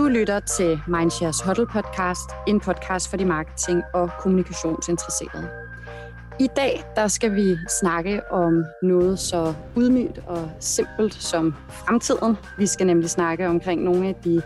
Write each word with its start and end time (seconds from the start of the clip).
Du 0.00 0.08
lytter 0.08 0.40
til 0.40 0.80
Mindshares 0.88 1.40
Huddle 1.40 1.66
Podcast, 1.66 2.30
en 2.46 2.60
podcast 2.60 3.10
for 3.10 3.16
de 3.16 3.24
marketing- 3.24 3.82
og 3.94 4.10
kommunikationsinteresserede. 4.18 5.48
I 6.38 6.48
dag 6.56 6.84
der 6.96 7.08
skal 7.08 7.34
vi 7.34 7.56
snakke 7.80 8.32
om 8.32 8.64
noget 8.82 9.18
så 9.18 9.54
udmygt 9.76 10.20
og 10.26 10.50
simpelt 10.60 11.14
som 11.14 11.54
fremtiden. 11.68 12.36
Vi 12.58 12.66
skal 12.66 12.86
nemlig 12.86 13.10
snakke 13.10 13.48
omkring 13.48 13.82
nogle 13.82 14.08
af 14.08 14.14
de 14.24 14.42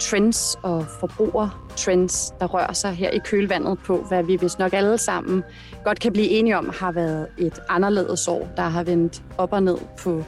trends 0.00 0.56
og 0.62 0.84
forbrugertrends, 1.00 2.32
der 2.40 2.46
rører 2.46 2.72
sig 2.72 2.92
her 2.92 3.10
i 3.10 3.18
kølvandet 3.18 3.78
på, 3.78 4.04
hvad 4.08 4.22
vi 4.22 4.36
vist 4.36 4.58
nok 4.58 4.72
alle 4.72 4.98
sammen 4.98 5.44
godt 5.84 6.00
kan 6.00 6.12
blive 6.12 6.28
enige 6.28 6.58
om, 6.58 6.72
har 6.80 6.92
været 6.92 7.26
et 7.38 7.60
anderledes 7.68 8.28
år, 8.28 8.48
der 8.56 8.62
har 8.62 8.82
vendt 8.82 9.22
op 9.38 9.52
og 9.52 9.62
ned 9.62 9.78
på 9.98 10.24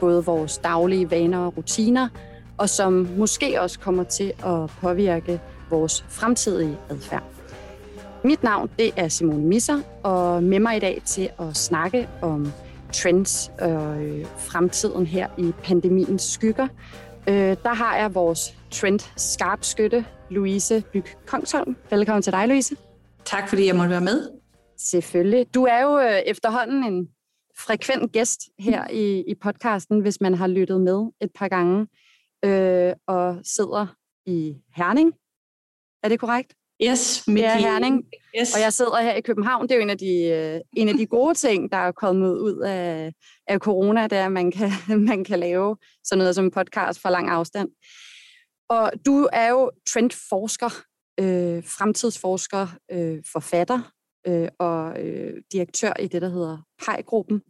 både 0.00 0.24
vores 0.24 0.58
daglige 0.58 1.10
vaner 1.10 1.38
og 1.38 1.56
rutiner, 1.56 2.08
og 2.58 2.68
som 2.68 3.08
måske 3.16 3.60
også 3.60 3.80
kommer 3.80 4.04
til 4.04 4.32
at 4.46 4.70
påvirke 4.80 5.40
vores 5.70 6.04
fremtidige 6.08 6.78
adfærd. 6.90 7.22
Mit 8.24 8.42
navn 8.42 8.70
det 8.78 8.90
er 8.96 9.08
Simone 9.08 9.44
Misser, 9.44 9.80
og 10.02 10.42
med 10.42 10.58
mig 10.58 10.76
i 10.76 10.80
dag 10.80 11.02
til 11.04 11.30
at 11.38 11.56
snakke 11.56 12.08
om 12.22 12.52
trends 12.92 13.50
og 13.60 14.02
øh, 14.02 14.26
fremtiden 14.38 15.06
her 15.06 15.28
i 15.38 15.52
pandemiens 15.62 16.22
skygger, 16.22 16.68
øh, 17.28 17.34
der 17.34 17.74
har 17.74 17.96
jeg 17.96 18.14
vores 18.14 18.56
trend 18.70 19.00
skarpskytte, 19.16 20.04
Louise 20.30 20.84
Byg 20.92 21.04
Kongsholm. 21.26 21.76
Velkommen 21.90 22.22
til 22.22 22.32
dig, 22.32 22.48
Louise. 22.48 22.76
Tak 23.24 23.48
fordi 23.48 23.66
jeg 23.66 23.76
måtte 23.76 23.90
være 23.90 24.00
med. 24.00 24.30
Selvfølgelig. 24.78 25.46
Du 25.54 25.64
er 25.64 25.82
jo 25.82 25.98
øh, 25.98 26.18
efterhånden 26.26 26.84
en 26.84 27.08
frekvent 27.58 28.12
gæst 28.12 28.40
her 28.58 28.90
i, 28.90 29.24
i 29.28 29.34
podcasten, 29.42 30.00
hvis 30.00 30.20
man 30.20 30.34
har 30.34 30.46
lyttet 30.46 30.80
med 30.80 31.10
et 31.20 31.30
par 31.38 31.48
gange 31.48 31.86
øh, 32.44 32.92
og 33.06 33.40
sidder 33.44 33.86
i 34.26 34.56
Herning. 34.76 35.12
Er 36.02 36.08
det 36.08 36.20
korrekt? 36.20 36.54
Yes, 36.82 37.28
midt 37.28 37.44
i 37.44 37.62
Herning. 37.62 38.04
Yes. 38.40 38.54
Og 38.54 38.60
jeg 38.60 38.72
sidder 38.72 39.00
her 39.00 39.14
i 39.14 39.20
København. 39.20 39.62
Det 39.62 39.72
er 39.72 39.76
jo 39.76 39.82
en 39.82 39.90
af 39.90 39.98
de, 39.98 40.22
øh, 40.22 40.60
en 40.76 40.88
af 40.88 40.94
de 40.94 41.06
gode 41.06 41.34
ting, 41.34 41.72
der 41.72 41.78
er 41.78 41.92
kommet 41.92 42.38
ud 42.38 42.58
af, 42.58 43.12
af 43.48 43.58
corona, 43.58 44.02
det 44.02 44.18
er, 44.18 44.26
at 44.26 44.32
man 44.32 44.50
kan, 44.50 44.70
man 45.10 45.24
kan 45.24 45.38
lave 45.38 45.76
sådan 46.04 46.18
noget 46.18 46.34
som 46.34 46.44
en 46.44 46.50
podcast 46.50 47.00
fra 47.00 47.10
lang 47.10 47.28
afstand. 47.28 47.68
Og 48.68 48.92
du 49.06 49.28
er 49.32 49.48
jo 49.48 49.70
trendforsker, 49.88 50.70
øh, 51.20 51.64
fremtidsforsker, 51.64 52.66
øh, 52.90 53.22
forfatter 53.32 53.92
øh, 54.26 54.48
og 54.58 55.02
øh, 55.02 55.42
direktør 55.52 55.92
i 56.00 56.06
det, 56.06 56.22
der 56.22 56.28
hedder 56.28 56.58
PEI-gruppen. 56.84 57.42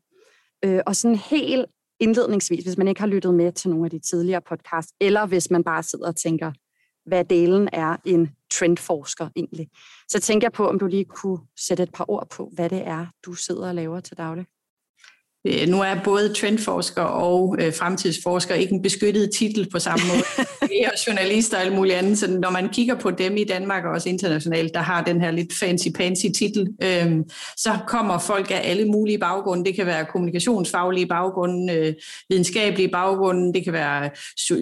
Øh, 0.65 0.81
og 0.87 0.97
sådan 0.97 1.17
helt 1.17 1.67
indledningsvis, 2.01 2.65
hvis 2.65 2.79
man 2.79 2.89
ikke 2.89 3.01
har 3.01 3.09
lyttet 3.09 3.35
med 3.35 3.53
til 3.53 3.71
nogle 3.71 3.85
af 3.85 3.91
de 3.91 3.99
tidligere 3.99 4.41
podcasts, 4.41 4.93
eller 5.01 5.27
hvis 5.27 5.51
man 5.51 5.65
bare 5.65 5.83
sidder 5.83 6.07
og 6.07 6.17
tænker, 6.17 6.53
hvad 7.07 7.25
delen 7.25 7.69
er 7.73 7.97
en 8.05 8.31
trendforsker 8.53 9.29
egentlig, 9.37 9.69
så 10.09 10.21
tænker 10.21 10.45
jeg 10.45 10.53
på, 10.53 10.69
om 10.69 10.79
du 10.79 10.87
lige 10.87 11.05
kunne 11.05 11.39
sætte 11.69 11.83
et 11.83 11.93
par 11.93 12.11
ord 12.11 12.31
på, 12.31 12.51
hvad 12.55 12.71
det 12.71 12.87
er, 12.87 13.07
du 13.27 13.33
sidder 13.33 13.69
og 13.69 13.75
laver 13.75 14.01
til 14.01 14.17
daglig. 14.17 14.47
Øh, 15.47 15.69
nu 15.69 15.81
er 15.81 15.95
både 16.05 16.35
trendforsker 16.35 17.03
og 17.03 17.57
øh, 17.61 17.75
fremtidsforsker 17.75 18.55
ikke 18.55 18.73
en 18.73 18.83
beskyttet 18.83 19.31
titel 19.31 19.71
på 19.71 19.79
samme 19.79 20.05
måde. 20.09 20.23
Det 20.61 20.85
er 20.85 20.91
journalister 21.07 21.57
og 21.57 21.63
alt 21.63 21.75
muligt 21.75 21.97
andet, 21.97 22.19
så 22.19 22.31
når 22.31 22.51
man 22.51 22.69
kigger 22.69 22.95
på 22.95 23.11
dem 23.11 23.37
i 23.37 23.45
Danmark 23.45 23.85
og 23.85 23.91
også 23.91 24.09
internationalt, 24.09 24.75
der 24.75 24.81
har 24.81 25.05
den 25.05 25.21
her 25.21 25.31
lidt 25.31 25.53
fancy-pansy 25.53 26.33
titel, 26.39 26.69
øh, 26.83 27.17
så 27.57 27.79
kommer 27.87 28.19
folk 28.19 28.51
af 28.51 28.61
alle 28.65 28.85
mulige 28.85 29.19
baggrunde. 29.19 29.65
Det 29.65 29.75
kan 29.75 29.87
være 29.87 30.05
kommunikationsfaglige 30.05 31.07
baggrunde, 31.07 31.73
øh, 31.73 31.95
videnskabelige 32.29 32.89
baggrunde, 32.89 33.55
det 33.55 33.65
kan 33.65 33.73
være 33.73 34.11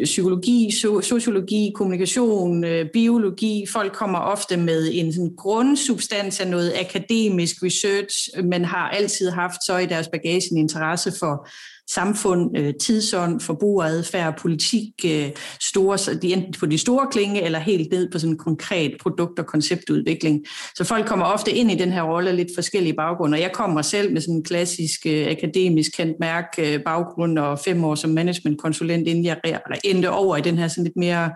psykologi, 0.04 0.68
so- 0.68 1.02
sociologi, 1.02 1.72
kommunikation, 1.74 2.64
øh, 2.64 2.86
biologi. 2.92 3.64
Folk 3.72 3.92
kommer 3.92 4.18
ofte 4.18 4.56
med 4.56 4.90
en 4.92 5.12
sådan 5.12 5.34
grundsubstans 5.36 6.40
af 6.40 6.48
noget 6.48 6.72
akademisk 6.80 7.56
research, 7.62 8.42
men 8.44 8.64
har 8.64 8.90
altid 8.90 9.30
haft 9.30 9.64
så 9.66 9.76
i 9.76 9.86
deres 9.86 10.08
bagage 10.08 10.42
en 10.52 10.68
interesse 10.72 11.12
for 11.18 11.48
samfund, 11.90 12.58
øh, 12.58 12.74
tidsånd, 12.80 13.40
forbrugeradfærd, 13.40 14.38
politik, 14.38 14.88
øh, 15.06 15.30
store, 15.60 16.14
de 16.14 16.32
enten 16.32 16.54
på 16.60 16.66
de 16.66 16.78
store 16.78 17.06
klinge 17.10 17.42
eller 17.42 17.58
helt 17.58 17.92
ned 17.92 18.10
på 18.10 18.18
sådan 18.18 18.32
en 18.32 18.38
konkret 18.38 18.92
produkt- 19.00 19.38
og 19.38 19.46
konceptudvikling. 19.46 20.44
Så 20.74 20.84
folk 20.84 21.06
kommer 21.06 21.26
ofte 21.26 21.52
ind 21.52 21.70
i 21.70 21.74
den 21.74 21.92
her 21.92 22.02
rolle 22.02 22.32
lidt 22.32 22.48
forskellige 22.54 22.94
baggrunde, 22.94 23.36
og 23.36 23.40
jeg 23.40 23.52
kommer 23.52 23.82
selv 23.82 24.12
med 24.12 24.20
sådan 24.20 24.34
en 24.34 24.44
klassisk 24.44 25.06
øh, 25.06 25.26
akademisk 25.30 25.90
kendt 25.96 26.16
mærke 26.20 26.74
øh, 26.74 26.80
baggrund 26.84 27.38
og 27.38 27.58
fem 27.58 27.84
år 27.84 27.94
som 27.94 28.10
managementkonsulent, 28.10 29.08
inden 29.08 29.24
jeg 29.24 29.40
endte 29.84 30.10
over 30.10 30.36
i 30.36 30.40
den 30.40 30.58
her 30.58 30.68
sådan 30.68 30.84
lidt 30.84 30.96
mere 30.96 31.30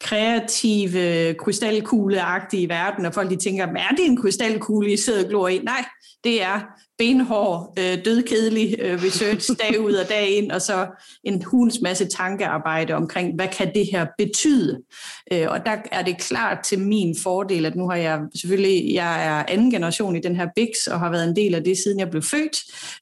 kreative, 0.00 1.34
krystalkugleagtige 1.34 2.68
verden, 2.68 3.06
og 3.06 3.14
folk 3.14 3.30
de 3.30 3.36
tænker, 3.36 3.66
er 3.66 3.94
det 3.96 4.06
en 4.06 4.16
krystalkugle, 4.16 4.92
I 4.92 4.96
sidder 4.96 5.22
og 5.24 5.28
glor 5.28 5.48
i? 5.48 5.58
Nej, 5.58 5.84
det 6.24 6.42
er 6.42 6.60
benhård, 6.98 7.74
øh, 7.78 8.04
dødkedelig 8.04 8.76
øh, 8.78 9.02
research 9.02 9.50
dag 9.62 9.80
ud 9.80 9.92
og 9.92 10.08
dag 10.08 10.28
ind, 10.30 10.52
og 10.52 10.62
så 10.62 10.86
en 11.24 11.42
hulens 11.42 11.80
masse 11.82 12.04
tankearbejde 12.04 12.94
omkring, 12.94 13.34
hvad 13.34 13.48
kan 13.48 13.74
det 13.74 13.86
her 13.92 14.06
betyde? 14.18 14.80
Øh, 15.32 15.46
og 15.48 15.66
der 15.66 15.76
er 15.92 16.02
det 16.02 16.18
klart 16.18 16.58
til 16.64 16.78
min 16.78 17.16
fordel, 17.22 17.66
at 17.66 17.76
nu 17.76 17.88
har 17.88 17.96
jeg 17.96 18.20
selvfølgelig, 18.34 18.94
jeg 18.94 19.26
er 19.26 19.44
anden 19.48 19.70
generation 19.70 20.16
i 20.16 20.20
den 20.20 20.36
her 20.36 20.48
BIX, 20.56 20.86
og 20.86 21.00
har 21.00 21.10
været 21.10 21.28
en 21.28 21.36
del 21.36 21.54
af 21.54 21.64
det, 21.64 21.78
siden 21.78 21.98
jeg 21.98 22.10
blev 22.10 22.22
født, 22.22 22.56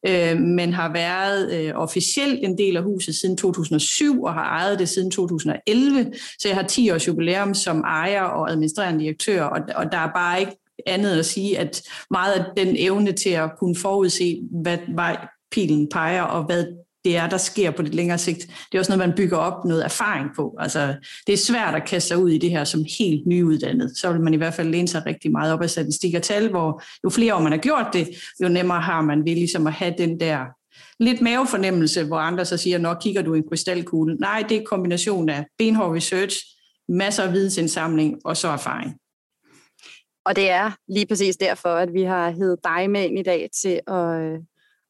øh, 0.09 0.41
men 0.41 0.73
har 0.73 0.93
været 0.93 1.53
øh, 1.53 1.73
officielt 1.75 2.45
en 2.45 2.59
del 2.59 2.77
af 2.77 2.83
huset 2.83 3.15
siden 3.15 3.37
2007, 3.37 4.23
og 4.23 4.35
har 4.35 4.45
ejet 4.45 4.79
det 4.79 4.89
siden 4.89 5.11
2011, 5.11 6.13
så 6.39 6.49
jeg 6.49 6.57
har 6.57 6.67
10 6.67 6.91
års 6.91 7.09
jubilæum 7.09 7.55
som 7.55 7.81
ejer 7.81 8.23
og 8.23 8.51
administrerende 8.51 9.05
direktør, 9.05 9.43
og, 9.43 9.61
og 9.75 9.93
der 9.93 9.99
er 9.99 10.11
bare 10.15 10.41
ikke 10.41 10.62
andet 10.87 11.19
at 11.19 11.27
sige, 11.27 11.59
at 11.59 11.83
meget 12.11 12.33
af 12.33 12.45
den 12.57 12.77
evne 12.79 13.13
til 13.13 13.31
at 13.31 13.51
kunne 13.59 13.77
forudse, 13.77 14.41
hvad 14.63 14.79
vej 14.95 15.27
pilen 15.53 15.89
peger, 15.89 16.23
og 16.23 16.45
hvad 16.45 16.67
det 17.05 17.17
er, 17.17 17.29
der 17.29 17.37
sker 17.37 17.71
på 17.71 17.83
lidt 17.83 17.95
længere 17.95 18.19
sigt. 18.19 18.41
Det 18.41 18.75
er 18.75 18.79
også 18.79 18.97
noget, 18.97 19.09
man 19.09 19.17
bygger 19.17 19.37
op 19.37 19.65
noget 19.65 19.85
erfaring 19.85 20.31
på. 20.37 20.57
Altså, 20.59 20.95
det 21.27 21.33
er 21.33 21.37
svært 21.37 21.75
at 21.75 21.89
kaste 21.89 22.09
sig 22.09 22.19
ud 22.19 22.31
i 22.31 22.39
det 22.39 22.51
her 22.51 22.65
som 22.65 22.85
helt 22.99 23.27
nyuddannet. 23.27 23.97
Så 23.97 24.13
vil 24.13 24.21
man 24.21 24.35
i 24.35 24.37
hvert 24.37 24.55
fald 24.55 24.69
læne 24.69 24.89
sig 24.89 25.07
rigtig 25.07 25.33
meget 25.33 25.53
op 25.53 25.63
af 25.63 25.71
statistik 25.71 26.15
og 26.15 26.23
tal, 26.23 26.51
hvor 26.51 26.83
jo 27.05 27.11
flere 27.11 27.35
år 27.35 27.41
man 27.41 27.53
har 27.53 27.59
gjort 27.59 27.87
det, 27.93 28.09
jo 28.43 28.49
nemmere 28.49 28.81
har 28.81 29.03
man 29.03 29.25
ved 29.25 29.35
ligesom 29.35 29.67
at 29.67 29.73
have 29.73 29.95
den 29.99 30.21
der 30.21 30.39
lidt 31.01 31.21
mavefornemmelse, 31.21 32.05
hvor 32.05 32.17
andre 32.17 32.45
så 32.45 32.57
siger, 32.57 32.79
nå, 32.79 32.95
kigger 32.95 33.23
du 33.23 33.35
i 33.35 33.39
en 33.39 33.45
krystalkugle. 33.49 34.15
Nej, 34.15 34.45
det 34.49 34.57
er 34.57 34.61
en 34.61 34.67
kombination 34.67 35.29
af 35.29 35.45
benhård 35.59 35.95
research, 35.97 36.37
masser 36.89 37.23
af 37.23 37.33
vidensindsamling 37.33 38.17
og 38.25 38.37
så 38.37 38.49
erfaring. 38.49 38.95
Og 40.25 40.37
det 40.37 40.51
er 40.51 40.71
lige 40.89 41.07
præcis 41.07 41.37
derfor, 41.37 41.69
at 41.69 41.93
vi 41.93 42.03
har 42.03 42.31
heddet 42.31 42.59
dig 42.65 42.91
med 42.91 43.05
ind 43.05 43.19
i 43.19 43.23
dag 43.23 43.49
til 43.63 43.81
at, 43.87 44.21
øh, 44.21 44.39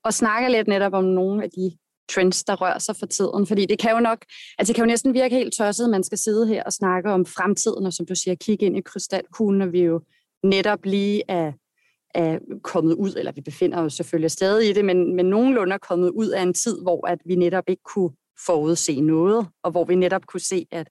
at 0.04 0.14
snakke 0.14 0.48
lidt 0.50 0.68
netop 0.68 0.92
om 0.92 1.04
nogle 1.04 1.44
af 1.44 1.50
de 1.50 1.76
trends, 2.14 2.44
der 2.44 2.54
rører 2.56 2.78
sig 2.78 2.96
for 2.96 3.06
tiden. 3.06 3.46
Fordi 3.46 3.66
det 3.66 3.78
kan 3.78 3.90
jo 3.90 4.00
nok, 4.00 4.24
altså 4.58 4.70
det 4.70 4.74
kan 4.74 4.84
jo 4.84 4.90
næsten 4.90 5.14
virke 5.14 5.34
helt 5.36 5.54
tosset, 5.54 5.84
at 5.84 5.90
man 5.90 6.04
skal 6.04 6.18
sidde 6.18 6.46
her 6.46 6.62
og 6.62 6.72
snakke 6.72 7.10
om 7.10 7.26
fremtiden, 7.26 7.86
og 7.86 7.92
som 7.92 8.06
du 8.06 8.14
siger, 8.14 8.34
kigge 8.34 8.66
ind 8.66 8.76
i 8.76 8.80
krystalkuglen, 8.80 9.62
og 9.62 9.72
vi 9.72 9.80
jo 9.80 10.00
netop 10.42 10.84
lige 10.84 11.22
er, 11.28 11.52
er 12.14 12.38
kommet 12.62 12.94
ud, 12.94 13.14
eller 13.16 13.32
vi 13.32 13.40
befinder 13.40 13.78
os 13.78 13.94
selvfølgelig 13.94 14.30
stadig 14.30 14.70
i 14.70 14.72
det, 14.72 14.84
men, 14.84 15.16
men 15.16 15.26
nogenlunde 15.26 15.74
er 15.74 15.78
kommet 15.78 16.10
ud 16.10 16.28
af 16.28 16.42
en 16.42 16.54
tid, 16.54 16.82
hvor 16.82 17.06
at 17.06 17.18
vi 17.26 17.34
netop 17.34 17.64
ikke 17.68 17.82
kunne 17.82 18.10
forudse 18.46 19.00
noget, 19.00 19.46
og 19.62 19.70
hvor 19.70 19.84
vi 19.84 19.94
netop 19.94 20.26
kunne 20.26 20.40
se, 20.40 20.66
at, 20.70 20.88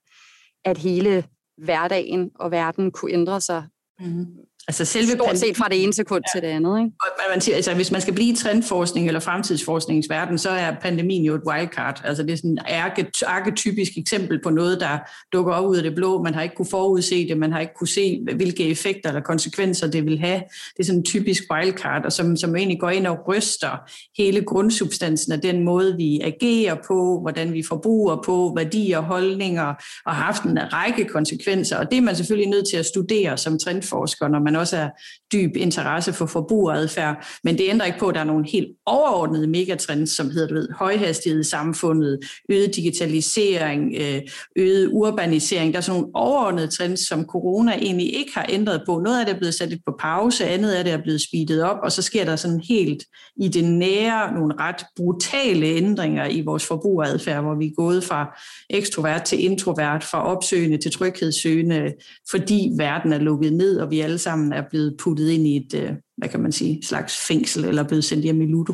at 0.66 0.78
hele 0.78 1.26
hverdagen 1.58 2.32
og 2.36 2.52
verden 2.52 2.92
kunne 2.92 3.14
ændre 3.14 3.42
sig 3.42 3.68
Mm. 4.02 4.51
Altså 4.68 4.86
selve 4.86 5.12
Stort 5.12 5.38
set 5.38 5.58
fra 5.58 5.68
det 5.68 5.84
ene 5.84 5.94
sekund 5.94 6.24
ja. 6.28 6.40
til 6.40 6.48
det 6.48 6.56
andet. 6.56 6.80
Ikke? 6.80 6.92
Og 7.02 7.08
man 7.32 7.42
siger, 7.42 7.56
altså, 7.56 7.74
hvis 7.74 7.92
man 7.92 8.02
skal 8.02 8.14
blive 8.14 8.34
i 8.34 8.36
trendforskning 8.36 9.08
eller 9.08 9.20
fremtidsforskningsverden, 9.20 10.38
så 10.38 10.50
er 10.50 10.76
pandemien 10.82 11.24
jo 11.26 11.36
et 11.36 11.42
wildcard. 11.48 12.02
Altså 12.06 12.24
det 12.24 12.32
er 12.32 12.36
sådan 12.36 12.58
et 12.98 13.24
arketypisk 13.28 13.92
eksempel 13.98 14.40
på 14.44 14.50
noget, 14.50 14.80
der 14.80 14.98
dukker 15.34 15.54
op 15.54 15.66
ud 15.66 15.78
af 15.78 15.84
det 15.84 15.96
blå. 15.96 16.24
Man 16.24 16.34
har 16.34 16.42
ikke 16.42 16.56
kunne 16.56 16.70
forudse 16.72 17.28
det, 17.28 17.38
man 17.38 17.52
har 17.52 17.60
ikke 17.60 17.74
kunne 17.74 17.88
se, 17.88 18.26
hvilke 18.36 18.70
effekter 18.70 19.10
eller 19.10 19.22
konsekvenser 19.22 19.88
det 19.88 20.06
vil 20.06 20.20
have. 20.20 20.42
Det 20.78 20.80
er 20.80 20.84
sådan 20.84 21.00
en 21.00 21.06
typisk 21.06 21.44
wildcard, 21.52 22.06
og 22.06 22.12
som, 22.12 22.38
som 22.38 22.56
egentlig 22.56 22.80
går 22.80 22.90
ind 22.90 23.08
og 23.08 23.18
ryster 23.28 23.70
hele 24.18 24.42
grundsubstansen 24.42 25.32
af 25.32 25.42
den 25.42 25.64
måde, 25.64 25.96
vi 25.98 26.20
agerer 26.20 26.76
på, 26.88 27.20
hvordan 27.22 27.54
vi 27.54 27.64
forbruger 27.64 28.22
på, 28.26 28.54
værdier 28.58 29.00
holdninger, 29.00 29.74
og 30.06 30.16
har 30.16 30.24
haft 30.24 30.44
en 30.44 30.60
række 30.74 31.06
konsekvenser. 31.06 31.78
Og 31.78 31.92
det 31.92 31.98
er 31.98 32.02
man 32.02 32.16
selvfølgelig 32.16 32.50
nødt 32.50 32.68
til 32.70 32.78
at 32.78 32.86
studere 32.86 33.38
som 33.38 33.60
trendforsker, 33.60 34.28
når 34.28 34.40
man 34.40 34.51
man 34.52 34.60
også 34.60 34.78
er 34.78 34.90
dyb 35.34 35.56
interesse 35.56 36.14
for 36.14 36.26
forbrugeradfærd. 36.26 37.28
Men 37.44 37.58
det 37.58 37.66
ændrer 37.70 37.86
ikke 37.86 38.00
på, 38.00 38.08
at 38.08 38.16
der 38.16 38.22
er 38.22 38.26
nogle 38.26 38.46
helt 38.50 38.68
overordnede 38.86 39.48
megatrends, 39.48 40.16
som 40.16 40.30
hedder 40.30 40.48
du 40.48 40.54
ved, 40.54 40.68
højhastighed 40.80 41.40
i 41.40 41.44
samfundet, 41.44 42.20
øget 42.50 42.76
digitalisering, 42.76 43.96
øh, 44.02 44.22
øget 44.56 44.90
urbanisering. 44.92 45.74
Der 45.74 45.78
er 45.78 45.82
sådan 45.82 46.02
nogle 46.02 46.16
overordnede 46.16 46.68
trends, 46.68 47.08
som 47.08 47.26
corona 47.26 47.72
egentlig 47.72 48.16
ikke 48.16 48.32
har 48.36 48.46
ændret 48.50 48.82
på. 48.86 49.00
Noget 49.00 49.20
af 49.20 49.26
det 49.26 49.34
er 49.34 49.38
blevet 49.38 49.54
sat 49.54 49.70
lidt 49.70 49.82
på 49.86 49.96
pause, 50.00 50.46
andet 50.46 50.72
af 50.72 50.84
det 50.84 50.94
er 50.94 51.02
blevet 51.04 51.22
speedet 51.22 51.64
op, 51.64 51.78
og 51.84 51.92
så 51.92 52.02
sker 52.02 52.26
der 52.26 52.36
sådan 52.36 52.62
helt 52.70 53.04
i 53.42 53.48
det 53.48 53.66
nære 53.66 54.34
nogle 54.34 54.56
ret 54.60 54.86
brutale 54.96 55.66
ændringer 55.66 56.28
i 56.28 56.42
vores 56.42 56.66
forbrugeradfærd, 56.66 57.44
hvor 57.44 57.56
vi 57.56 57.66
er 57.66 57.76
gået 57.76 58.04
fra 58.04 58.40
ekstrovert 58.70 59.24
til 59.24 59.44
introvert, 59.44 60.04
fra 60.04 60.26
opsøgende 60.26 60.78
til 60.78 60.92
tryghedssøgende, 60.92 61.94
fordi 62.32 62.72
verden 62.78 63.14
er 63.14 63.18
lukket 63.18 63.54
ned, 63.54 63.80
og 63.80 63.92
vi 63.92 64.00
alle 64.00 64.18
sammen 64.18 64.41
er 64.54 64.64
blevet 64.70 64.98
puttet 65.00 65.30
ind 65.30 65.48
i 65.48 65.58
et, 65.58 65.74
øh, 65.74 65.92
hvad 66.18 66.30
kan 66.30 66.40
man 66.40 66.52
sige, 66.52 66.84
slags 66.84 67.28
fængsel, 67.28 67.66
eller 67.66 67.88
blevet 67.88 68.04
sendt 68.04 68.24
hjem 68.24 68.42
i 68.42 68.46
Ludo. 68.46 68.74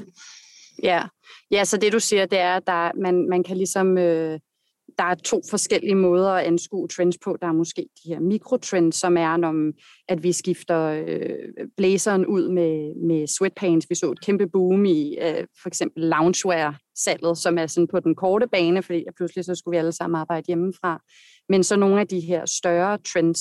Ja, 0.83 1.03
ja 1.51 1.65
så 1.65 1.77
det 1.77 1.93
du 1.93 1.99
siger, 1.99 2.25
det 2.25 2.39
er, 2.39 2.55
at 2.55 2.67
der, 2.67 2.91
man, 3.01 3.29
man 3.29 3.43
kan 3.43 3.57
ligesom... 3.57 3.97
Øh 3.97 4.39
der 4.97 5.03
er 5.03 5.15
to 5.15 5.41
forskellige 5.49 5.95
måder 5.95 6.29
at 6.29 6.45
anskue 6.45 6.87
trends 6.87 7.17
på. 7.23 7.37
Der 7.41 7.47
er 7.47 7.51
måske 7.51 7.81
de 7.81 8.09
her 8.09 8.19
mikrotrends, 8.19 8.95
som 8.95 9.17
er, 9.17 9.37
når, 9.37 9.51
mm, 9.51 9.73
at 10.07 10.23
vi 10.23 10.31
skifter 10.31 11.03
øh, 11.07 11.67
blæseren 11.77 12.25
ud 12.25 12.49
med, 12.49 12.95
med 13.07 13.27
sweatpants. 13.27 13.89
Vi 13.89 13.95
så 13.95 14.11
et 14.11 14.21
kæmpe 14.21 14.47
boom 14.47 14.85
i 14.85 15.17
øh, 15.21 15.47
for 15.61 15.67
eksempel 15.67 16.03
loungewear-salget, 16.03 17.37
som 17.37 17.57
er 17.57 17.67
sådan 17.67 17.87
på 17.87 17.99
den 17.99 18.15
korte 18.15 18.47
bane, 18.47 18.83
fordi 18.83 19.03
pludselig 19.17 19.45
så 19.45 19.55
skulle 19.55 19.75
vi 19.75 19.79
alle 19.79 19.91
sammen 19.91 20.19
arbejde 20.19 20.45
hjemmefra. 20.47 21.01
Men 21.49 21.63
så 21.63 21.75
nogle 21.75 21.99
af 21.99 22.07
de 22.07 22.19
her 22.19 22.45
større 22.45 22.97
trends, 22.97 23.39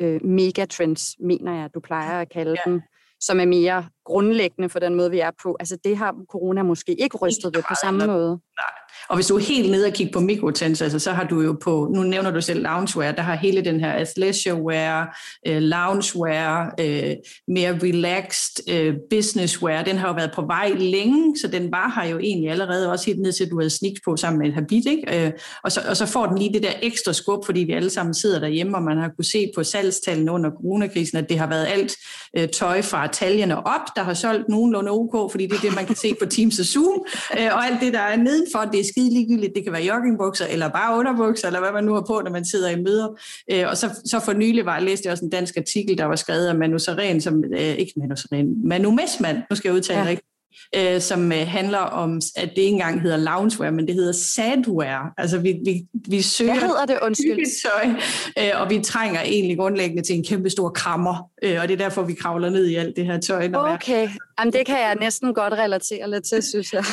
øh, 0.00 0.24
megatrends, 0.24 1.16
mener 1.20 1.54
jeg, 1.54 1.70
du 1.74 1.80
plejer 1.80 2.20
at 2.20 2.30
kalde 2.30 2.56
ja. 2.66 2.70
dem, 2.70 2.80
som 3.20 3.40
er 3.40 3.46
mere 3.46 3.88
grundlæggende 4.04 4.68
for 4.68 4.78
den 4.78 4.94
måde, 4.94 5.10
vi 5.10 5.20
er 5.20 5.30
på. 5.42 5.56
Altså 5.60 5.76
det 5.84 5.96
har 5.96 6.14
corona 6.30 6.62
måske 6.62 6.94
ikke 7.02 7.16
rystet 7.16 7.56
ved 7.56 7.62
på 7.68 7.74
samme 7.82 8.06
måde. 8.06 8.30
Nej, 8.30 8.84
og 9.08 9.16
hvis 9.16 9.26
du 9.26 9.36
er 9.36 9.40
helt 9.40 9.70
nede 9.70 9.86
og 9.86 9.92
kigger 9.92 10.12
på 10.12 10.20
mikrotrends, 10.20 10.82
altså, 10.82 10.98
så 10.98 11.12
har 11.12 11.24
du 11.24 11.40
jo 11.40 11.56
på, 11.62 11.90
nu 11.94 12.02
nævner 12.02 12.30
du 12.30 12.40
selv 12.40 12.62
loungewear, 12.62 13.12
der 13.12 13.22
har 13.22 13.34
hele 13.34 13.64
den 13.64 13.80
her 13.80 13.92
athleisure 13.92 14.62
wear, 14.62 15.18
uh, 15.48 15.56
loungewear, 15.56 16.74
uh, 16.80 17.12
mere 17.48 17.78
relaxed 17.82 18.88
uh, 18.88 18.94
businesswear, 19.10 19.82
den 19.82 19.96
har 19.96 20.08
jo 20.08 20.14
været 20.14 20.32
på 20.34 20.42
vej 20.42 20.72
længe, 20.76 21.38
så 21.38 21.48
den 21.48 21.72
var 21.72 22.00
her 22.00 22.10
jo 22.10 22.18
egentlig 22.18 22.50
allerede 22.50 22.92
også 22.92 23.06
helt 23.06 23.20
ned 23.20 23.32
til, 23.32 23.44
at 23.44 23.50
du 23.50 23.58
havde 23.58 23.70
sneaks 23.70 24.00
på 24.04 24.16
sammen 24.16 24.38
med 24.38 24.48
et 24.48 24.54
habit, 24.54 24.86
ikke? 24.86 25.26
Uh, 25.26 25.32
og, 25.64 25.72
så, 25.72 25.80
og 25.88 25.96
så 25.96 26.06
får 26.06 26.26
den 26.26 26.38
lige 26.38 26.52
det 26.52 26.62
der 26.62 26.72
ekstra 26.82 27.12
skub, 27.12 27.46
fordi 27.46 27.60
vi 27.60 27.72
alle 27.72 27.90
sammen 27.90 28.14
sidder 28.14 28.40
derhjemme, 28.40 28.76
og 28.76 28.82
man 28.82 28.98
har 28.98 29.08
kunne 29.08 29.24
se 29.24 29.50
på 29.54 29.64
salgstallene 29.64 30.32
under 30.32 30.50
coronakrisen, 30.50 31.18
at 31.18 31.28
det 31.28 31.38
har 31.38 31.46
været 31.46 31.66
alt 31.66 31.96
uh, 32.38 32.44
tøj 32.48 32.82
fra 32.82 33.06
taljerne 33.06 33.66
op, 33.66 33.93
der 33.96 34.02
har 34.02 34.14
solgt 34.14 34.48
nogenlunde 34.48 34.90
OK, 34.90 35.32
fordi 35.32 35.46
det 35.46 35.56
er 35.56 35.60
det, 35.60 35.74
man 35.74 35.86
kan 35.86 35.96
se 35.96 36.14
på 36.20 36.26
Teams 36.26 36.58
og 36.58 36.64
Zoom, 36.64 36.94
uh, 37.38 37.54
og 37.56 37.66
alt 37.66 37.80
det, 37.80 37.92
der 37.92 38.00
er 38.00 38.16
nedenfor, 38.16 38.58
det 38.72 38.80
er 38.80 38.84
skide 38.84 39.10
ligegyldigt. 39.14 39.52
Det 39.54 39.64
kan 39.64 39.72
være 39.72 39.82
joggingbukser, 39.82 40.46
eller 40.46 40.68
bare 40.68 40.98
underbukser, 40.98 41.46
eller 41.46 41.60
hvad 41.60 41.72
man 41.72 41.84
nu 41.84 41.94
har 41.94 42.04
på, 42.06 42.20
når 42.24 42.30
man 42.30 42.44
sidder 42.44 42.70
i 42.70 42.82
møder. 42.82 43.08
Øh, 43.52 43.64
og 43.68 43.76
så, 43.76 44.00
så 44.04 44.20
for 44.20 44.32
nylig 44.32 44.66
var 44.66 44.74
jeg 44.74 44.82
læste 44.82 45.10
også 45.10 45.24
en 45.24 45.30
dansk 45.30 45.56
artikel, 45.56 45.98
der 45.98 46.04
var 46.04 46.16
skrevet 46.16 46.46
af 46.46 46.54
Manu 46.54 46.78
Saren, 46.78 47.20
som, 47.20 47.44
øh, 47.44 47.60
ikke 47.60 47.92
Manu 47.96 48.16
Saren, 48.16 48.68
Manu 48.68 48.90
Messmann, 48.90 49.38
nu 49.50 49.56
skal 49.56 49.68
jeg 49.68 49.76
udtale 49.76 50.00
ja. 50.00 50.06
rigtigt, 50.06 50.33
øh, 50.76 51.00
som 51.00 51.32
øh, 51.32 51.48
handler 51.48 51.78
om, 51.78 52.20
at 52.36 52.50
det 52.50 52.62
ikke 52.62 52.72
engang 52.72 53.00
hedder 53.00 53.16
loungewear, 53.16 53.70
men 53.70 53.86
det 53.86 53.94
hedder 53.94 54.12
sadwear. 54.12 55.14
Altså 55.18 55.38
vi, 55.38 55.58
vi, 55.64 55.82
vi 56.08 56.22
søger 56.22 56.52
Hvad 56.52 56.68
hedder 56.68 56.86
det, 56.86 56.98
undskyld? 57.02 57.62
tøj, 57.62 57.90
øh, 58.38 58.60
og 58.60 58.70
vi 58.70 58.80
trænger 58.80 59.20
egentlig 59.20 59.58
grundlæggende 59.58 60.02
til 60.02 60.16
en 60.16 60.24
kæmpe 60.24 60.50
stor 60.50 60.68
krammer, 60.68 61.30
øh, 61.42 61.60
og 61.62 61.68
det 61.68 61.74
er 61.74 61.78
derfor, 61.78 62.02
vi 62.02 62.14
kravler 62.14 62.50
ned 62.50 62.66
i 62.66 62.74
alt 62.74 62.96
det 62.96 63.06
her 63.06 63.20
tøj. 63.20 63.48
Når 63.48 63.74
okay, 63.74 64.08
Jamen, 64.38 64.52
det 64.52 64.66
kan 64.66 64.78
jeg 64.78 64.96
næsten 65.00 65.34
godt 65.34 65.52
relatere 65.52 66.10
lidt 66.10 66.24
til, 66.24 66.42
synes 66.42 66.72
jeg. 66.72 66.84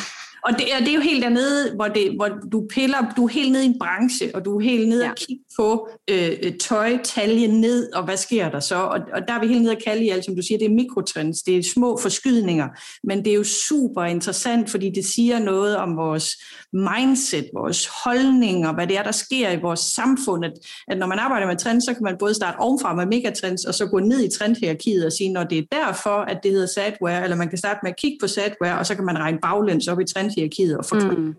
Og 0.44 0.52
det 0.58 0.74
er, 0.74 0.78
det 0.78 0.88
er 0.88 0.94
jo 0.94 1.00
helt 1.00 1.22
dernede, 1.22 1.74
hvor, 1.74 1.88
det, 1.88 2.12
hvor 2.16 2.28
du 2.52 2.66
piller, 2.70 3.12
du 3.16 3.24
er 3.24 3.28
helt 3.28 3.52
nede 3.52 3.64
i 3.64 3.66
en 3.66 3.78
branche, 3.78 4.30
og 4.34 4.44
du 4.44 4.58
er 4.58 4.62
helt 4.62 4.88
nede 4.88 5.04
ja. 5.04 5.10
og 5.10 5.16
kigge 5.16 5.44
på 5.56 5.88
øh, 6.10 6.30
øh, 6.42 6.52
tøj, 6.60 6.98
talje 7.04 7.46
ned, 7.46 7.92
og 7.92 8.04
hvad 8.04 8.16
sker 8.16 8.50
der 8.50 8.60
så? 8.60 8.76
Og, 8.76 9.00
og 9.14 9.28
der 9.28 9.34
er 9.34 9.40
vi 9.40 9.46
helt 9.46 9.62
nede 9.62 9.76
og 9.76 9.82
kalde 9.86 10.04
i 10.04 10.08
alt, 10.08 10.24
som 10.24 10.36
du 10.36 10.42
siger, 10.42 10.58
det 10.58 10.66
er 10.66 10.74
mikrotrends, 10.74 11.42
det 11.42 11.58
er 11.58 11.62
små 11.74 11.98
forskydninger, 12.02 12.68
men 13.04 13.24
det 13.24 13.30
er 13.30 13.34
jo 13.34 13.44
super 13.44 14.02
interessant, 14.04 14.70
fordi 14.70 14.90
det 14.90 15.04
siger 15.04 15.38
noget 15.38 15.76
om 15.76 15.96
vores 15.96 16.36
mindset, 16.72 17.50
vores 17.54 17.88
holdninger, 18.04 18.74
hvad 18.74 18.86
det 18.86 18.98
er, 18.98 19.02
der 19.02 19.12
sker 19.12 19.50
i 19.50 19.60
vores 19.60 19.80
samfund, 19.80 20.44
at, 20.44 20.52
at 20.88 20.98
når 20.98 21.06
man 21.06 21.18
arbejder 21.18 21.46
med 21.46 21.56
trends, 21.56 21.84
så 21.84 21.94
kan 21.94 22.02
man 22.02 22.16
både 22.18 22.34
starte 22.34 22.56
ovenfra 22.58 22.94
med 22.94 23.06
megatrends, 23.06 23.64
og 23.64 23.74
så 23.74 23.86
gå 23.86 23.98
ned 23.98 24.24
i 24.24 24.38
trendhierarkiet 24.38 25.06
og 25.06 25.12
sige, 25.12 25.32
når 25.32 25.44
det 25.44 25.58
er 25.58 25.62
derfor, 25.72 26.16
at 26.16 26.38
det 26.42 26.50
hedder 26.50 26.66
sadware, 26.66 27.24
eller 27.24 27.36
man 27.36 27.48
kan 27.48 27.58
starte 27.58 27.80
med 27.82 27.90
at 27.90 27.96
kigge 27.96 28.16
på 28.20 28.26
sadware, 28.26 28.78
og 28.78 28.86
så 28.86 28.94
kan 28.94 29.04
man 29.04 29.18
regne 29.18 29.38
baglæns 29.42 29.88
op 29.88 30.00
i 30.00 30.04
trendhierarkiet 30.32 30.78
og 30.78 30.84
fortryde. 30.84 31.20
Mm. 31.20 31.34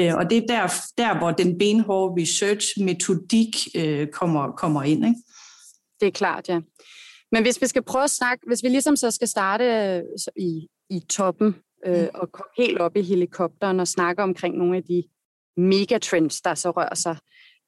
Øh, 0.00 0.14
og 0.14 0.30
det 0.30 0.38
er 0.38 0.46
der, 0.46 0.68
der, 0.98 1.18
hvor 1.18 1.30
den 1.30 1.58
benhårde 1.58 2.22
research-metodik 2.22 3.56
øh, 3.76 4.06
kommer, 4.06 4.50
kommer 4.50 4.82
ind. 4.82 5.04
Ikke? 5.04 5.22
Det 6.00 6.06
er 6.06 6.12
klart, 6.12 6.48
ja. 6.48 6.60
Men 7.32 7.42
hvis 7.42 7.60
vi 7.60 7.66
skal 7.66 7.82
prøve 7.82 8.04
at 8.04 8.10
snakke, 8.10 8.44
hvis 8.46 8.62
vi 8.62 8.68
ligesom 8.68 8.96
så 8.96 9.10
skal 9.10 9.28
starte 9.28 9.64
øh, 9.64 10.02
i, 10.36 10.66
i 10.90 11.00
toppen 11.00 11.56
øh, 11.86 12.02
mm. 12.02 12.08
og 12.14 12.32
komme 12.32 12.50
helt 12.56 12.78
op 12.78 12.96
i 12.96 13.02
helikopteren 13.02 13.80
og 13.80 13.88
snakke 13.88 14.22
omkring 14.22 14.56
nogle 14.56 14.76
af 14.76 14.82
de 14.82 15.02
megatrends, 15.56 16.40
der 16.40 16.54
så 16.54 16.70
rører 16.70 16.94
sig 16.94 17.16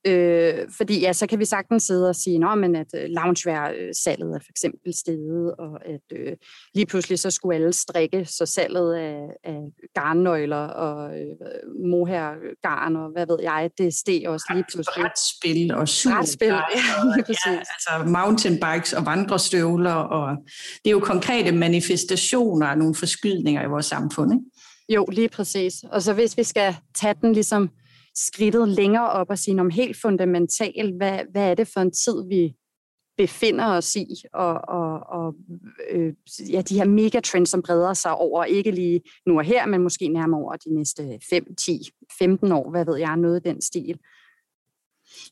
Øh, 0.06 0.54
fordi 0.76 1.00
ja, 1.00 1.12
så 1.12 1.26
kan 1.26 1.38
vi 1.38 1.44
sagtens 1.44 1.82
sidde 1.82 2.08
og 2.08 2.16
sige, 2.16 2.38
Nå, 2.38 2.54
men 2.54 2.76
at 2.76 2.86
øh, 2.94 3.04
loungewear-salget 3.08 4.34
er 4.34 4.38
for 4.38 4.50
eksempel 4.50 4.94
steget, 4.94 5.54
og 5.58 5.86
at 5.86 6.18
øh, 6.18 6.32
lige 6.74 6.86
pludselig 6.86 7.18
så 7.18 7.30
skulle 7.30 7.54
alle 7.54 7.72
strikke, 7.72 8.24
så 8.24 8.46
salget 8.46 8.94
af, 8.94 9.20
af 9.44 9.60
garnnøgler 9.94 10.66
og 10.66 11.18
øh, 11.20 11.26
mohair-garn 11.90 12.96
og 12.96 13.10
hvad 13.12 13.26
ved 13.26 13.38
jeg, 13.42 13.70
det 13.78 13.94
steg 13.94 14.28
også 14.28 14.46
lige 14.54 14.64
pludselig. 14.72 15.04
Rætspil 15.04 15.74
og 15.74 15.80
Rætspil, 15.80 16.48
ja. 16.48 16.54
Ja, 17.46 17.58
altså 17.58 17.90
mountainbikes 18.06 18.92
og 18.92 19.06
vandrestøvler, 19.06 19.94
og 19.94 20.36
det 20.84 20.90
er 20.90 20.90
jo 20.90 21.00
konkrete 21.00 21.52
manifestationer 21.52 22.66
af 22.66 22.78
nogle 22.78 22.94
forskydninger 22.94 23.62
i 23.62 23.66
vores 23.66 23.86
samfund, 23.86 24.32
ikke? 24.32 24.44
Jo, 24.88 25.06
lige 25.12 25.28
præcis. 25.28 25.84
Og 25.92 26.02
så 26.02 26.12
hvis 26.12 26.36
vi 26.36 26.42
skal 26.42 26.76
tage 26.94 27.14
den 27.22 27.32
ligesom 27.32 27.70
skridtet 28.26 28.68
længere 28.68 29.10
op 29.10 29.30
og 29.30 29.38
sige 29.38 29.60
om 29.60 29.70
helt 29.70 30.00
fundamentalt, 30.00 30.96
hvad, 30.96 31.20
hvad 31.30 31.50
er 31.50 31.54
det 31.54 31.68
for 31.68 31.80
en 31.80 31.90
tid, 31.90 32.28
vi 32.28 32.54
befinder 33.16 33.66
os 33.66 33.96
i, 33.96 34.06
og, 34.32 34.60
og, 34.68 35.00
og 35.08 35.34
øh, 35.90 36.12
ja, 36.52 36.60
de 36.60 36.78
her 36.78 36.84
megatrends, 36.84 37.50
som 37.50 37.62
breder 37.62 37.94
sig 37.94 38.14
over, 38.14 38.44
ikke 38.44 38.70
lige 38.70 39.00
nu 39.26 39.38
og 39.38 39.44
her, 39.44 39.66
men 39.66 39.82
måske 39.82 40.08
nærmere 40.08 40.40
over 40.40 40.56
de 40.56 40.74
næste 40.74 41.18
5, 41.30 41.54
10, 41.54 41.80
15 42.18 42.52
år, 42.52 42.70
hvad 42.70 42.84
ved 42.84 42.96
jeg, 42.96 43.16
noget 43.16 43.36
af 43.36 43.42
den 43.42 43.62
stil. 43.62 43.98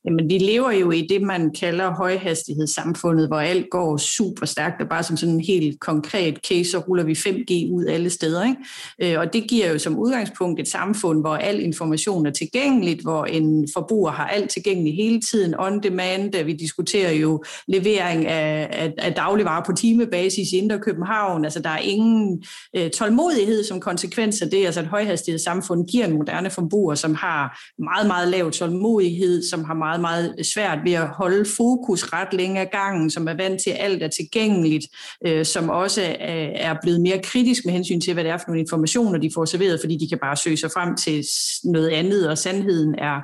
Jamen, 0.04 0.28
vi 0.28 0.38
lever 0.38 0.70
jo 0.70 0.90
i 0.90 1.06
det, 1.10 1.22
man 1.22 1.50
kalder 1.60 1.94
højhastighedssamfundet, 1.94 3.28
hvor 3.28 3.40
alt 3.40 3.70
går 3.70 3.96
super 3.96 4.46
stærkt, 4.46 4.82
og 4.82 4.88
bare 4.88 5.02
som 5.02 5.16
sådan 5.16 5.34
en 5.34 5.40
helt 5.40 5.80
konkret 5.80 6.38
case, 6.48 6.70
så 6.70 6.78
ruller 6.78 7.04
vi 7.04 7.12
5G 7.12 7.72
ud 7.72 7.86
alle 7.86 8.10
steder. 8.10 8.44
Ikke? 8.44 9.14
Øh, 9.14 9.20
og 9.20 9.32
det 9.32 9.48
giver 9.48 9.72
jo 9.72 9.78
som 9.78 9.98
udgangspunkt 9.98 10.60
et 10.60 10.68
samfund, 10.68 11.20
hvor 11.20 11.36
al 11.36 11.60
information 11.60 12.26
er 12.26 12.30
tilgængeligt, 12.30 13.02
hvor 13.02 13.24
en 13.24 13.68
forbruger 13.74 14.10
har 14.10 14.26
alt 14.26 14.50
tilgængeligt 14.50 14.96
hele 14.96 15.20
tiden, 15.20 15.54
on 15.58 15.82
demand. 15.82 16.44
Vi 16.44 16.52
diskuterer 16.52 17.12
jo 17.12 17.44
levering 17.68 18.26
af, 18.26 18.68
af, 18.72 18.92
af 18.98 19.14
dagligvarer 19.14 19.64
på 19.64 19.72
timebasis 19.72 20.52
i 20.52 20.56
Indre 20.56 20.78
København. 20.78 21.44
Altså, 21.44 21.60
der 21.60 21.70
er 21.70 21.78
ingen 21.78 22.44
øh, 22.76 22.90
tålmodighed 22.90 23.64
som 23.64 23.80
konsekvens 23.80 24.42
af 24.42 24.50
det. 24.50 24.66
Altså, 24.66 24.80
et 24.80 24.86
højhastighedssamfund 24.86 25.88
giver 25.88 26.06
en 26.06 26.16
moderne 26.16 26.50
forbruger, 26.50 26.94
som 26.94 27.14
har 27.14 27.60
meget, 27.78 28.06
meget 28.06 28.28
lav 28.28 28.50
tålmodighed, 28.50 29.42
som 29.42 29.64
har 29.64 29.74
meget, 29.86 30.00
meget 30.00 30.46
svært 30.46 30.78
ved 30.84 30.92
at 30.92 31.08
holde 31.08 31.44
fokus 31.56 32.12
ret 32.12 32.34
længe 32.34 32.60
af 32.60 32.70
gangen, 32.70 33.10
som 33.10 33.28
er 33.28 33.34
vant 33.34 33.62
til, 33.62 33.70
at 33.70 33.76
alt 33.80 34.02
er 34.02 34.08
tilgængeligt, 34.08 34.86
øh, 35.26 35.44
som 35.44 35.70
også 35.70 36.16
er, 36.20 36.74
blevet 36.82 37.00
mere 37.00 37.18
kritisk 37.22 37.64
med 37.64 37.72
hensyn 37.72 38.00
til, 38.00 38.14
hvad 38.14 38.24
det 38.24 38.32
er 38.32 38.36
for 38.36 38.46
nogle 38.46 38.60
informationer, 38.60 39.18
de 39.18 39.30
får 39.34 39.44
serveret, 39.44 39.80
fordi 39.80 39.96
de 39.96 40.08
kan 40.08 40.18
bare 40.18 40.36
søge 40.36 40.56
sig 40.56 40.70
frem 40.70 40.96
til 40.96 41.24
noget 41.64 41.88
andet, 41.88 42.28
og 42.28 42.38
sandheden 42.38 42.94
er 42.98 43.20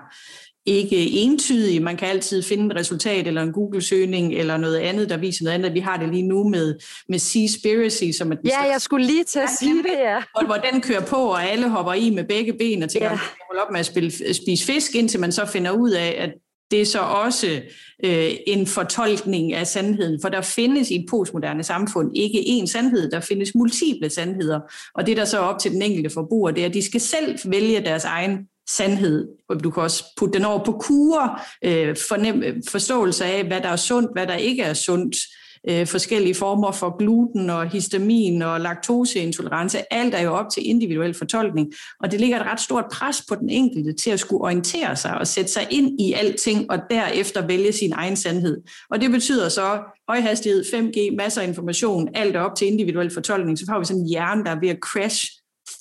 ikke 0.66 1.10
entydig. 1.10 1.82
Man 1.82 1.96
kan 1.96 2.08
altid 2.08 2.42
finde 2.42 2.66
et 2.66 2.76
resultat 2.80 3.26
eller 3.26 3.42
en 3.42 3.52
Google-søgning 3.52 4.34
eller 4.34 4.56
noget 4.56 4.78
andet, 4.78 5.08
der 5.08 5.16
viser 5.16 5.44
noget 5.44 5.54
andet. 5.54 5.74
Vi 5.74 5.80
har 5.80 5.96
det 5.96 6.08
lige 6.08 6.22
nu 6.22 6.48
med, 6.48 6.74
med 7.08 7.18
Seaspiracy, 7.18 8.18
som 8.18 8.32
er 8.32 8.36
den 8.36 8.46
Ja, 8.46 8.60
jeg 8.72 8.80
skulle 8.80 9.06
lige 9.06 9.24
til 9.24 9.38
at 9.38 9.48
sige 9.58 9.82
det, 9.82 9.98
ja. 9.98 10.22
Hvor, 10.32 10.46
hvor 10.46 10.54
den 10.72 10.80
kører 10.80 11.00
på, 11.00 11.16
og 11.16 11.44
alle 11.44 11.68
hopper 11.68 11.92
i 11.92 12.10
med 12.10 12.24
begge 12.24 12.52
ben 12.52 12.82
og 12.82 12.90
tænker, 12.90 13.08
ja. 13.08 13.14
at 13.14 13.20
holde 13.50 13.62
op 13.62 13.72
med 13.72 13.80
at 13.80 13.86
spille, 13.86 14.34
spise 14.34 14.66
fisk, 14.66 14.94
indtil 14.94 15.20
man 15.20 15.32
så 15.32 15.46
finder 15.46 15.70
ud 15.70 15.90
af, 15.90 16.14
at 16.18 16.30
det 16.72 16.80
er 16.80 16.86
så 16.86 16.98
også 16.98 17.62
øh, 18.04 18.30
en 18.46 18.66
fortolkning 18.66 19.52
af 19.52 19.66
sandheden, 19.66 20.20
for 20.22 20.28
der 20.28 20.40
findes 20.40 20.90
i 20.90 20.94
et 20.94 21.06
postmoderne 21.10 21.62
samfund 21.62 22.16
ikke 22.16 22.38
én 22.38 22.66
sandhed, 22.66 23.10
der 23.10 23.20
findes 23.20 23.54
multiple 23.54 24.10
sandheder, 24.10 24.60
og 24.94 25.06
det 25.06 25.16
der 25.16 25.24
så 25.24 25.38
er 25.38 25.42
op 25.42 25.58
til 25.58 25.70
den 25.70 25.82
enkelte 25.82 26.10
forbruger, 26.10 26.50
det 26.50 26.62
er, 26.62 26.68
at 26.68 26.74
de 26.74 26.84
skal 26.84 27.00
selv 27.00 27.38
vælge 27.44 27.80
deres 27.80 28.04
egen 28.04 28.38
sandhed. 28.68 29.28
Du 29.64 29.70
kan 29.70 29.82
også 29.82 30.04
putte 30.18 30.38
den 30.38 30.44
over 30.44 30.64
på 30.64 30.72
kurer, 30.72 31.42
øh, 31.64 31.96
fornem, 32.08 32.62
forståelse 32.68 33.24
af, 33.24 33.44
hvad 33.44 33.60
der 33.60 33.68
er 33.68 33.76
sundt, 33.76 34.12
hvad 34.12 34.26
der 34.26 34.34
ikke 34.34 34.62
er 34.62 34.74
sundt, 34.74 35.16
øh, 35.16 35.41
Øh, 35.70 35.86
forskellige 35.86 36.34
former 36.34 36.72
for 36.72 36.96
gluten 36.98 37.50
og 37.50 37.68
histamin 37.68 38.42
og 38.42 38.60
laktoseintolerance. 38.60 39.92
Alt 39.94 40.14
er 40.14 40.20
jo 40.20 40.32
op 40.34 40.46
til 40.54 40.68
individuel 40.68 41.14
fortolkning, 41.14 41.72
og 42.00 42.10
det 42.10 42.20
ligger 42.20 42.40
et 42.40 42.46
ret 42.46 42.60
stort 42.60 42.84
pres 42.92 43.22
på 43.28 43.34
den 43.34 43.50
enkelte 43.50 43.92
til 43.92 44.10
at 44.10 44.20
skulle 44.20 44.42
orientere 44.42 44.96
sig 44.96 45.18
og 45.18 45.26
sætte 45.26 45.52
sig 45.52 45.66
ind 45.70 46.00
i 46.00 46.12
alting, 46.12 46.70
og 46.70 46.78
derefter 46.90 47.46
vælge 47.46 47.72
sin 47.72 47.92
egen 47.92 48.16
sandhed. 48.16 48.62
Og 48.90 49.00
det 49.00 49.10
betyder 49.10 49.48
så 49.48 49.80
højhastighed, 50.08 50.64
5G, 50.64 51.16
masser 51.16 51.42
af 51.42 51.46
information, 51.46 52.08
alt 52.14 52.36
er 52.36 52.40
op 52.40 52.56
til 52.56 52.66
individuel 52.66 53.10
fortolkning, 53.10 53.58
så 53.58 53.66
får 53.70 53.78
vi 53.78 53.84
sådan 53.84 54.02
en 54.02 54.08
hjerne, 54.08 54.44
der 54.44 54.50
er 54.50 54.60
ved 54.60 54.68
at 54.68 54.78
crash 54.82 55.26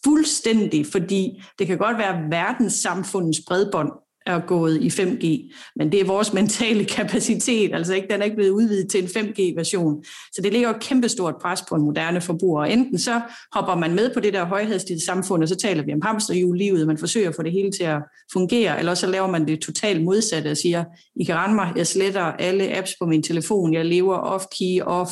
fuldstændig, 0.03 0.85
fordi 0.85 1.43
det 1.59 1.67
kan 1.67 1.77
godt 1.77 1.97
være 1.97 2.23
verdenssamfundets 2.29 3.41
bredbånd, 3.47 3.91
er 4.25 4.39
gået 4.39 4.81
i 4.81 4.87
5G, 4.87 5.53
men 5.75 5.91
det 5.91 6.01
er 6.01 6.05
vores 6.05 6.33
mentale 6.39 6.85
kapacitet, 6.85 7.75
altså 7.75 7.93
ikke, 7.93 8.07
den 8.11 8.21
er 8.21 8.25
ikke 8.25 8.35
blevet 8.35 8.51
udvidet 8.51 8.91
til 8.91 9.03
en 9.03 9.09
5G-version. 9.09 10.03
Så 10.33 10.41
det 10.41 10.53
ligger 10.53 10.69
et 10.69 10.79
kæmpestort 10.79 11.35
pres 11.41 11.63
på 11.69 11.75
en 11.75 11.81
moderne 11.81 12.21
forbruger. 12.21 12.65
Enten 12.65 12.99
så 12.99 13.21
hopper 13.53 13.75
man 13.75 13.95
med 13.95 14.13
på 14.13 14.19
det 14.19 14.33
der 14.33 14.45
højhastighed 14.45 15.01
samfund, 15.01 15.43
og 15.43 15.49
så 15.49 15.55
taler 15.55 15.83
vi 15.83 15.93
om 15.93 16.01
hamsterhjul-livet, 16.01 16.87
man 16.87 16.97
forsøger 16.97 17.29
at 17.29 17.35
få 17.35 17.43
det 17.43 17.51
hele 17.51 17.71
til 17.71 17.83
at 17.83 18.01
fungere, 18.33 18.79
eller 18.79 18.93
så 18.93 19.07
laver 19.07 19.27
man 19.27 19.47
det 19.47 19.59
totalt 19.59 20.03
modsatte 20.03 20.51
og 20.51 20.57
siger, 20.57 20.83
I 21.15 21.23
kan 21.23 21.35
rende 21.35 21.55
mig, 21.55 21.73
jeg 21.75 21.87
sletter 21.87 22.21
alle 22.21 22.77
apps 22.77 22.95
på 22.99 23.05
min 23.05 23.23
telefon, 23.23 23.73
jeg 23.73 23.85
lever 23.85 24.17
off-key, 24.17 24.85
off, 24.85 25.11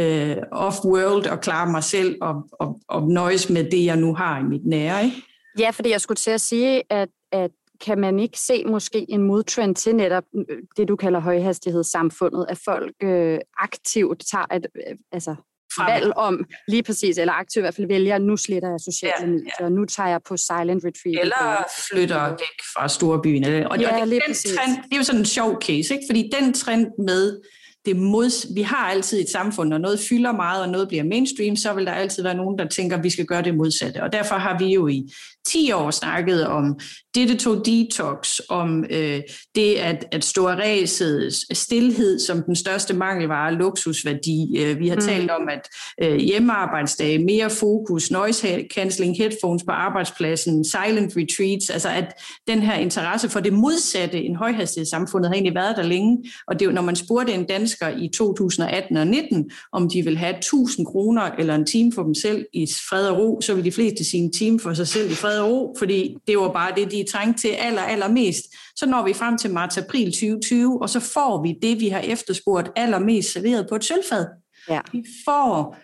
uh, 0.00 0.66
off-world 0.66 1.30
og 1.30 1.40
klarer 1.40 1.70
mig 1.70 1.84
selv 1.84 2.16
og, 2.20 2.34
og, 2.60 2.80
og 2.88 3.08
nøjes 3.08 3.50
med 3.50 3.64
det, 3.70 3.84
jeg 3.84 3.96
nu 3.96 4.14
har 4.14 4.40
i 4.40 4.42
mit 4.42 4.66
nære. 4.66 5.04
Ikke? 5.04 5.16
Ja, 5.58 5.70
fordi 5.70 5.90
jeg 5.90 6.00
skulle 6.00 6.16
til 6.16 6.30
at 6.30 6.40
sige, 6.40 6.82
at, 6.90 7.08
at 7.32 7.50
kan 7.82 7.98
man 7.98 8.18
ikke 8.18 8.40
se 8.40 8.64
måske 8.64 9.06
en 9.08 9.22
modtrend 9.22 9.74
til 9.74 9.96
netop 9.96 10.24
øh, 10.34 10.58
det, 10.76 10.88
du 10.88 10.96
kalder 10.96 11.20
højhastighedssamfundet, 11.20 12.46
at 12.48 12.58
folk 12.64 12.94
øh, 13.02 13.38
aktivt 13.58 14.22
tager 14.30 14.54
et 14.54 14.66
øh, 14.76 14.96
altså, 15.12 15.34
valg 15.78 16.12
om, 16.16 16.44
lige 16.68 16.82
præcis, 16.82 17.18
eller 17.18 17.32
aktivt 17.32 17.60
i 17.60 17.64
hvert 17.64 17.74
fald 17.74 17.88
vælger, 17.88 18.18
nu 18.18 18.36
sletter 18.36 18.70
jeg 18.70 18.80
sociale 18.80 19.14
ja, 19.20 19.26
medier, 19.26 19.52
ja. 19.60 19.68
nu 19.68 19.84
tager 19.84 20.08
jeg 20.08 20.20
på 20.28 20.36
silent 20.36 20.84
retreat. 20.84 21.20
Eller 21.20 21.64
flytter 21.90 22.28
væk 22.28 22.58
fra 22.74 22.88
storbyen. 22.88 23.44
Og, 23.44 23.50
ja, 23.50 23.68
og 23.68 23.78
det, 23.78 24.08
lige 24.08 24.22
den 24.26 24.34
trend, 24.34 24.76
det 24.84 24.92
er 24.92 24.96
jo 24.96 25.02
sådan 25.02 25.20
en 25.20 25.26
sjov 25.26 25.60
case, 25.62 25.94
ikke? 25.94 26.04
fordi 26.08 26.30
den 26.40 26.54
trend 26.54 26.86
med, 26.98 27.40
det 27.84 27.96
mod, 27.96 28.54
vi 28.54 28.62
har 28.62 28.90
altid 28.90 29.20
et 29.20 29.28
samfund, 29.28 29.68
når 29.68 29.78
noget 29.78 30.00
fylder 30.00 30.32
meget, 30.32 30.62
og 30.62 30.68
noget 30.68 30.88
bliver 30.88 31.04
mainstream, 31.04 31.56
så 31.56 31.72
vil 31.74 31.86
der 31.86 31.92
altid 31.92 32.22
være 32.22 32.34
nogen, 32.34 32.58
der 32.58 32.68
tænker, 32.68 32.96
at 32.96 33.04
vi 33.04 33.10
skal 33.10 33.26
gøre 33.26 33.42
det 33.42 33.54
modsatte. 33.54 34.02
Og 34.02 34.12
derfor 34.12 34.34
har 34.34 34.58
vi 34.58 34.74
jo 34.74 34.88
i 34.88 35.10
10 35.46 35.72
år 35.72 35.90
snakket 35.90 36.46
om 36.46 36.78
digital 37.14 37.60
detox, 37.64 38.38
om 38.48 38.84
øh, 38.90 39.20
det 39.54 39.74
at, 39.74 40.04
at 40.12 40.24
stå 40.24 40.46
af 40.46 40.56
ræset, 40.56 41.34
stillhed 41.52 42.18
som 42.18 42.42
den 42.42 42.56
største 42.56 42.94
mangelvare, 42.94 43.54
luksusværdi. 43.54 44.58
Øh, 44.58 44.78
vi 44.78 44.88
har 44.88 44.96
mm. 44.96 45.02
talt 45.02 45.30
om, 45.30 45.48
at 45.48 45.68
øh, 46.02 46.18
hjemmearbejdsdage, 46.18 47.18
mere 47.18 47.50
fokus, 47.50 48.10
noise 48.10 48.64
cancelling, 48.74 49.16
headphones 49.16 49.62
på 49.62 49.70
arbejdspladsen, 49.70 50.64
silent 50.64 51.12
retreats, 51.16 51.70
altså 51.70 51.88
at 51.88 52.12
den 52.48 52.62
her 52.62 52.74
interesse 52.74 53.28
for 53.28 53.40
det 53.40 53.52
modsatte 53.52 54.22
en 54.22 54.36
højhastighedssamfundet 54.36 55.28
har 55.28 55.34
egentlig 55.34 55.54
været 55.54 55.76
der 55.76 55.82
længe. 55.82 56.24
Og 56.46 56.60
det 56.60 56.68
er 56.68 56.72
når 56.72 56.82
man 56.82 56.96
spurgte 56.96 57.32
en 57.32 57.44
dansker 57.44 57.88
i 57.88 58.08
2018 58.08 58.96
og 58.96 59.06
19, 59.06 59.50
om 59.72 59.90
de 59.90 60.02
vil 60.02 60.16
have 60.16 60.38
1000 60.38 60.86
kroner 60.86 61.22
eller 61.22 61.54
en 61.54 61.66
time 61.66 61.92
for 61.92 62.02
dem 62.02 62.14
selv 62.14 62.46
i 62.52 62.66
fred 62.88 63.08
og 63.08 63.18
ro, 63.18 63.40
så 63.40 63.54
vil 63.54 63.64
de 63.64 63.72
fleste 63.72 64.04
sige 64.04 64.22
en 64.22 64.32
time 64.32 64.60
for 64.60 64.74
sig 64.74 64.88
selv 64.88 65.10
i 65.10 65.14
fred 65.14 65.38
og 65.38 65.50
ro, 65.50 65.74
fordi 65.78 66.16
det 66.26 66.38
var 66.38 66.52
bare 66.52 66.72
det, 66.76 66.90
de 66.90 67.01
er 67.02 67.10
trængt 67.12 67.40
til 67.40 67.48
aller, 67.48 67.82
allermest. 67.82 68.44
Så 68.76 68.86
når 68.86 69.04
vi 69.04 69.12
frem 69.12 69.38
til 69.38 69.50
marts-april 69.50 70.12
2020, 70.12 70.82
og 70.82 70.90
så 70.90 71.00
får 71.00 71.42
vi 71.42 71.58
det, 71.62 71.80
vi 71.80 71.88
har 71.88 72.00
efterspurgt 72.00 72.70
allermest 72.76 73.32
serveret 73.32 73.66
på 73.68 73.74
et 73.74 73.84
sølvfad. 73.84 74.26
Ja. 74.68 74.80
Vi 74.92 75.04
får 75.24 75.76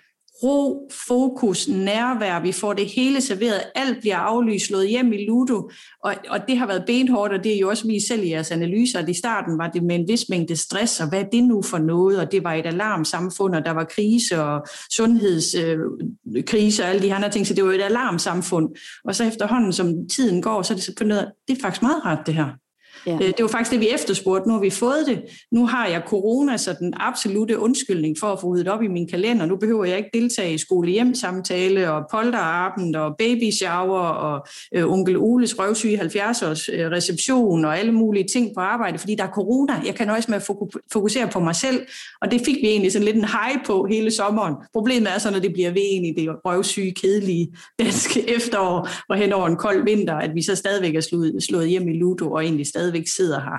ro, 0.43 0.91
fokus, 1.09 1.69
nærvær, 1.69 2.41
vi 2.41 2.53
får 2.53 2.73
det 2.73 2.87
hele 2.87 3.21
serveret, 3.21 3.61
alt 3.75 4.01
bliver 4.01 4.17
aflyst, 4.17 4.67
slået 4.67 4.89
hjem 4.89 5.13
i 5.13 5.25
Ludo, 5.25 5.71
og, 6.05 6.15
og 6.29 6.49
det 6.49 6.59
har 6.59 6.67
været 6.67 6.85
benhårdt, 6.87 7.33
og 7.33 7.45
det 7.45 7.55
er 7.55 7.59
jo 7.59 7.69
også 7.69 7.87
vi 7.87 8.01
selv 8.09 8.25
i 8.25 8.31
jeres 8.31 8.51
analyser, 8.51 8.99
at 8.99 9.09
i 9.09 9.15
starten 9.15 9.59
var 9.59 9.69
det 9.69 9.83
med 9.83 9.97
en 9.97 10.09
vis 10.09 10.29
mængde 10.29 10.57
stress, 10.57 11.01
og 11.01 11.09
hvad 11.09 11.21
er 11.21 11.29
det 11.33 11.45
nu 11.45 11.63
for 11.63 11.79
noget, 11.79 12.21
og 12.21 12.33
det 12.33 12.45
var 12.45 12.55
et 12.55 12.67
alarmsamfund, 12.67 13.55
og 13.55 13.65
der 13.65 13.71
var 13.71 13.85
krise 13.85 14.43
og 14.43 14.67
sundhedskrise 14.91 16.83
øh, 16.83 16.89
og 16.89 16.95
alle 16.95 17.03
de 17.03 17.15
andre 17.15 17.31
ting, 17.31 17.47
så 17.47 17.55
det 17.55 17.65
var 17.65 17.73
et 17.73 17.83
alarmsamfund, 17.83 18.69
og 19.05 19.15
så 19.15 19.25
efterhånden, 19.25 19.73
som 19.73 20.09
tiden 20.09 20.43
går, 20.43 20.63
så 20.63 20.73
er 20.73 20.77
det 20.77 20.85
så 20.85 20.93
noget, 21.05 21.33
det 21.49 21.59
er 21.59 21.63
faktisk 21.63 21.83
meget 21.83 22.05
rart 22.05 22.27
det 22.27 22.35
her. 22.35 22.68
Ja. 23.07 23.15
Øh, 23.15 23.21
det 23.21 23.43
var 23.43 23.49
faktisk 23.49 23.73
det, 23.73 23.81
vi 23.81 23.89
efterspurgte. 23.95 24.49
Nu 24.49 24.55
har 24.55 24.61
vi 24.61 24.71
fået 24.71 25.07
det. 25.07 25.23
Nu 25.53 25.67
har 25.67 25.87
jeg 25.87 26.03
corona, 26.07 26.57
så 26.57 26.77
den 26.79 26.95
absolute 26.97 27.59
undskyldning 27.59 28.17
for 28.21 28.27
at 28.27 28.41
få 28.41 28.47
ryddet 28.47 28.69
op 28.69 28.83
i 28.83 28.89
min 28.89 29.09
kalender. 29.09 29.47
Nu 29.47 29.57
behøver 29.57 29.85
jeg 29.85 29.97
ikke 29.99 30.11
deltage 30.15 30.55
i 30.55 30.59
skole-hjem-samtale 30.59 31.93
og 31.93 32.03
polterabend 32.11 32.97
og 32.97 33.15
baby 33.19 33.51
shower 33.51 34.01
og 34.01 34.47
øh, 34.75 34.93
onkel 34.93 35.17
Oles 35.17 35.59
røvsyge 35.59 36.01
70-års 36.01 36.69
øh, 36.69 36.91
reception 36.91 37.65
og 37.65 37.79
alle 37.79 37.93
mulige 37.93 38.27
ting 38.33 38.51
på 38.55 38.61
arbejde, 38.61 38.99
fordi 38.99 39.15
der 39.15 39.25
er 39.25 39.31
corona. 39.31 39.83
Jeg 39.87 39.95
kan 39.95 40.07
nøjes 40.07 40.29
med 40.29 40.37
at 40.37 40.47
fokusere 40.93 41.29
på 41.29 41.41
mig 41.41 41.55
selv, 41.57 41.87
og 42.23 42.31
det 42.31 42.41
fik 42.45 42.57
vi 42.57 42.69
egentlig 42.69 42.93
sådan 42.93 43.05
lidt 43.05 43.17
en 43.17 43.25
high 43.25 43.65
på 43.67 43.87
hele 43.91 44.11
sommeren. 44.11 44.55
Problemet 44.73 45.15
er 45.15 45.19
så, 45.19 45.31
når 45.31 45.39
det 45.39 45.53
bliver 45.53 45.71
ved 45.71 45.83
i 45.83 46.15
det 46.17 46.29
røvsyge, 46.45 46.93
kedelige 46.93 47.49
danske 47.79 48.25
efterår 48.37 48.89
og 49.09 49.17
hen 49.17 49.33
over 49.33 49.47
en 49.47 49.57
kold 49.57 49.85
vinter, 49.85 50.15
at 50.15 50.35
vi 50.35 50.43
så 50.43 50.55
stadigvæk 50.55 50.95
er 50.95 51.01
slået, 51.01 51.43
slået 51.43 51.69
hjem 51.69 51.89
i 51.89 51.93
Ludo 51.93 52.33
og 52.33 52.45
egentlig 52.45 52.67
stadig 52.67 52.88
stadigvæk 52.89 53.09
sidder 53.09 53.41
her 53.41 53.59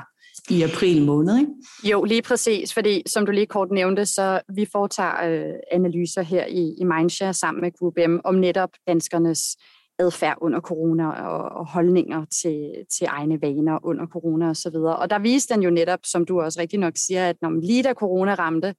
i 0.50 0.64
april 0.64 1.06
måned, 1.06 1.40
ikke? 1.40 1.52
Jo, 1.84 2.04
lige 2.04 2.22
præcis, 2.22 2.74
fordi 2.74 3.04
som 3.08 3.26
du 3.26 3.32
lige 3.32 3.46
kort 3.46 3.72
nævnte, 3.72 4.06
så 4.06 4.42
vi 4.56 4.68
foretager 4.72 5.30
øh, 5.30 5.54
analyser 5.72 6.22
her 6.22 6.46
i, 6.46 6.76
i 6.78 6.84
Mindshare 6.84 7.34
sammen 7.34 7.62
med 7.62 7.72
Group 7.80 7.98
M 8.10 8.20
om 8.24 8.36
netop 8.36 8.70
danskernes 8.88 9.58
adfærd 10.00 10.38
under 10.42 10.60
corona 10.60 11.10
og, 11.10 11.60
og 11.60 11.68
holdninger 11.68 12.26
til, 12.42 12.72
til 12.98 13.08
egne 13.10 13.42
vaner 13.42 13.80
under 13.84 14.08
corona 14.08 14.50
osv. 14.50 14.76
Og, 14.76 14.96
og 14.96 15.10
der 15.10 15.20
viste 15.20 15.54
den 15.54 15.64
jo 15.64 15.70
netop, 15.70 16.00
som 16.06 16.26
du 16.26 16.42
også 16.42 16.60
rigtig 16.62 16.80
nok 16.80 16.94
siger, 16.96 17.30
at 17.30 17.36
når 17.42 17.50
lige 17.50 17.84
da 17.84 17.94
corona 17.94 18.34
ramte, 18.34 18.74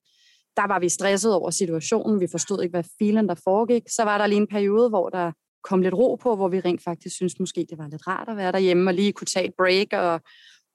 der 0.56 0.66
var 0.66 0.78
vi 0.78 0.88
stresset 0.88 1.34
over 1.34 1.50
situationen, 1.50 2.20
vi 2.20 2.26
forstod 2.30 2.62
ikke, 2.62 2.72
hvad 2.72 2.84
filen 2.98 3.28
der 3.28 3.34
foregik. 3.44 3.82
Så 3.88 4.02
var 4.04 4.18
der 4.18 4.26
lige 4.26 4.40
en 4.40 4.46
periode, 4.46 4.88
hvor 4.88 5.08
der 5.08 5.32
kom 5.62 5.82
lidt 5.82 5.94
ro 5.94 6.14
på, 6.14 6.36
hvor 6.36 6.48
vi 6.48 6.60
rent 6.60 6.82
faktisk 6.82 7.16
synes 7.16 7.40
måske, 7.40 7.66
det 7.70 7.78
var 7.78 7.88
lidt 7.88 8.06
rart 8.06 8.28
at 8.28 8.36
være 8.36 8.52
derhjemme 8.52 8.90
og 8.90 8.94
lige 8.94 9.12
kunne 9.12 9.26
tage 9.26 9.46
et 9.46 9.54
break 9.58 9.86
og, 9.92 10.20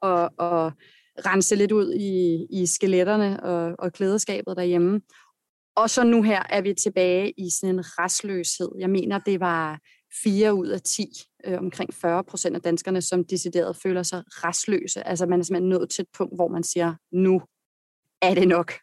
og, 0.01 0.31
og 0.37 0.71
rense 1.25 1.55
lidt 1.55 1.71
ud 1.71 1.93
i, 1.93 2.45
i 2.49 2.65
skeletterne 2.65 3.43
og, 3.43 3.75
og 3.79 3.93
klædeskabet 3.93 4.57
derhjemme. 4.57 5.01
Og 5.75 5.89
så 5.89 6.03
nu 6.03 6.21
her 6.21 6.43
er 6.49 6.61
vi 6.61 6.73
tilbage 6.73 7.33
i 7.37 7.49
sådan 7.49 7.75
en 7.75 7.83
restløshed. 7.99 8.69
Jeg 8.79 8.89
mener, 8.89 9.19
det 9.19 9.39
var 9.39 9.79
4 10.23 10.53
ud 10.53 10.67
af 10.67 10.81
10, 10.81 11.07
øh, 11.45 11.57
omkring 11.57 11.93
40 11.93 12.23
procent 12.23 12.55
af 12.55 12.61
danskerne, 12.61 13.01
som 13.01 13.23
decideret 13.23 13.75
føler 13.75 14.03
sig 14.03 14.23
restløse. 14.27 15.07
Altså 15.07 15.25
man 15.25 15.39
er 15.39 15.43
simpelthen 15.43 15.69
nået 15.69 15.89
til 15.89 16.01
et 16.01 16.07
punkt, 16.17 16.35
hvor 16.35 16.47
man 16.47 16.63
siger, 16.63 16.95
nu 17.11 17.41
er 18.21 18.33
det 18.33 18.47
nok 18.47 18.73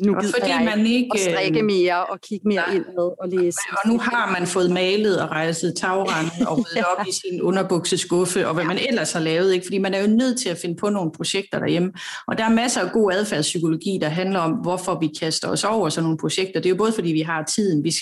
nu 0.00 0.14
gider 0.14 0.32
fordi 0.32 0.50
jeg 0.50 0.62
man 0.76 0.86
ikke 0.86 1.10
at 1.14 1.20
strikke 1.20 1.58
øh, 1.58 1.64
mere 1.64 2.06
og 2.06 2.20
kigge 2.20 2.48
mere 2.48 2.62
ind 2.74 2.84
med 2.84 3.10
og 3.22 3.28
læse. 3.28 3.58
Og 3.72 3.88
nu 3.88 3.98
har 3.98 4.30
man 4.38 4.46
fået 4.46 4.70
malet 4.70 5.20
og 5.20 5.30
rejset 5.30 5.74
tagranden 5.76 6.46
og 6.48 6.58
ryddet 6.58 6.76
ja. 6.76 6.84
op 6.84 7.06
i 7.08 7.12
sin 7.12 7.42
underbukseskuffe 7.42 8.48
og 8.48 8.54
hvad 8.54 8.64
man 8.64 8.78
ellers 8.88 9.12
har 9.12 9.20
lavet. 9.20 9.52
Ikke? 9.52 9.66
Fordi 9.66 9.78
man 9.78 9.94
er 9.94 10.00
jo 10.00 10.06
nødt 10.06 10.40
til 10.40 10.48
at 10.48 10.58
finde 10.58 10.76
på 10.76 10.88
nogle 10.88 11.10
projekter 11.12 11.58
derhjemme. 11.58 11.92
Og 12.28 12.38
der 12.38 12.44
er 12.44 12.50
masser 12.50 12.80
af 12.80 12.92
god 12.92 13.12
adfærdspsykologi, 13.12 13.98
der 14.00 14.08
handler 14.08 14.38
om, 14.38 14.50
hvorfor 14.50 14.98
vi 15.00 15.10
kaster 15.20 15.48
os 15.48 15.64
over 15.64 15.88
sådan 15.88 16.02
nogle 16.04 16.18
projekter. 16.18 16.60
Det 16.60 16.66
er 16.66 16.70
jo 16.70 16.76
både 16.76 16.92
fordi, 16.92 17.12
vi 17.12 17.20
har 17.20 17.44
tiden. 17.44 17.84
Vi, 17.84 17.94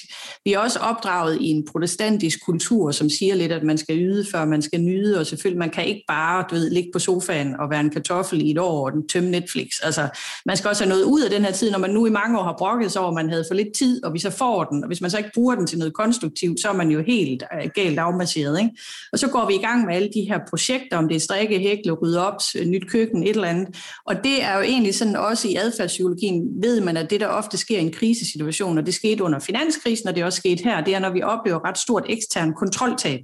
vi 0.45 0.53
er 0.53 0.59
også 0.59 0.79
opdraget 0.79 1.39
i 1.41 1.47
en 1.47 1.67
protestantisk 1.73 2.45
kultur, 2.45 2.91
som 2.91 3.11
siger 3.11 3.35
lidt, 3.35 3.53
at 3.53 3.63
man 3.63 3.79
skal 3.79 3.99
yde, 3.99 4.27
før 4.33 4.45
man 4.45 4.63
skal 4.63 4.81
nyde. 4.81 5.19
Og 5.19 5.27
selvfølgelig, 5.27 5.59
man 5.59 5.71
kan 5.71 5.85
ikke 5.85 6.05
bare 6.09 6.45
du 6.51 6.55
ved, 6.55 6.71
ligge 6.71 6.91
på 6.93 6.99
sofaen 6.99 7.55
og 7.61 7.71
være 7.71 7.81
en 7.81 7.91
kartoffel 7.91 8.41
i 8.41 8.51
et 8.51 8.59
år 8.59 8.91
og 8.91 8.93
tømme 9.13 9.31
Netflix. 9.31 9.69
Altså, 9.83 10.09
man 10.47 10.57
skal 10.57 10.69
også 10.69 10.85
have 10.85 10.89
noget 10.89 11.05
ud 11.05 11.23
af 11.23 11.31
den 11.31 11.45
her 11.45 11.53
tid, 11.53 11.71
når 11.71 11.80
man 11.81 11.91
nu 11.91 12.07
i 12.07 12.11
mange 12.11 12.39
år 12.39 12.43
har 12.43 12.55
brokket 12.59 12.93
sig 12.93 13.03
over, 13.03 13.11
at 13.11 13.15
man 13.15 13.31
havde 13.31 13.45
for 13.49 13.55
lidt 13.55 13.77
tid, 13.79 14.05
og 14.05 14.15
vi 14.15 14.19
så 14.19 14.31
får 14.31 14.65
den, 14.65 14.85
og 14.85 14.87
hvis 14.87 15.01
man 15.01 15.11
så 15.11 15.19
ikke 15.19 15.31
bruger 15.35 15.55
den 15.55 15.67
til 15.67 15.79
noget 15.79 15.95
konstruktivt, 15.95 16.61
så 16.61 16.69
er 16.69 16.73
man 16.73 16.91
jo 16.91 17.03
helt 17.03 17.43
øh, 17.63 17.71
galt 17.75 17.99
afmasseret. 17.99 18.61
Ikke? 18.61 18.71
Og 19.13 19.19
så 19.19 19.29
går 19.29 19.47
vi 19.47 19.55
i 19.55 19.59
gang 19.59 19.87
med 19.87 19.95
alle 19.95 20.09
de 20.15 20.21
her 20.21 20.39
projekter, 20.49 20.97
om 20.97 21.09
det 21.09 21.15
er 21.15 21.21
strikke, 21.21 21.59
hækle, 21.59 21.93
rydde 21.93 22.27
op, 22.27 22.35
øh, 22.59 22.67
nyt 22.67 22.91
køkken, 22.91 23.23
et 23.23 23.29
eller 23.29 23.49
andet. 23.49 23.77
Og 24.07 24.15
det 24.25 24.45
er 24.45 24.57
jo 24.57 24.63
egentlig 24.63 24.95
sådan 24.95 25.17
også 25.17 25.49
i 25.49 25.55
adfærdspsykologien, 25.55 26.63
ved 26.63 26.81
man, 26.81 26.97
at 26.97 27.11
det 27.11 27.21
der 27.21 27.27
ofte 27.27 27.57
sker 27.57 27.79
i 27.79 27.83
en 27.83 27.93
krisesituation, 27.93 28.79
og 28.79 28.87
det 28.87 28.95
skete 28.95 29.25
under 29.25 29.39
finanskrisen, 29.39 30.09
og 30.09 30.15
det 30.15 30.21
er 30.21 30.25
også 30.25 30.37
sket 30.37 30.61
her, 30.61 30.85
det 30.85 30.95
er, 30.95 30.99
når 30.99 31.11
vi 31.11 31.23
oplever 31.23 31.69
ret 31.69 31.79
stort 31.79 32.05
ekstern 32.09 32.55
kontroltab. 32.55 33.21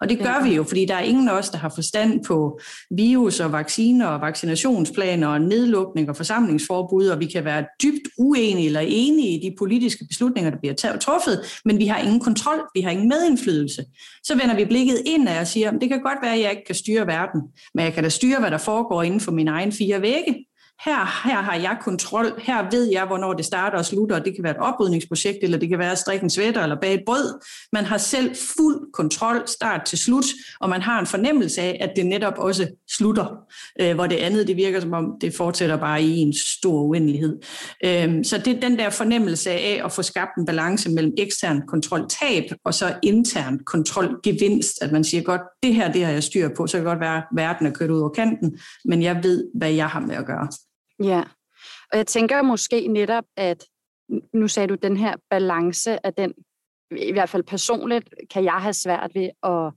Og 0.00 0.08
det 0.08 0.18
gør 0.18 0.44
vi 0.44 0.54
jo, 0.54 0.64
fordi 0.64 0.84
der 0.84 0.94
er 0.94 1.00
ingen 1.00 1.28
af 1.28 1.32
os, 1.32 1.50
der 1.50 1.58
har 1.58 1.72
forstand 1.74 2.24
på 2.24 2.60
virus 2.90 3.40
og 3.40 3.52
vacciner 3.52 4.06
og 4.06 4.20
vaccinationsplaner 4.20 5.28
og 5.28 5.40
nedlukning 5.40 6.08
og 6.08 6.16
forsamlingsforbud, 6.16 7.06
og 7.06 7.20
vi 7.20 7.26
kan 7.26 7.44
være 7.44 7.64
dybt 7.82 8.08
uenige 8.18 8.66
eller 8.66 8.80
enige 8.80 9.28
i 9.28 9.50
de 9.50 9.54
politiske 9.58 10.04
beslutninger, 10.08 10.50
der 10.50 10.58
bliver 10.58 10.74
truffet, 11.00 11.60
men 11.64 11.78
vi 11.78 11.86
har 11.86 11.98
ingen 11.98 12.20
kontrol, 12.20 12.60
vi 12.74 12.80
har 12.80 12.90
ingen 12.90 13.08
medindflydelse. 13.08 13.84
Så 14.22 14.36
vender 14.36 14.56
vi 14.56 14.64
blikket 14.64 15.02
ind 15.06 15.28
og 15.28 15.46
siger, 15.46 15.70
det 15.70 15.88
kan 15.88 16.02
godt 16.02 16.18
være, 16.22 16.34
at 16.34 16.40
jeg 16.40 16.50
ikke 16.50 16.64
kan 16.66 16.74
styre 16.74 17.06
verden, 17.06 17.42
men 17.74 17.84
jeg 17.84 17.92
kan 17.92 18.02
da 18.02 18.08
styre, 18.08 18.40
hvad 18.40 18.50
der 18.50 18.58
foregår 18.58 19.02
inden 19.02 19.20
for 19.20 19.32
mine 19.32 19.50
egne 19.50 19.72
fire 19.72 20.02
vægge 20.02 20.47
her, 20.84 21.28
her 21.28 21.42
har 21.42 21.54
jeg 21.54 21.76
kontrol, 21.80 22.40
her 22.40 22.70
ved 22.70 22.90
jeg, 22.92 23.06
hvornår 23.06 23.32
det 23.32 23.44
starter 23.44 23.78
og 23.78 23.84
slutter, 23.84 24.16
og 24.16 24.24
det 24.24 24.34
kan 24.34 24.44
være 24.44 24.52
et 24.52 24.58
oprydningsprojekt, 24.58 25.38
eller 25.42 25.58
det 25.58 25.68
kan 25.68 25.78
være 25.78 25.92
at 25.92 25.98
strikke 25.98 26.24
en 26.24 26.30
sweater 26.30 26.62
eller 26.62 26.76
bage 26.80 26.94
et 26.94 27.02
brød. 27.06 27.40
Man 27.72 27.84
har 27.84 27.98
selv 27.98 28.36
fuld 28.56 28.92
kontrol, 28.92 29.42
start 29.46 29.84
til 29.84 29.98
slut, 29.98 30.24
og 30.60 30.68
man 30.68 30.82
har 30.82 31.00
en 31.00 31.06
fornemmelse 31.06 31.60
af, 31.60 31.78
at 31.80 31.90
det 31.96 32.06
netop 32.06 32.34
også 32.36 32.68
slutter, 32.90 33.26
øh, 33.80 33.94
hvor 33.94 34.06
det 34.06 34.16
andet, 34.16 34.46
det 34.46 34.56
virker 34.56 34.80
som 34.80 34.92
om, 34.92 35.12
det 35.20 35.34
fortsætter 35.34 35.76
bare 35.76 36.02
i 36.02 36.18
en 36.18 36.34
stor 36.58 36.82
uendelighed. 36.82 37.38
Øh, 37.84 38.24
så 38.24 38.38
det 38.38 38.56
er 38.56 38.60
den 38.60 38.78
der 38.78 38.90
fornemmelse 38.90 39.50
af 39.50 39.82
at 39.84 39.92
få 39.92 40.02
skabt 40.02 40.30
en 40.38 40.46
balance 40.46 40.90
mellem 40.90 41.12
ekstern 41.18 41.62
kontrol-tab, 41.68 42.44
og 42.64 42.74
så 42.74 42.94
intern 43.02 43.58
kontrol-gevinst, 43.58 44.82
at 44.82 44.92
man 44.92 45.04
siger 45.04 45.22
godt, 45.22 45.42
det 45.62 45.74
her, 45.74 45.92
det 45.92 46.04
har 46.04 46.12
jeg 46.12 46.22
styr 46.22 46.48
på, 46.56 46.66
så 46.66 46.72
kan 46.72 46.86
det 46.86 46.90
godt 46.90 47.00
være, 47.00 47.16
at 47.16 47.24
verden 47.34 47.66
er 47.66 47.70
kørt 47.70 47.90
ud 47.90 48.00
over 48.00 48.10
kanten, 48.10 48.58
men 48.84 49.02
jeg 49.02 49.20
ved, 49.22 49.44
hvad 49.54 49.70
jeg 49.70 49.86
har 49.86 50.00
med 50.00 50.16
at 50.16 50.26
gøre. 50.26 50.48
Ja, 51.04 51.22
og 51.92 51.98
jeg 51.98 52.06
tænker 52.06 52.42
måske 52.42 52.88
netop, 52.88 53.24
at 53.36 53.64
nu 54.34 54.48
sagde 54.48 54.66
du, 54.66 54.74
den 54.74 54.96
her 54.96 55.14
balance 55.30 56.06
af 56.06 56.14
den, 56.14 56.32
i 56.90 57.12
hvert 57.12 57.28
fald 57.28 57.42
personligt, 57.42 58.14
kan 58.30 58.44
jeg 58.44 58.52
have 58.52 58.72
svært 58.72 59.10
ved 59.14 59.30
at, 59.42 59.72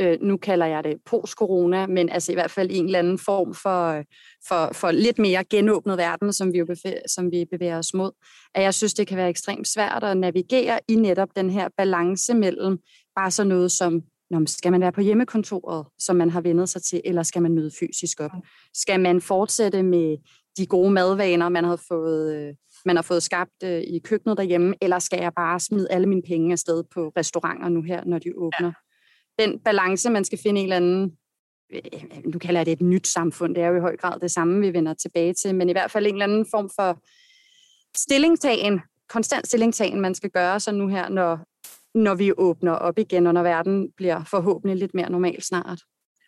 øh, 0.00 0.18
nu 0.20 0.36
kalder 0.36 0.66
jeg 0.66 0.84
det 0.84 0.96
post-corona, 1.06 1.86
men 1.86 2.08
altså 2.08 2.32
i 2.32 2.34
hvert 2.34 2.50
fald 2.50 2.70
en 2.72 2.84
eller 2.84 2.98
anden 2.98 3.18
form 3.18 3.54
for, 3.54 4.02
for, 4.48 4.72
for 4.72 4.90
lidt 4.90 5.18
mere 5.18 5.44
genåbnet 5.44 5.98
verden, 5.98 6.32
som 6.32 6.52
vi, 6.52 6.58
jo 6.58 6.64
bevæger, 6.64 7.00
som 7.08 7.30
vi 7.30 7.44
bevæger 7.50 7.78
os 7.78 7.94
mod, 7.94 8.10
at 8.54 8.62
jeg 8.62 8.74
synes, 8.74 8.94
det 8.94 9.06
kan 9.06 9.16
være 9.16 9.28
ekstremt 9.28 9.68
svært 9.68 10.04
at 10.04 10.16
navigere 10.16 10.80
i 10.88 10.94
netop 10.94 11.28
den 11.36 11.50
her 11.50 11.68
balance 11.76 12.34
mellem 12.34 12.78
bare 13.16 13.30
så 13.30 13.44
noget 13.44 13.72
som 13.72 14.02
Nå, 14.30 14.46
skal 14.46 14.72
man 14.72 14.80
være 14.80 14.92
på 14.92 15.00
hjemmekontoret, 15.00 15.86
som 15.98 16.16
man 16.16 16.30
har 16.30 16.40
vendet 16.40 16.68
sig 16.68 16.82
til, 16.82 17.00
eller 17.04 17.22
skal 17.22 17.42
man 17.42 17.54
møde 17.54 17.70
fysisk 17.80 18.20
op? 18.20 18.30
Skal 18.74 19.00
man 19.00 19.20
fortsætte 19.20 19.82
med 19.82 20.16
de 20.56 20.66
gode 20.66 20.90
madvaner, 20.90 21.48
man 21.48 21.64
har 21.64 21.82
fået, 21.88 22.36
øh, 22.36 22.54
man 22.84 22.96
har 22.96 23.02
fået 23.02 23.22
skabt 23.22 23.62
øh, 23.64 23.80
i 23.80 24.00
køkkenet 24.04 24.36
derhjemme, 24.36 24.74
eller 24.80 24.98
skal 24.98 25.20
jeg 25.20 25.32
bare 25.36 25.60
smide 25.60 25.90
alle 25.90 26.06
mine 26.06 26.22
penge 26.22 26.52
afsted 26.52 26.84
på 26.94 27.12
restauranter 27.16 27.68
nu 27.68 27.82
her, 27.82 28.04
når 28.04 28.18
de 28.18 28.32
åbner? 28.36 28.72
Ja. 29.38 29.44
Den 29.44 29.58
balance, 29.58 30.10
man 30.10 30.24
skal 30.24 30.38
finde 30.38 30.60
en 30.60 30.64
eller 30.64 30.76
anden, 30.76 31.12
øh, 31.74 31.80
nu 32.32 32.38
kalder 32.38 32.60
jeg 32.60 32.66
det 32.66 32.72
et 32.72 32.80
nyt 32.80 33.06
samfund, 33.06 33.54
det 33.54 33.62
er 33.62 33.68
jo 33.68 33.76
i 33.76 33.80
høj 33.80 33.96
grad 33.96 34.20
det 34.20 34.30
samme, 34.30 34.60
vi 34.60 34.72
vender 34.72 34.94
tilbage 34.94 35.34
til, 35.34 35.54
men 35.54 35.68
i 35.68 35.72
hvert 35.72 35.90
fald 35.90 36.06
en 36.06 36.14
eller 36.14 36.26
anden 36.26 36.46
form 36.50 36.70
for 36.76 37.00
stillingtagen, 37.96 38.80
konstant 39.08 39.46
stillingtagen, 39.46 40.00
man 40.00 40.14
skal 40.14 40.30
gøre 40.30 40.60
så 40.60 40.72
nu 40.72 40.88
her, 40.88 41.08
når, 41.08 41.40
når 41.98 42.14
vi 42.14 42.32
åbner 42.36 42.72
op 42.72 42.98
igen, 42.98 43.26
og 43.26 43.34
når 43.34 43.42
verden 43.42 43.92
bliver 43.96 44.24
forhåbentlig 44.24 44.76
lidt 44.76 44.94
mere 44.94 45.10
normal 45.10 45.42
snart. 45.42 45.80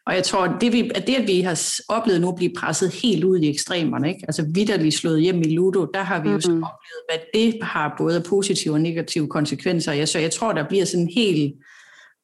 Og 0.07 0.15
jeg 0.15 0.25
tror, 0.25 0.45
at 0.45 0.61
det, 0.61 0.73
vi, 0.73 0.91
at 0.95 1.07
det, 1.07 1.15
at 1.15 1.27
vi 1.27 1.41
har 1.41 1.63
oplevet 1.89 2.21
nu 2.21 2.29
at 2.29 2.35
blive 2.37 2.53
presset 2.57 2.91
helt 3.03 3.25
ud 3.25 3.39
i 3.39 3.51
ekstremerne, 3.51 4.09
ikke? 4.09 4.25
altså 4.29 4.47
vidderligt 4.55 4.95
slået 4.95 5.23
hjem 5.23 5.41
i 5.41 5.55
Ludo, 5.55 5.85
der 5.95 6.03
har 6.03 6.23
vi 6.23 6.29
jo 6.29 6.37
mm-hmm. 6.37 6.63
oplevet, 6.63 7.03
hvad 7.11 7.19
det 7.35 7.59
har 7.63 7.95
både 7.99 8.21
positive 8.29 8.75
og 8.75 8.81
negative 8.81 9.29
konsekvenser. 9.29 9.93
Jeg, 9.93 10.09
så 10.09 10.19
jeg 10.19 10.31
tror, 10.31 10.53
der 10.53 10.69
bliver 10.69 10.85
sådan 10.85 11.03
en 11.03 11.13
helt 11.15 11.55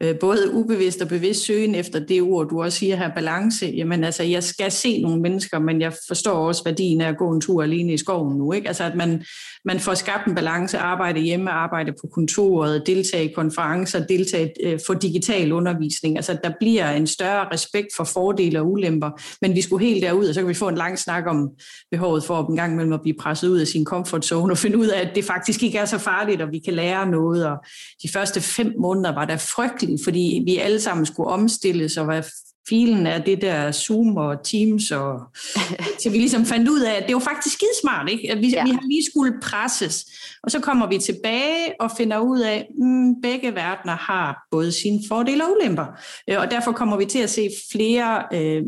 Øh, 0.05 0.19
både 0.19 0.51
ubevidst 0.53 1.03
og 1.03 1.09
bevidst 1.09 1.47
søgen 1.47 1.75
efter 1.75 1.99
det 1.99 2.23
ord, 2.23 2.49
du 2.49 2.63
også 2.63 2.79
siger 2.79 2.97
her, 2.97 3.15
balance. 3.15 3.67
Jamen 3.67 4.05
altså, 4.05 4.23
jeg 4.23 4.43
skal 4.43 4.71
se 4.71 5.03
nogle 5.03 5.21
mennesker, 5.21 5.59
men 5.59 5.81
jeg 5.81 5.93
forstår 6.09 6.33
også 6.33 6.65
værdien 6.65 7.01
af 7.01 7.09
at 7.09 7.17
gå 7.17 7.33
en 7.33 7.41
tur 7.41 7.63
alene 7.63 7.93
i 7.93 7.97
skoven 7.97 8.39
nu. 8.39 8.53
Ikke? 8.53 8.69
Altså, 8.69 8.85
at 8.85 8.95
man, 8.95 9.25
man 9.65 9.81
får 9.81 9.95
skabt 9.95 10.27
en 10.27 10.35
balance, 10.35 10.79
arbejde 10.79 11.21
hjemme, 11.21 11.51
arbejde 11.51 11.93
på 11.93 12.07
kontoret, 12.13 12.83
deltage 12.87 13.25
i 13.25 13.33
konferencer, 13.33 14.07
deltage, 14.07 14.53
øh, 14.63 14.79
for 14.87 14.95
digital 14.95 15.53
undervisning. 15.53 16.17
Altså, 16.17 16.39
der 16.45 16.53
bliver 16.61 16.91
en 16.91 17.07
større 17.07 17.49
respekt 17.53 17.89
for 17.97 18.05
fordele 18.05 18.61
og 18.61 18.71
ulemper, 18.71 19.11
men 19.43 19.55
vi 19.55 19.61
skulle 19.61 19.87
helt 19.87 20.03
derud, 20.03 20.29
og 20.29 20.35
så 20.35 20.41
kan 20.41 20.49
vi 20.49 20.55
få 20.55 20.69
en 20.69 20.75
lang 20.75 20.99
snak 20.99 21.27
om 21.27 21.51
behovet 21.91 22.25
for 22.25 22.39
at 22.39 22.49
en 22.49 22.57
gang 22.57 22.73
imellem 22.73 22.93
at 22.93 23.03
blive 23.03 23.17
presset 23.21 23.49
ud 23.49 23.59
af 23.59 23.67
sin 23.67 23.85
comfort 23.85 24.25
zone 24.25 24.53
og 24.53 24.59
finde 24.59 24.79
ud 24.79 24.87
af, 24.87 25.01
at 25.01 25.15
det 25.15 25.25
faktisk 25.25 25.63
ikke 25.63 25.79
er 25.79 25.85
så 25.85 25.99
farligt, 25.99 26.43
og 26.43 26.53
vi 26.53 26.59
kan 26.59 26.75
lære 26.75 27.07
noget. 27.07 27.47
Og 27.47 27.57
de 28.03 28.09
første 28.13 28.41
fem 28.41 28.75
måneder 28.81 29.15
var 29.15 29.25
der 29.25 29.37
frygteligt, 29.93 30.05
fordi 30.05 30.43
vi 30.45 30.59
alle 30.59 30.81
sammen 30.81 31.07
skulle 31.07 31.29
omstilles 31.29 31.97
og 31.97 32.09
være 32.09 32.23
filen 32.69 33.07
af 33.07 33.23
det 33.23 33.43
der 33.43 33.73
Zoom 33.73 34.17
og 34.17 34.45
Teams, 34.45 34.91
og, 34.91 35.21
så 36.03 36.11
vi 36.11 36.19
ligesom 36.19 36.45
fandt 36.47 36.69
ud 36.69 36.81
af, 36.81 36.93
at 36.93 37.05
det 37.07 37.15
var 37.15 37.21
faktisk 37.21 37.55
skidesmart, 37.55 38.11
ikke? 38.11 38.33
At 38.33 38.39
vi, 38.39 38.49
ja. 38.49 38.65
vi 38.65 38.71
har 38.71 38.81
lige 38.89 39.05
skulle 39.11 39.33
presses. 39.43 40.07
Og 40.43 40.51
så 40.51 40.61
kommer 40.61 40.89
vi 40.89 40.99
tilbage 40.99 41.81
og 41.81 41.91
finder 41.97 42.19
ud 42.19 42.41
af, 42.41 42.55
at 42.55 42.67
mm, 42.79 43.21
begge 43.23 43.55
verdener 43.55 43.97
har 43.97 44.47
både 44.51 44.73
sine 44.73 45.01
fordele 45.09 45.45
og 45.45 45.51
ulemper. 45.53 45.87
Øh, 46.31 46.39
og 46.39 46.51
derfor 46.51 46.73
kommer 46.73 46.97
vi 46.97 47.05
til 47.05 47.19
at 47.19 47.31
se 47.31 47.51
flere 47.73 48.23
øh, 48.33 48.63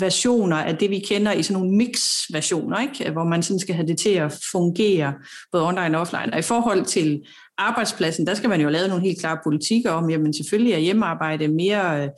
versioner 0.00 0.56
af 0.56 0.76
det, 0.76 0.90
vi 0.90 0.98
kender 0.98 1.32
i 1.32 1.42
sådan 1.42 1.62
nogle 1.62 1.76
mix-versioner, 1.76 2.80
ikke? 2.80 3.10
hvor 3.10 3.24
man 3.24 3.42
sådan 3.42 3.60
skal 3.60 3.74
have 3.74 3.86
det 3.86 3.98
til 3.98 4.10
at 4.10 4.38
fungere 4.52 5.14
både 5.52 5.66
online 5.66 5.96
og 5.96 6.00
offline. 6.00 6.32
Og 6.32 6.38
i 6.38 6.42
forhold 6.42 6.84
til 6.84 7.20
arbejdspladsen, 7.58 8.26
der 8.26 8.34
skal 8.34 8.50
man 8.50 8.60
jo 8.60 8.68
lave 8.68 8.88
nogle 8.88 9.02
helt 9.02 9.20
klare 9.20 9.38
politikker 9.44 9.90
om, 9.90 10.10
jamen 10.10 10.34
selvfølgelig 10.34 10.72
er 10.72 10.78
hjemmearbejde 10.78 11.48
mere 11.48 12.02
øh, 12.02 12.08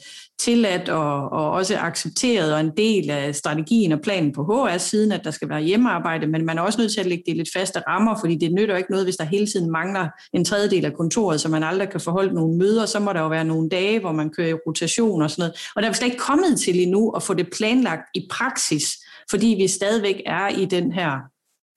tilladt 0.40 0.88
og, 0.88 1.33
og 1.33 1.50
også 1.50 1.79
accepteret 1.79 2.55
og 2.55 2.61
en 2.61 2.70
del 2.76 3.11
af 3.11 3.35
strategien 3.35 3.92
og 3.92 4.00
planen 4.00 4.33
på 4.33 4.44
HR-siden, 4.44 5.12
at 5.12 5.24
der 5.24 5.31
skal 5.31 5.48
være 5.48 5.61
hjemmearbejde, 5.61 6.26
men 6.26 6.46
man 6.46 6.59
er 6.59 6.62
også 6.62 6.81
nødt 6.81 6.92
til 6.92 7.00
at 7.00 7.07
lægge 7.07 7.24
det 7.26 7.37
lidt 7.37 7.48
faste 7.53 7.81
rammer, 7.88 8.16
fordi 8.20 8.37
det 8.37 8.53
nytter 8.53 8.76
ikke 8.76 8.90
noget, 8.90 9.07
hvis 9.07 9.16
der 9.16 9.24
hele 9.24 9.46
tiden 9.46 9.70
mangler 9.70 10.09
en 10.33 10.44
tredjedel 10.44 10.85
af 10.85 10.94
kontoret, 10.94 11.40
så 11.40 11.48
man 11.48 11.62
aldrig 11.62 11.90
kan 11.90 12.00
forholde 12.00 12.35
nogle 12.35 12.59
møder, 12.59 12.87
så 12.87 13.00
må 13.00 13.12
der 13.12 13.20
jo 13.20 13.29
være 13.29 13.44
nogle 13.44 13.68
dage, 13.68 14.00
hvor 14.00 14.12
man 14.12 14.31
kører 14.31 14.48
i 14.48 14.59
rotation 14.66 15.22
og 15.22 15.31
sådan 15.31 15.42
noget. 15.42 15.55
Og 15.76 15.83
der 15.83 15.88
er 15.88 15.92
vi 15.92 15.96
slet 15.96 16.07
ikke 16.07 16.18
kommet 16.18 16.61
til 16.61 16.83
endnu 16.83 17.11
at 17.11 17.22
få 17.22 17.35
det 17.35 17.48
planlagt 17.57 18.03
i 18.14 18.26
praksis, 18.31 18.90
fordi 19.31 19.46
vi 19.46 19.68
stadigvæk 19.68 20.22
er 20.26 20.48
i 20.48 20.64
den 20.64 20.92
her 20.92 21.18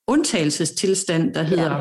undtagelsestilstand, 0.08 1.34
der 1.34 1.43
hedder 1.43 1.73
ja 1.76 1.80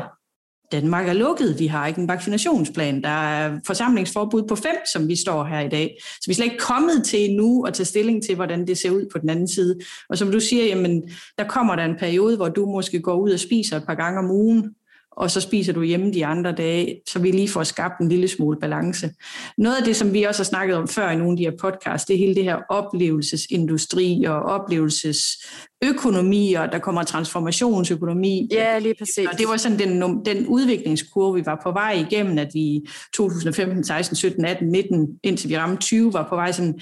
Danmark 0.71 1.07
er 1.07 1.13
lukket, 1.13 1.59
vi 1.59 1.67
har 1.67 1.87
ikke 1.87 2.01
en 2.01 2.07
vaccinationsplan, 2.07 3.01
der 3.01 3.09
er 3.09 3.59
forsamlingsforbud 3.67 4.43
på 4.47 4.55
fem, 4.55 4.75
som 4.93 5.07
vi 5.07 5.15
står 5.15 5.43
her 5.43 5.59
i 5.59 5.69
dag. 5.69 5.97
Så 6.01 6.23
vi 6.27 6.31
er 6.31 6.35
slet 6.35 6.45
ikke 6.45 6.57
kommet 6.57 7.03
til 7.05 7.35
nu 7.35 7.63
at 7.63 7.73
tage 7.73 7.85
stilling 7.85 8.23
til, 8.23 8.35
hvordan 8.35 8.67
det 8.67 8.77
ser 8.77 8.91
ud 8.91 9.09
på 9.11 9.17
den 9.17 9.29
anden 9.29 9.47
side. 9.47 9.79
Og 10.09 10.17
som 10.17 10.31
du 10.31 10.39
siger, 10.39 10.65
jamen, 10.65 11.03
der 11.37 11.47
kommer 11.47 11.75
der 11.75 11.85
en 11.85 11.95
periode, 11.99 12.35
hvor 12.35 12.49
du 12.49 12.65
måske 12.65 13.01
går 13.01 13.15
ud 13.15 13.31
og 13.31 13.39
spiser 13.39 13.77
et 13.77 13.85
par 13.85 13.95
gange 13.95 14.19
om 14.19 14.31
ugen, 14.31 14.75
og 15.17 15.31
så 15.31 15.41
spiser 15.41 15.73
du 15.73 15.83
hjemme 15.83 16.13
de 16.13 16.25
andre 16.25 16.51
dage, 16.51 17.01
så 17.07 17.19
vi 17.19 17.31
lige 17.31 17.49
får 17.49 17.63
skabt 17.63 18.01
en 18.01 18.09
lille 18.09 18.27
smule 18.27 18.59
balance. 18.59 19.09
Noget 19.57 19.75
af 19.75 19.83
det, 19.83 19.95
som 19.95 20.13
vi 20.13 20.23
også 20.23 20.39
har 20.39 20.45
snakket 20.45 20.77
om 20.77 20.87
før 20.87 21.09
i 21.09 21.15
nogle 21.15 21.31
af 21.31 21.37
de 21.37 21.43
her 21.43 21.51
podcasts, 21.61 22.05
det 22.05 22.13
er 22.13 22.17
hele 22.17 22.35
det 22.35 22.43
her 22.43 22.57
oplevelsesindustri 22.69 24.23
og 24.27 24.41
oplevelsesøkonomi, 24.41 26.53
og 26.53 26.71
der 26.71 26.79
kommer 26.79 27.03
transformationsøkonomi. 27.03 28.47
Ja, 28.51 28.79
lige 28.79 28.95
præcis. 28.99 29.27
Og 29.31 29.37
det 29.37 29.47
var 29.47 29.57
sådan 29.57 29.79
den, 29.79 30.25
den 30.25 30.47
udviklingskurve, 30.47 31.35
vi 31.35 31.45
var 31.45 31.59
på 31.63 31.71
vej 31.71 32.05
igennem, 32.09 32.37
at 32.37 32.49
vi 32.53 32.59
i 32.59 32.87
2015, 33.13 33.83
16, 33.83 34.15
17, 34.15 34.45
18, 34.45 34.67
19, 34.67 35.19
indtil 35.23 35.49
vi 35.49 35.57
ramte 35.57 35.81
20, 35.81 36.13
var 36.13 36.27
på 36.29 36.35
vej 36.35 36.51
sådan 36.51 36.79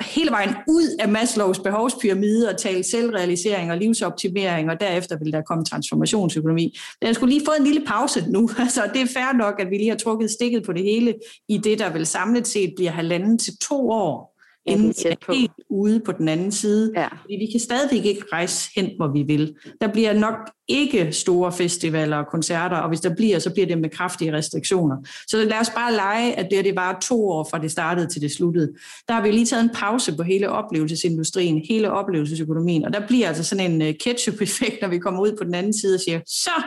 hele 0.00 0.30
vejen 0.30 0.54
ud 0.68 0.96
af 1.00 1.08
Maslows 1.08 1.58
behovspyramide 1.58 2.48
og 2.48 2.58
tale 2.58 2.82
selvrealisering 2.84 3.72
og 3.72 3.78
livsoptimering, 3.78 4.70
og 4.70 4.80
derefter 4.80 5.18
vil 5.18 5.32
der 5.32 5.42
komme 5.42 5.64
transformationsøkonomi. 5.64 6.78
Den 7.02 7.14
skulle 7.14 7.34
lige 7.34 7.46
få 7.46 7.52
en 7.58 7.64
lille 7.64 7.84
pause 7.86 8.24
nu, 8.28 8.50
altså 8.58 8.82
det 8.94 9.02
er 9.02 9.06
fair 9.06 9.36
nok, 9.36 9.60
at 9.60 9.70
vi 9.70 9.76
lige 9.76 9.90
har 9.90 9.96
trukket 9.96 10.30
stikket 10.30 10.62
på 10.62 10.72
det 10.72 10.82
hele 10.82 11.14
i 11.48 11.58
det, 11.58 11.78
der 11.78 11.92
vil 11.92 12.06
samlet 12.06 12.46
set 12.46 12.72
bliver 12.76 12.90
halvanden 12.90 13.38
til 13.38 13.58
to 13.58 13.90
år 13.90 14.29
inden 14.70 14.88
vi 14.88 15.08
er 15.08 15.32
helt 15.32 15.52
ude 15.70 16.00
på 16.00 16.12
den 16.12 16.28
anden 16.28 16.52
side. 16.52 16.92
Ja. 16.96 17.08
Fordi 17.08 17.34
vi 17.34 17.48
kan 17.50 17.60
stadigvæk 17.60 18.04
ikke 18.04 18.22
rejse 18.32 18.70
hen, 18.76 18.90
hvor 18.96 19.08
vi 19.08 19.22
vil. 19.22 19.54
Der 19.80 19.88
bliver 19.92 20.12
nok 20.12 20.34
ikke 20.68 21.12
store 21.12 21.52
festivaler 21.52 22.16
og 22.16 22.26
koncerter, 22.30 22.76
og 22.76 22.88
hvis 22.88 23.00
der 23.00 23.14
bliver, 23.14 23.38
så 23.38 23.50
bliver 23.52 23.66
det 23.66 23.78
med 23.78 23.90
kraftige 23.90 24.32
restriktioner. 24.32 24.96
Så 25.28 25.36
lad 25.44 25.60
os 25.60 25.70
bare 25.70 25.92
lege, 25.92 26.38
at 26.38 26.48
det, 26.50 26.64
det 26.64 26.76
var 26.76 26.98
to 27.02 27.28
år 27.28 27.48
fra 27.50 27.58
det 27.58 27.70
startede 27.70 28.06
til 28.06 28.22
det 28.22 28.32
sluttede. 28.32 28.72
Der 29.08 29.14
har 29.14 29.22
vi 29.22 29.30
lige 29.30 29.46
taget 29.46 29.62
en 29.62 29.70
pause 29.74 30.16
på 30.16 30.22
hele 30.22 30.48
oplevelsesindustrien, 30.50 31.64
hele 31.68 31.90
oplevelsesøkonomien, 31.90 32.84
og 32.84 32.92
der 32.92 33.06
bliver 33.06 33.28
altså 33.28 33.44
sådan 33.44 33.72
en 33.72 33.82
øh, 33.82 33.94
ketchup-effekt, 34.04 34.82
når 34.82 34.88
vi 34.88 34.98
kommer 34.98 35.20
ud 35.20 35.36
på 35.38 35.44
den 35.44 35.54
anden 35.54 35.72
side 35.72 35.94
og 35.94 36.00
siger, 36.00 36.20
så 36.26 36.62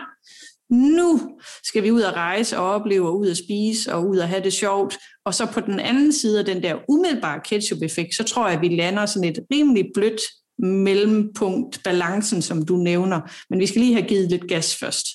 nu 0.70 1.20
skal 1.63 1.84
vi 1.84 1.92
ud 1.92 2.02
og 2.02 2.13
rejse 2.13 2.58
og 2.58 2.66
opleve, 2.66 3.08
og 3.08 3.20
ud 3.20 3.28
og 3.28 3.38
spise, 3.38 3.94
og 3.94 4.10
ud 4.10 4.18
og 4.18 4.28
have 4.28 4.44
det 4.44 4.54
sjovt. 4.54 4.98
Og 5.26 5.34
så 5.34 5.46
på 5.54 5.60
den 5.60 5.80
anden 5.80 6.14
side 6.14 6.40
af 6.40 6.46
den 6.46 6.64
der 6.64 6.76
umiddelbare 6.90 7.40
ketchup-effekt, 7.46 8.16
så 8.16 8.24
tror 8.24 8.48
jeg, 8.48 8.56
at 8.56 8.62
vi 8.62 8.68
lander 8.68 9.06
sådan 9.06 9.30
et 9.30 9.40
rimelig 9.54 9.86
blødt 9.94 10.22
mellempunkt, 10.60 11.82
balancen, 11.84 12.42
som 12.42 12.66
du 12.66 12.76
nævner. 12.76 13.22
Men 13.50 13.60
vi 13.60 13.66
skal 13.66 13.82
lige 13.82 13.94
have 13.94 14.08
givet 14.08 14.30
lidt 14.30 14.48
gas 14.48 14.76
først. 14.76 15.06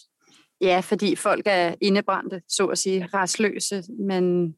Ja, 0.60 0.80
fordi 0.80 1.16
folk 1.16 1.42
er 1.44 1.74
indebrændte, 1.80 2.40
så 2.48 2.66
at 2.66 2.78
sige, 2.78 3.08
rastløse, 3.14 3.82
men 4.08 4.54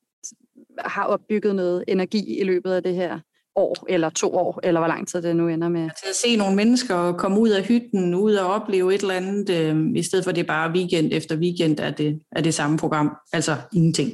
har 0.79 1.05
opbygget 1.05 1.55
noget 1.55 1.85
energi 1.89 2.41
i 2.41 2.45
løbet 2.45 2.73
af 2.73 2.83
det 2.83 2.95
her 2.95 3.19
år 3.57 3.87
eller 3.89 4.11
to 4.11 4.35
år, 4.35 4.61
eller 4.63 4.81
hvor 4.81 4.89
lang 4.89 5.09
tid 5.09 5.23
det 5.23 5.37
nu 5.37 5.49
ender 5.49 5.69
med. 5.69 5.83
Til 5.83 6.09
at 6.11 6.17
se 6.17 6.37
nogle 6.37 6.57
mennesker 6.57 7.13
komme 7.13 7.41
ud 7.41 7.49
af 7.49 7.63
hytten, 7.63 8.15
ud 8.15 8.35
og 8.35 8.47
opleve 8.47 8.95
et 8.95 9.01
eller 9.01 9.15
andet, 9.15 9.51
øh, 9.51 9.97
i 9.97 10.03
stedet 10.03 10.25
for 10.25 10.33
det 10.33 10.47
bare 10.47 10.71
weekend 10.71 11.09
efter 11.13 11.37
weekend 11.37 11.81
er 11.81 11.91
det, 11.91 12.21
er 12.33 12.41
det 12.41 12.55
samme 12.55 12.79
program. 12.79 13.17
Altså 13.33 13.57
ingenting. 13.75 14.13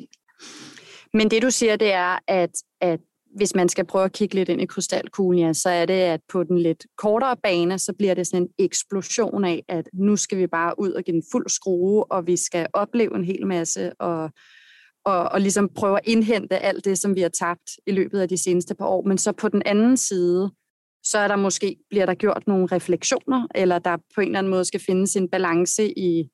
Men 1.14 1.30
det 1.30 1.42
du 1.42 1.50
siger, 1.50 1.76
det 1.76 1.92
er, 1.92 2.18
at, 2.28 2.50
at 2.80 3.00
hvis 3.36 3.54
man 3.54 3.68
skal 3.68 3.86
prøve 3.86 4.04
at 4.04 4.12
kigge 4.12 4.34
lidt 4.34 4.48
ind 4.48 4.60
i 4.60 4.66
krystalkuglen, 4.66 5.46
ja, 5.46 5.52
så 5.52 5.68
er 5.68 5.86
det, 5.86 5.94
at 5.94 6.20
på 6.32 6.44
den 6.44 6.58
lidt 6.58 6.86
kortere 6.98 7.36
bane, 7.42 7.78
så 7.78 7.92
bliver 7.98 8.14
det 8.14 8.26
sådan 8.26 8.42
en 8.42 8.48
eksplosion 8.58 9.44
af, 9.44 9.64
at 9.68 9.88
nu 9.92 10.16
skal 10.16 10.38
vi 10.38 10.46
bare 10.46 10.74
ud 10.78 10.90
og 10.90 11.02
give 11.02 11.14
den 11.14 11.22
fuld 11.32 11.48
skrue, 11.48 12.12
og 12.12 12.26
vi 12.26 12.36
skal 12.36 12.66
opleve 12.72 13.16
en 13.16 13.24
hel 13.24 13.46
masse, 13.46 13.92
og, 14.00 14.30
og, 15.04 15.28
og 15.28 15.40
ligesom 15.40 15.68
prøve 15.68 15.96
at 15.96 16.02
indhente 16.04 16.58
alt 16.58 16.84
det, 16.84 16.98
som 16.98 17.14
vi 17.14 17.20
har 17.20 17.28
tabt 17.28 17.70
i 17.86 17.90
løbet 17.90 18.20
af 18.20 18.28
de 18.28 18.36
seneste 18.42 18.74
par 18.74 18.86
år. 18.86 19.02
Men 19.02 19.18
så 19.18 19.32
på 19.32 19.48
den 19.48 19.62
anden 19.66 19.96
side, 19.96 20.50
så 21.04 21.18
er 21.18 21.28
der 21.28 21.36
måske, 21.36 21.76
bliver 21.90 22.06
der 22.06 22.14
gjort 22.14 22.46
nogle 22.46 22.66
refleksioner, 22.66 23.46
eller 23.54 23.78
der 23.78 23.96
på 24.14 24.20
en 24.20 24.26
eller 24.26 24.38
anden 24.38 24.50
måde 24.50 24.64
skal 24.64 24.80
findes 24.80 25.16
en 25.16 25.28
balance 25.28 25.98
i, 25.98 26.28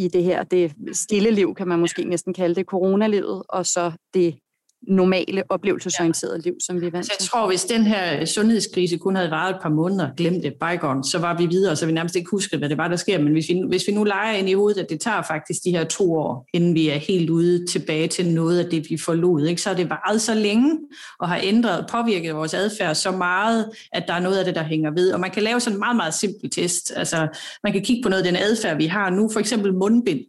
i 0.00 0.08
det 0.08 0.24
her, 0.24 0.44
det 0.44 0.72
stille 0.92 1.30
liv, 1.30 1.54
kan 1.54 1.68
man 1.68 1.78
måske 1.78 2.04
næsten 2.04 2.34
kalde 2.34 2.54
det, 2.54 2.66
coronalivet, 2.66 3.42
og 3.48 3.66
så 3.66 3.92
det 4.14 4.38
normale 4.88 5.42
oplevelsesorienterede 5.48 6.36
ja. 6.44 6.48
liv, 6.48 6.54
som 6.66 6.80
vi 6.80 6.86
er 6.86 6.90
vant 6.90 7.04
til. 7.04 7.12
Jeg 7.20 7.26
tror, 7.26 7.48
hvis 7.48 7.64
den 7.64 7.82
her 7.82 8.24
sundhedskrise 8.24 8.98
kun 8.98 9.16
havde 9.16 9.30
varet 9.30 9.54
et 9.54 9.62
par 9.62 9.68
måneder, 9.68 10.08
glemt 10.16 10.42
det, 10.42 10.54
bygone, 10.54 11.04
så 11.04 11.18
var 11.18 11.38
vi 11.38 11.46
videre, 11.46 11.76
så 11.76 11.86
vi 11.86 11.92
nærmest 11.92 12.16
ikke 12.16 12.30
husker, 12.30 12.58
hvad 12.58 12.68
det 12.68 12.78
var, 12.78 12.88
der 12.88 12.96
sker. 12.96 13.18
Men 13.18 13.32
hvis 13.32 13.48
vi, 13.48 13.62
hvis 13.68 13.86
vi 13.86 13.92
nu 13.92 14.04
leger 14.04 14.32
ind 14.32 14.48
i 14.48 14.52
hovedet, 14.52 14.80
at 14.80 14.90
det 14.90 15.00
tager 15.00 15.22
faktisk 15.22 15.64
de 15.64 15.70
her 15.70 15.84
to 15.84 16.14
år, 16.14 16.48
inden 16.54 16.74
vi 16.74 16.88
er 16.88 16.96
helt 16.96 17.30
ude 17.30 17.66
tilbage 17.66 18.08
til 18.08 18.26
noget 18.26 18.58
af 18.58 18.70
det, 18.70 18.90
vi 18.90 18.96
forlod, 18.96 19.46
ikke? 19.46 19.62
så 19.62 19.68
har 19.68 19.76
det 19.76 19.90
varet 19.90 20.22
så 20.22 20.34
længe 20.34 20.78
og 21.20 21.28
har 21.28 21.40
ændret, 21.42 21.86
påvirket 21.90 22.34
vores 22.34 22.54
adfærd 22.54 22.94
så 22.94 23.10
meget, 23.10 23.70
at 23.92 24.04
der 24.08 24.14
er 24.14 24.20
noget 24.20 24.38
af 24.38 24.44
det, 24.44 24.54
der 24.54 24.62
hænger 24.62 24.90
ved. 24.90 25.12
Og 25.12 25.20
man 25.20 25.30
kan 25.30 25.42
lave 25.42 25.60
sådan 25.60 25.76
en 25.76 25.78
meget, 25.78 25.96
meget 25.96 26.14
simpel 26.14 26.50
test. 26.50 26.92
Altså, 26.96 27.28
man 27.64 27.72
kan 27.72 27.82
kigge 27.82 28.02
på 28.02 28.08
noget 28.08 28.22
af 28.22 28.32
den 28.32 28.42
adfærd, 28.42 28.76
vi 28.76 28.86
har 28.86 29.10
nu, 29.10 29.30
for 29.32 29.40
eksempel 29.40 29.74
mundbind. 29.74 30.20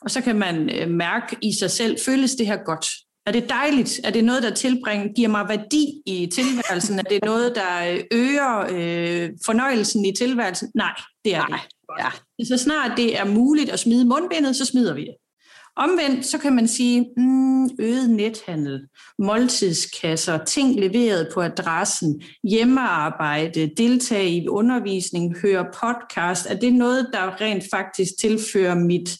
Og 0.00 0.10
så 0.10 0.20
kan 0.20 0.36
man 0.36 0.70
øh, 0.70 0.90
mærke 0.90 1.36
i 1.42 1.52
sig 1.52 1.70
selv, 1.70 1.96
føles 2.06 2.34
det 2.34 2.46
her 2.46 2.56
godt? 2.56 2.86
Er 3.26 3.32
det 3.32 3.48
dejligt? 3.48 4.00
Er 4.04 4.10
det 4.10 4.24
noget, 4.24 4.42
der 4.42 4.54
tilbringer, 4.54 5.12
giver 5.12 5.28
mig 5.28 5.48
værdi 5.48 6.02
i 6.06 6.26
tilværelsen? 6.26 6.98
Er 6.98 7.02
det 7.02 7.24
noget, 7.24 7.54
der 7.54 7.98
øger 8.12 8.58
øh, 8.60 9.30
fornøjelsen 9.46 10.04
i 10.04 10.12
tilværelsen? 10.12 10.70
Nej, 10.74 11.00
det 11.24 11.34
er 11.34 11.48
Nej. 11.48 11.58
det. 11.58 12.04
Ja. 12.38 12.44
Så 12.44 12.56
snart 12.56 12.96
det 12.96 13.18
er 13.18 13.24
muligt 13.24 13.70
at 13.70 13.78
smide 13.78 14.04
mundbindet, 14.04 14.56
så 14.56 14.64
smider 14.64 14.94
vi 14.94 15.00
det. 15.00 15.14
Omvendt, 15.76 16.26
så 16.26 16.38
kan 16.38 16.54
man 16.54 16.68
sige, 16.68 17.06
mm, 17.16 17.64
øget 17.78 18.10
nethandel, 18.10 18.80
måltidskasser, 19.18 20.44
ting 20.44 20.80
leveret 20.80 21.28
på 21.34 21.40
adressen, 21.42 22.22
hjemmearbejde, 22.48 23.70
deltage 23.76 24.30
i 24.30 24.48
undervisning, 24.48 25.38
høre 25.40 25.64
podcast, 25.64 26.46
er 26.50 26.54
det 26.54 26.72
noget, 26.72 27.08
der 27.12 27.40
rent 27.40 27.64
faktisk 27.72 28.12
tilfører 28.20 28.74
mit 28.74 29.18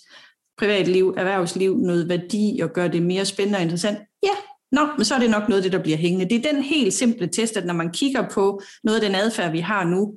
privatliv, 0.59 1.15
erhvervsliv 1.17 1.77
noget 1.77 2.09
værdi 2.09 2.61
og 2.63 2.73
gøre 2.73 2.89
det 2.89 3.03
mere 3.03 3.25
spændende 3.25 3.57
og 3.57 3.63
interessant? 3.63 3.99
Ja, 4.23 4.35
Nå, 4.75 4.87
men 4.97 5.05
så 5.05 5.15
er 5.15 5.19
det 5.19 5.31
nok 5.31 5.49
noget 5.49 5.61
af 5.61 5.63
det, 5.63 5.73
der 5.73 5.83
bliver 5.83 5.99
hængende. 5.99 6.29
Det 6.35 6.47
er 6.47 6.53
den 6.53 6.63
helt 6.63 6.95
simple 6.95 7.27
test, 7.27 7.57
at 7.57 7.67
når 7.67 7.75
man 7.75 7.93
kigger 7.93 8.29
på 8.29 8.63
noget 8.85 9.01
af 9.01 9.07
den 9.07 9.15
adfærd, 9.15 9.53
vi 9.53 9.61
har 9.61 9.85
nu, 9.85 10.15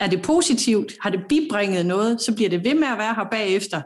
er 0.00 0.06
det 0.06 0.22
positivt? 0.22 0.92
Har 1.00 1.10
det 1.10 1.20
bibringet 1.28 1.86
noget? 1.86 2.20
Så 2.20 2.34
bliver 2.34 2.50
det 2.50 2.64
ved 2.64 2.74
med 2.74 2.88
at 2.88 2.98
være 2.98 3.14
her 3.14 3.24
bagefter. 3.30 3.82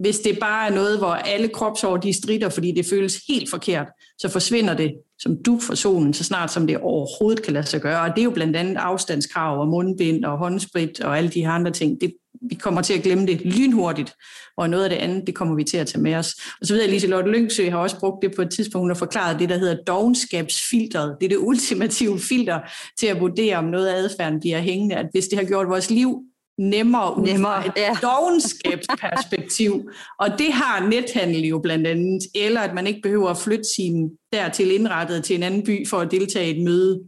Hvis 0.00 0.18
det 0.18 0.38
bare 0.40 0.68
er 0.68 0.74
noget, 0.74 0.98
hvor 0.98 1.12
alle 1.12 1.48
kropsår 1.48 1.96
de 1.96 2.12
strider, 2.12 2.48
fordi 2.48 2.72
det 2.72 2.86
føles 2.86 3.20
helt 3.28 3.50
forkert, 3.50 3.86
så 4.18 4.28
forsvinder 4.28 4.74
det 4.74 4.92
som 5.18 5.42
du 5.42 5.58
for 5.58 5.74
solen, 5.74 6.14
så 6.14 6.24
snart 6.24 6.52
som 6.52 6.66
det 6.66 6.78
overhovedet 6.78 7.44
kan 7.44 7.52
lade 7.52 7.66
sig 7.66 7.80
gøre. 7.80 8.00
Og 8.00 8.10
det 8.10 8.18
er 8.18 8.24
jo 8.24 8.30
blandt 8.30 8.56
andet 8.56 8.76
afstandskrav 8.76 9.60
og 9.60 9.68
mundbind 9.68 10.24
og 10.24 10.38
håndsprit 10.38 11.00
og 11.00 11.18
alle 11.18 11.30
de 11.30 11.40
her 11.40 11.50
andre 11.50 11.70
ting. 11.70 12.00
Det, 12.00 12.12
vi 12.48 12.54
kommer 12.54 12.82
til 12.82 12.94
at 12.94 13.02
glemme 13.02 13.26
det 13.26 13.40
lynhurtigt, 13.40 14.14
og 14.56 14.70
noget 14.70 14.84
af 14.84 14.90
det 14.90 14.96
andet, 14.96 15.26
det 15.26 15.34
kommer 15.34 15.54
vi 15.54 15.64
til 15.64 15.76
at 15.76 15.86
tage 15.86 16.02
med 16.02 16.14
os. 16.14 16.34
Og 16.60 16.66
så 16.66 16.74
ved 16.74 16.80
jeg, 16.80 16.88
at 16.88 16.92
Liselotte 16.92 17.30
Lyngsø 17.30 17.70
har 17.70 17.78
også 17.78 17.98
brugt 18.00 18.22
det 18.22 18.36
på 18.36 18.42
et 18.42 18.50
tidspunkt 18.50 18.90
og 18.90 18.96
forklaret 18.96 19.38
det, 19.38 19.48
der 19.48 19.58
hedder 19.58 19.76
dogenskabsfilteret. 19.86 21.16
Det 21.20 21.26
er 21.26 21.28
det 21.28 21.38
ultimative 21.38 22.18
filter 22.18 22.60
til 22.98 23.06
at 23.06 23.20
vurdere, 23.20 23.56
om 23.56 23.64
noget 23.64 23.86
af 23.86 23.96
adfærden 23.96 24.40
bliver 24.40 24.60
hængende. 24.60 24.96
At 24.96 25.06
hvis 25.12 25.28
det 25.28 25.38
har 25.38 25.46
gjort 25.46 25.68
vores 25.68 25.90
liv 25.90 26.22
nemmere 26.58 27.18
ud 27.18 27.26
nemmere, 27.26 27.62
fra 27.62 27.68
et 27.68 27.72
ja. 27.76 27.96
dogenskabsperspektiv. 28.02 29.90
og 30.18 30.28
det 30.38 30.52
har 30.52 30.88
nethandel 30.88 31.44
jo 31.44 31.58
blandt 31.58 31.86
andet. 31.86 32.22
Eller 32.34 32.60
at 32.60 32.74
man 32.74 32.86
ikke 32.86 33.00
behøver 33.02 33.28
at 33.28 33.38
flytte 33.38 33.64
sin 33.76 34.10
dertil 34.32 34.70
indrettet 34.70 35.24
til 35.24 35.36
en 35.36 35.42
anden 35.42 35.64
by 35.64 35.88
for 35.88 35.98
at 35.98 36.10
deltage 36.10 36.54
i 36.54 36.58
et 36.58 36.64
møde. 36.64 37.00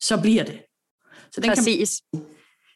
Så 0.00 0.20
bliver 0.20 0.44
det. 0.44 0.58
Så 1.32 1.40
den 1.40 1.50
Præcis. 1.50 2.02
Kan 2.14 2.22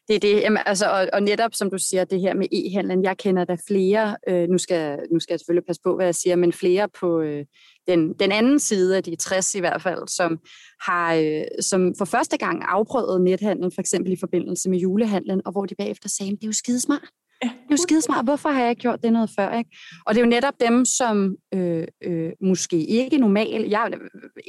det 0.08 0.16
er 0.16 0.20
det. 0.20 0.40
Jamen, 0.40 0.58
altså, 0.66 0.86
og, 0.90 1.08
og 1.12 1.22
netop 1.22 1.54
som 1.54 1.70
du 1.70 1.78
siger, 1.78 2.04
det 2.04 2.20
her 2.20 2.34
med 2.34 2.46
e-handlen, 2.52 3.02
jeg 3.02 3.16
kender 3.16 3.44
der 3.44 3.56
flere, 3.68 4.16
øh, 4.28 4.48
nu, 4.48 4.58
skal, 4.58 4.98
nu 5.12 5.20
skal 5.20 5.32
jeg 5.32 5.40
selvfølgelig 5.40 5.66
passe 5.66 5.82
på, 5.84 5.96
hvad 5.96 6.06
jeg 6.06 6.14
siger, 6.14 6.36
men 6.36 6.52
flere 6.52 6.88
på 7.00 7.20
øh, 7.20 7.44
den, 7.86 8.12
den 8.12 8.32
anden 8.32 8.58
side 8.58 8.96
af 8.96 9.02
de 9.02 9.16
60 9.16 9.54
i 9.54 9.60
hvert 9.60 9.82
fald, 9.82 10.08
som 10.08 10.38
har 10.80 11.14
øh, 11.14 11.44
som 11.60 11.94
for 11.98 12.04
første 12.04 12.36
gang 12.36 12.62
afprøvet 12.68 13.20
nethandlen, 13.20 13.72
for 13.74 13.80
eksempel 13.80 14.12
i 14.12 14.16
forbindelse 14.20 14.70
med 14.70 14.78
julehandlen, 14.78 15.42
og 15.44 15.52
hvor 15.52 15.66
de 15.66 15.74
bagefter 15.74 16.08
sagde, 16.08 16.30
det 16.30 16.42
er 16.42 16.46
jo 16.46 16.52
skidesmart. 16.52 17.08
Ja. 17.44 17.48
Det 17.48 17.70
er 17.70 17.72
jo 17.72 17.76
skidesmart. 17.76 18.24
Hvorfor 18.24 18.48
har 18.48 18.60
jeg 18.60 18.70
ikke 18.70 18.80
gjort 18.80 19.02
det 19.02 19.12
noget 19.12 19.30
før? 19.38 19.58
Ikke? 19.58 19.70
Og 20.06 20.14
det 20.14 20.20
er 20.20 20.24
jo 20.24 20.30
netop 20.30 20.54
dem, 20.60 20.84
som 20.84 21.36
øh, 21.54 21.86
øh, 22.04 22.32
måske 22.40 22.76
ikke 22.76 23.18
normalt, 23.18 23.70
jeg 23.70 23.90
øh, 23.94 24.00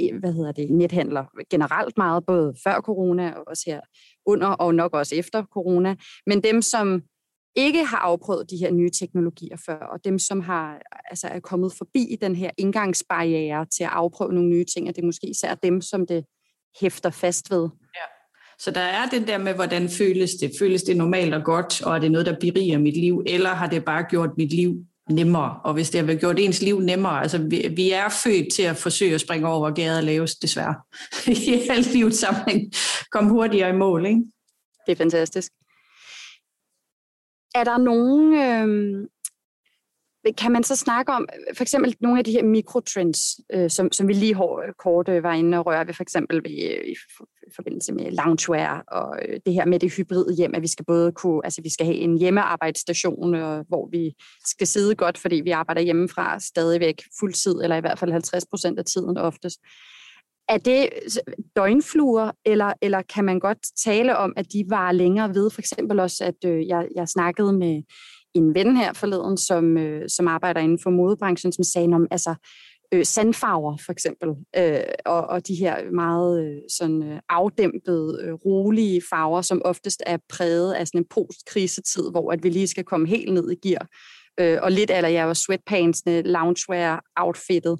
øh, 0.01 0.19
hvad 0.19 0.33
hedder 0.33 0.51
det, 0.51 0.71
nethandler 0.71 1.25
generelt 1.49 1.97
meget, 1.97 2.25
både 2.25 2.53
før 2.63 2.81
corona 2.81 3.31
og 3.31 3.43
også 3.47 3.63
her 3.67 3.81
under 4.25 4.47
og 4.47 4.75
nok 4.75 4.93
også 4.93 5.15
efter 5.15 5.43
corona, 5.43 5.95
men 6.27 6.43
dem, 6.43 6.61
som 6.61 7.01
ikke 7.55 7.85
har 7.85 7.97
afprøvet 7.97 8.49
de 8.49 8.57
her 8.57 8.71
nye 8.71 8.89
teknologier 8.89 9.57
før, 9.65 9.79
og 9.79 9.99
dem, 10.05 10.19
som 10.19 10.41
har, 10.41 10.81
altså 11.09 11.27
er 11.27 11.39
kommet 11.39 11.73
forbi 11.73 12.17
den 12.21 12.35
her 12.35 12.49
indgangsbarriere 12.57 13.65
til 13.65 13.83
at 13.83 13.89
afprøve 13.89 14.33
nogle 14.33 14.49
nye 14.49 14.65
ting, 14.65 14.89
og 14.89 14.95
det 14.95 15.01
er 15.01 15.05
måske 15.05 15.27
især 15.27 15.55
dem, 15.55 15.81
som 15.81 16.07
det 16.07 16.25
hæfter 16.81 17.09
fast 17.09 17.51
ved. 17.51 17.69
Så 18.59 18.71
der 18.71 18.81
er 18.81 19.09
den 19.09 19.27
der 19.27 19.37
med, 19.37 19.53
hvordan 19.53 19.89
føles 19.89 20.31
det? 20.31 20.51
Føles 20.59 20.83
det 20.83 20.97
normalt 20.97 21.33
og 21.33 21.43
godt, 21.43 21.81
og 21.81 21.95
er 21.95 21.99
det 21.99 22.11
noget, 22.11 22.25
der 22.25 22.39
beriger 22.39 22.77
mit 22.77 22.97
liv, 22.97 23.23
eller 23.25 23.49
har 23.49 23.67
det 23.67 23.85
bare 23.85 24.03
gjort 24.09 24.29
mit 24.37 24.53
liv 24.53 24.75
nemmere? 25.09 25.59
Og 25.63 25.73
hvis 25.73 25.89
det 25.89 26.07
har 26.07 26.15
gjort 26.15 26.39
ens 26.39 26.61
liv 26.61 26.79
nemmere, 26.79 27.21
altså 27.21 27.37
vi, 27.37 27.67
vi 27.75 27.91
er 27.91 28.09
født 28.23 28.53
til 28.53 28.63
at 28.63 28.77
forsøge 28.77 29.15
at 29.15 29.21
springe 29.21 29.47
over, 29.47 29.59
hvor 29.59 29.73
gader 29.73 30.01
laves, 30.01 30.35
desværre. 30.35 30.75
I 31.47 31.67
alt 31.69 31.93
livets 31.93 32.19
sammenhæng. 32.19 32.71
Kom 33.11 33.25
hurtigere 33.25 33.69
i 33.69 33.77
mål, 33.77 34.05
ikke? 34.05 34.21
Det 34.85 34.91
er 34.91 34.95
fantastisk. 34.95 35.51
Er 37.55 37.63
der 37.63 37.77
nogen, 37.77 38.33
øh, 38.33 39.07
kan 40.37 40.51
man 40.51 40.63
så 40.63 40.75
snakke 40.75 41.11
om 41.11 41.27
for 41.57 41.63
eksempel 41.63 41.95
nogle 41.99 42.19
af 42.19 42.25
de 42.25 42.31
her 42.31 42.43
mikrotrends, 42.43 43.19
øh, 43.53 43.69
som, 43.69 43.91
som 43.91 44.07
vi 44.07 44.13
lige 44.13 44.35
kort 44.77 45.09
øh, 45.09 45.23
var 45.23 45.33
inde 45.33 45.57
og 45.57 45.65
røre 45.65 45.87
ved, 45.87 45.93
for 45.93 46.03
eksempel 46.03 46.43
ved, 46.43 46.77
øh, 46.77 46.95
forbindelse 47.55 47.93
med 47.93 48.11
loungewear 48.11 48.83
og 48.87 49.19
øh, 49.27 49.39
det 49.45 49.53
her 49.53 49.65
med 49.65 49.79
det 49.79 49.93
hybride 49.93 50.35
hjem, 50.35 50.55
at 50.55 50.61
vi 50.61 50.67
skal 50.67 50.85
både 50.85 51.11
kunne, 51.11 51.41
altså 51.43 51.61
vi 51.61 51.69
skal 51.69 51.85
have 51.85 51.97
en 51.97 52.17
hjemmearbejdsstation, 52.17 53.33
hvor 53.67 53.89
vi 53.91 54.13
skal 54.45 54.67
sidde 54.67 54.95
godt, 54.95 55.17
fordi 55.17 55.35
vi 55.35 55.51
arbejder 55.51 55.81
hjemmefra 55.81 56.39
stadigvæk 56.39 57.01
fuldtid, 57.19 57.55
eller 57.63 57.75
i 57.75 57.79
hvert 57.79 57.99
fald 57.99 58.11
50 58.11 58.45
procent 58.45 58.79
af 58.79 58.85
tiden 58.85 59.17
oftest. 59.17 59.59
Er 60.49 60.57
det 60.57 60.89
døgnfluer, 61.55 62.31
eller, 62.45 62.73
eller 62.81 63.01
kan 63.01 63.25
man 63.25 63.39
godt 63.39 63.57
tale 63.85 64.17
om, 64.17 64.33
at 64.37 64.53
de 64.53 64.65
var 64.69 64.91
længere 64.91 65.35
ved? 65.35 65.49
For 65.49 65.61
eksempel 65.61 65.99
også, 65.99 66.23
at 66.23 66.49
øh, 66.49 66.67
jeg, 66.67 66.87
jeg 66.95 67.07
snakkede 67.07 67.53
med 67.53 67.81
en 68.33 68.55
ven 68.55 68.77
her 68.77 68.93
forleden, 68.93 69.37
som, 69.37 69.77
øh, 69.77 70.09
som 70.09 70.27
arbejder 70.27 70.61
inden 70.61 70.79
for 70.83 70.89
modebranchen, 70.89 71.51
som 71.51 71.63
sagde 71.63 71.93
om, 71.93 72.07
altså, 72.11 72.35
øh, 72.93 73.05
sandfarver 73.05 73.77
for 73.85 73.91
eksempel, 73.91 74.29
øh, 74.57 74.93
og, 75.05 75.27
og 75.27 75.47
de 75.47 75.55
her 75.55 75.91
meget 75.91 76.45
øh, 76.45 76.57
sådan, 76.69 77.03
øh, 77.03 77.19
afdæmpede, 77.29 78.19
øh, 78.23 78.33
rolige 78.33 79.01
farver, 79.09 79.41
som 79.41 79.61
oftest 79.65 80.03
er 80.05 80.17
præget 80.29 80.73
af 80.73 80.87
sådan 80.87 81.01
en 81.01 81.07
postkrisetid, 81.09 82.11
hvor 82.11 82.31
at 82.31 82.43
vi 82.43 82.49
lige 82.49 82.67
skal 82.67 82.83
komme 82.83 83.07
helt 83.07 83.33
ned 83.33 83.51
i 83.51 83.67
gear. 83.67 83.87
Øh, 84.39 84.59
og 84.61 84.71
lidt 84.71 84.91
eller 84.91 85.09
jeg 85.09 85.27
var 85.27 85.33
sweatpantsene, 85.33 86.21
loungewear-outfittet. 86.21 87.77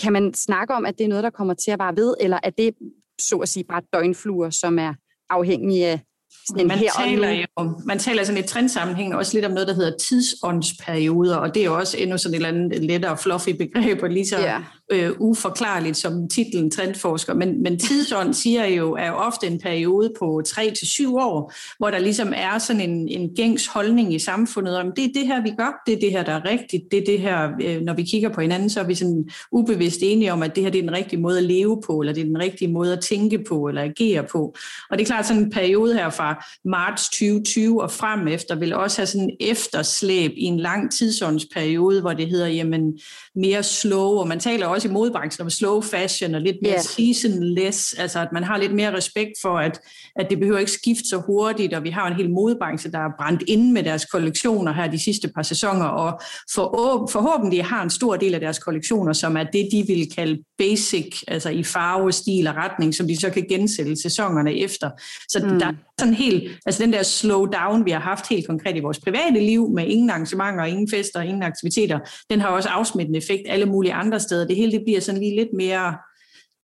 Kan 0.00 0.12
man 0.12 0.34
snakke 0.34 0.74
om, 0.74 0.86
at 0.86 0.98
det 0.98 1.04
er 1.04 1.08
noget, 1.08 1.24
der 1.24 1.30
kommer 1.30 1.54
til 1.54 1.70
at 1.70 1.78
vare 1.78 1.96
ved, 1.96 2.14
eller 2.20 2.38
er 2.42 2.50
det 2.50 2.74
så 3.20 3.36
at 3.36 3.48
sige 3.48 3.64
bare 3.64 3.82
døgnfluer, 3.92 4.50
som 4.50 4.78
er 4.78 4.94
afhængige 5.30 5.86
af 5.86 6.00
sådan 6.46 6.66
man, 6.66 6.78
taler 6.98 7.30
jo, 7.30 7.72
man 7.86 7.98
taler 7.98 8.24
sådan 8.24 8.44
i 8.44 8.46
trendsammenhæng 8.46 9.14
også 9.14 9.34
lidt 9.34 9.44
om 9.44 9.52
noget, 9.52 9.68
der 9.68 9.74
hedder 9.74 9.96
tidsåndsperioder, 9.96 11.36
og 11.36 11.54
det 11.54 11.60
er 11.60 11.64
jo 11.64 11.78
også 11.78 11.96
endnu 11.98 12.18
sådan 12.18 12.34
et 12.34 12.36
eller 12.36 12.48
andet 12.48 12.84
lettere 12.84 13.18
fluffy 13.18 13.50
begreb, 13.50 14.02
og 14.02 14.10
lige 14.10 14.26
så 14.26 14.38
yeah 14.38 14.62
øh, 14.92 15.10
uforklarligt 15.18 15.96
som 15.96 16.28
titlen 16.28 16.70
trendforsker, 16.70 17.34
men, 17.34 17.62
men 17.62 17.78
tidsånd 17.78 18.34
siger 18.42 18.66
jo, 18.66 18.92
er 18.92 19.06
jo 19.06 19.14
ofte 19.14 19.46
en 19.46 19.58
periode 19.60 20.12
på 20.18 20.42
3 20.46 20.70
til 20.78 20.86
syv 20.86 21.16
år, 21.16 21.52
hvor 21.78 21.90
der 21.90 21.98
ligesom 21.98 22.32
er 22.36 22.58
sådan 22.58 22.90
en, 22.90 23.08
en 23.08 23.30
gængs 23.36 23.66
holdning 23.66 24.14
i 24.14 24.18
samfundet 24.18 24.76
om, 24.76 24.92
det 24.96 25.04
er 25.04 25.08
det 25.14 25.26
her, 25.26 25.42
vi 25.42 25.50
gør, 25.58 25.82
det 25.86 25.94
er 25.94 26.00
det 26.00 26.10
her, 26.10 26.22
der 26.22 26.32
er 26.32 26.44
rigtigt, 26.44 26.82
det 26.90 26.98
er 26.98 27.04
det 27.04 27.20
her, 27.20 27.50
øh, 27.62 27.80
når 27.80 27.94
vi 27.94 28.02
kigger 28.02 28.28
på 28.28 28.40
hinanden, 28.40 28.70
så 28.70 28.80
er 28.80 28.84
vi 28.84 28.94
sådan 28.94 29.30
ubevidst 29.52 29.98
enige 30.02 30.32
om, 30.32 30.42
at 30.42 30.56
det 30.56 30.64
her 30.64 30.70
det 30.70 30.78
er 30.78 30.82
den 30.82 30.92
rigtige 30.92 31.20
måde 31.20 31.38
at 31.38 31.44
leve 31.44 31.82
på, 31.86 32.00
eller 32.00 32.12
det 32.12 32.20
er 32.20 32.24
den 32.24 32.38
rigtige 32.38 32.72
måde 32.72 32.92
at 32.92 33.00
tænke 33.00 33.44
på, 33.48 33.68
eller 33.68 33.82
agere 33.82 34.22
på. 34.22 34.54
Og 34.90 34.98
det 34.98 35.04
er 35.04 35.06
klart, 35.06 35.26
sådan 35.26 35.42
en 35.42 35.50
periode 35.50 35.94
her 35.94 36.10
fra 36.22 36.44
marts 36.64 37.08
2020 37.08 37.82
og 37.82 37.90
frem 37.90 38.28
efter, 38.28 38.54
vil 38.54 38.74
også 38.74 38.98
have 38.98 39.06
sådan 39.06 39.30
en 39.30 39.36
efterslæb 39.40 40.32
i 40.36 40.44
en 40.44 40.60
lang 40.60 40.92
tidsåndsperiode, 40.92 42.00
hvor 42.00 42.12
det 42.12 42.28
hedder, 42.28 42.46
jamen, 42.46 42.98
mere 43.34 43.62
slow, 43.62 44.08
og 44.08 44.28
man 44.28 44.40
taler 44.40 44.66
også 44.66 44.88
i 44.88 44.90
modebranchen 44.90 45.42
om 45.42 45.50
slow 45.50 45.80
fashion 45.80 46.34
og 46.34 46.40
lidt 46.40 46.56
mere 46.62 46.72
yeah. 46.72 46.82
seasonless, 46.82 47.92
altså 47.92 48.20
at 48.20 48.28
man 48.32 48.44
har 48.44 48.56
lidt 48.56 48.74
mere 48.74 48.96
respekt 48.96 49.32
for, 49.42 49.58
at, 49.58 49.80
at 50.16 50.26
det 50.30 50.38
behøver 50.38 50.58
ikke 50.58 50.72
skifte 50.72 51.08
så 51.08 51.22
hurtigt, 51.26 51.74
og 51.74 51.84
vi 51.84 51.90
har 51.90 52.06
en 52.06 52.16
hel 52.16 52.30
modebranche, 52.30 52.90
der 52.90 52.98
er 52.98 53.10
brændt 53.18 53.42
ind 53.46 53.72
med 53.72 53.82
deres 53.82 54.04
kollektioner 54.04 54.72
her 54.72 54.90
de 54.90 55.04
sidste 55.04 55.28
par 55.28 55.42
sæsoner, 55.42 55.84
og 55.84 56.20
for, 56.54 57.08
forhåbentlig 57.12 57.64
har 57.64 57.82
en 57.82 57.90
stor 57.90 58.16
del 58.16 58.34
af 58.34 58.40
deres 58.40 58.58
kollektioner, 58.58 59.12
som 59.12 59.36
er 59.36 59.44
det, 59.44 59.68
de 59.72 59.84
vil 59.86 60.10
kalde 60.14 60.42
basic, 60.58 61.22
altså 61.28 61.50
i 61.50 61.62
farve, 61.62 62.12
stil 62.12 62.46
og 62.46 62.54
retning, 62.54 62.94
som 62.94 63.08
de 63.08 63.20
så 63.20 63.30
kan 63.30 63.46
gensætte 63.48 64.02
sæsonerne 64.02 64.58
efter. 64.58 64.90
Så 65.28 65.38
mm. 65.38 65.58
der 65.58 65.66
er 65.66 65.72
sådan 66.12 66.24
helt, 66.24 66.60
altså 66.66 66.82
den 66.82 66.92
der 66.92 67.02
slow 67.02 67.46
down, 67.46 67.84
vi 67.84 67.90
har 67.90 68.00
haft 68.00 68.28
helt 68.28 68.46
konkret 68.46 68.76
i 68.76 68.80
vores 68.80 69.00
private 69.00 69.40
liv, 69.40 69.70
med 69.70 69.86
ingen 69.86 70.10
arrangementer, 70.10 70.64
ingen 70.64 70.88
fester, 70.90 71.20
ingen 71.20 71.42
aktiviteter, 71.42 71.98
den 72.30 72.40
har 72.40 72.48
også 72.48 72.68
afsmittende 72.68 73.18
effekt 73.18 73.42
alle 73.48 73.66
mulige 73.66 73.92
andre 73.92 74.20
steder. 74.20 74.46
Det 74.46 74.56
hele 74.56 74.72
det 74.72 74.82
bliver 74.84 75.00
sådan 75.00 75.20
lige 75.20 75.36
lidt 75.36 75.52
mere 75.56 75.94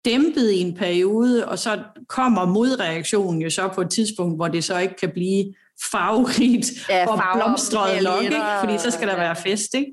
dæmpet 0.05 0.51
i 0.51 0.61
en 0.61 0.75
periode, 0.75 1.49
og 1.49 1.59
så 1.59 1.79
kommer 2.09 2.45
modreaktionen 2.47 3.43
jo 3.43 3.51
så 3.51 3.69
på 3.75 3.81
et 3.81 3.91
tidspunkt, 3.91 4.37
hvor 4.39 4.49
det 4.49 4.65
så 4.65 4.79
ikke 4.79 4.97
kan 4.97 5.11
blive 5.15 5.55
farverigt 5.91 6.71
ja, 6.89 7.07
og 7.09 7.23
blomstret 7.35 8.03
nok, 8.03 8.23
ikke? 8.23 8.37
fordi 8.61 8.79
så 8.79 8.91
skal 8.91 9.09
der 9.09 9.17
være 9.17 9.37
fest, 9.37 9.75
ikke? 9.75 9.93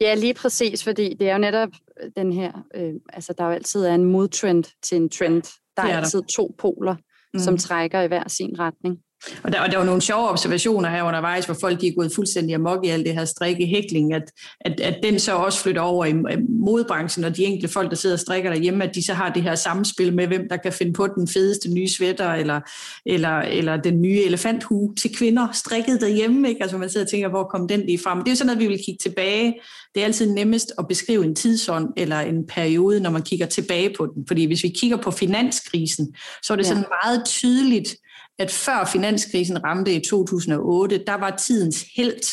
Ja, 0.00 0.14
lige 0.14 0.34
præcis, 0.34 0.84
fordi 0.84 1.14
det 1.14 1.28
er 1.28 1.32
jo 1.32 1.38
netop 1.38 1.68
den 2.16 2.32
her, 2.32 2.52
øh, 2.74 2.92
altså 3.12 3.34
der 3.38 3.44
er 3.44 3.48
jo 3.48 3.54
altid 3.54 3.84
er 3.84 3.94
en 3.94 4.04
modtrend 4.04 4.64
til 4.82 4.96
en 4.96 5.08
trend. 5.08 5.42
Der 5.76 5.82
er, 5.82 5.86
er 5.86 5.96
altid 5.96 6.20
der. 6.20 6.26
to 6.26 6.54
poler, 6.58 6.96
mm. 7.34 7.40
som 7.40 7.56
trækker 7.56 8.00
i 8.00 8.06
hver 8.06 8.28
sin 8.28 8.58
retning. 8.58 8.98
Og 9.42 9.52
der, 9.52 9.60
og 9.60 9.70
der 9.70 9.78
var 9.78 9.84
nogle 9.84 10.02
sjove 10.02 10.28
observationer 10.28 10.90
her 10.90 11.02
undervejs, 11.02 11.44
hvor 11.44 11.56
folk 11.60 11.80
de 11.80 11.86
er 11.86 11.92
gået 11.92 12.12
fuldstændig 12.14 12.54
amok 12.54 12.84
i 12.84 12.88
alt 12.88 13.06
det 13.06 13.14
her 13.14 13.24
strikke 13.24 13.66
hækling, 13.66 14.14
at, 14.14 14.32
at, 14.60 14.80
at 14.80 14.98
den 15.02 15.18
så 15.18 15.32
også 15.32 15.62
flytter 15.62 15.82
over 15.82 16.04
i 16.04 16.12
modebranchen, 16.48 17.24
og 17.24 17.36
de 17.36 17.44
enkelte 17.44 17.72
folk, 17.72 17.90
der 17.90 17.96
sidder 17.96 18.16
og 18.16 18.20
strikker 18.20 18.50
derhjemme, 18.50 18.84
at 18.84 18.94
de 18.94 19.06
så 19.06 19.14
har 19.14 19.32
det 19.32 19.42
her 19.42 19.54
samspil 19.54 20.14
med, 20.14 20.26
hvem 20.26 20.48
der 20.50 20.56
kan 20.56 20.72
finde 20.72 20.92
på 20.92 21.06
den 21.06 21.28
fedeste 21.28 21.74
nye 21.74 21.88
sweater, 21.88 22.32
eller, 22.32 22.60
eller, 23.06 23.38
eller 23.38 23.76
den 23.76 24.02
nye 24.02 24.22
elefanthue 24.22 24.94
til 24.94 25.16
kvinder 25.16 25.48
strikket 25.52 26.00
derhjemme. 26.00 26.48
Ikke? 26.48 26.62
Altså 26.62 26.78
man 26.78 26.90
sidder 26.90 27.06
og 27.06 27.10
tænker, 27.10 27.28
hvor 27.28 27.44
kom 27.44 27.68
den 27.68 27.80
lige 27.80 27.98
frem? 27.98 28.18
Det 28.18 28.26
er 28.26 28.32
jo 28.32 28.36
sådan 28.36 28.46
noget, 28.46 28.60
vi 28.60 28.66
vil 28.66 28.80
kigge 28.84 28.98
tilbage. 29.02 29.54
Det 29.94 30.00
er 30.00 30.04
altid 30.04 30.32
nemmest 30.32 30.72
at 30.78 30.88
beskrive 30.88 31.24
en 31.24 31.34
tidsånd 31.34 31.88
eller 31.96 32.20
en 32.20 32.46
periode, 32.46 33.00
når 33.00 33.10
man 33.10 33.22
kigger 33.22 33.46
tilbage 33.46 33.94
på 33.96 34.06
den. 34.06 34.24
Fordi 34.28 34.44
hvis 34.46 34.62
vi 34.62 34.68
kigger 34.68 34.96
på 34.96 35.10
finanskrisen, 35.10 36.14
så 36.42 36.52
er 36.52 36.56
det 36.56 36.66
sådan 36.66 36.84
meget 37.04 37.24
tydeligt, 37.26 37.96
at 38.40 38.50
før 38.50 38.88
finanskrisen 38.92 39.64
ramte 39.64 39.94
i 39.94 40.00
2008, 40.00 41.04
der 41.06 41.14
var 41.14 41.36
tidens 41.36 41.84
helt. 41.96 42.26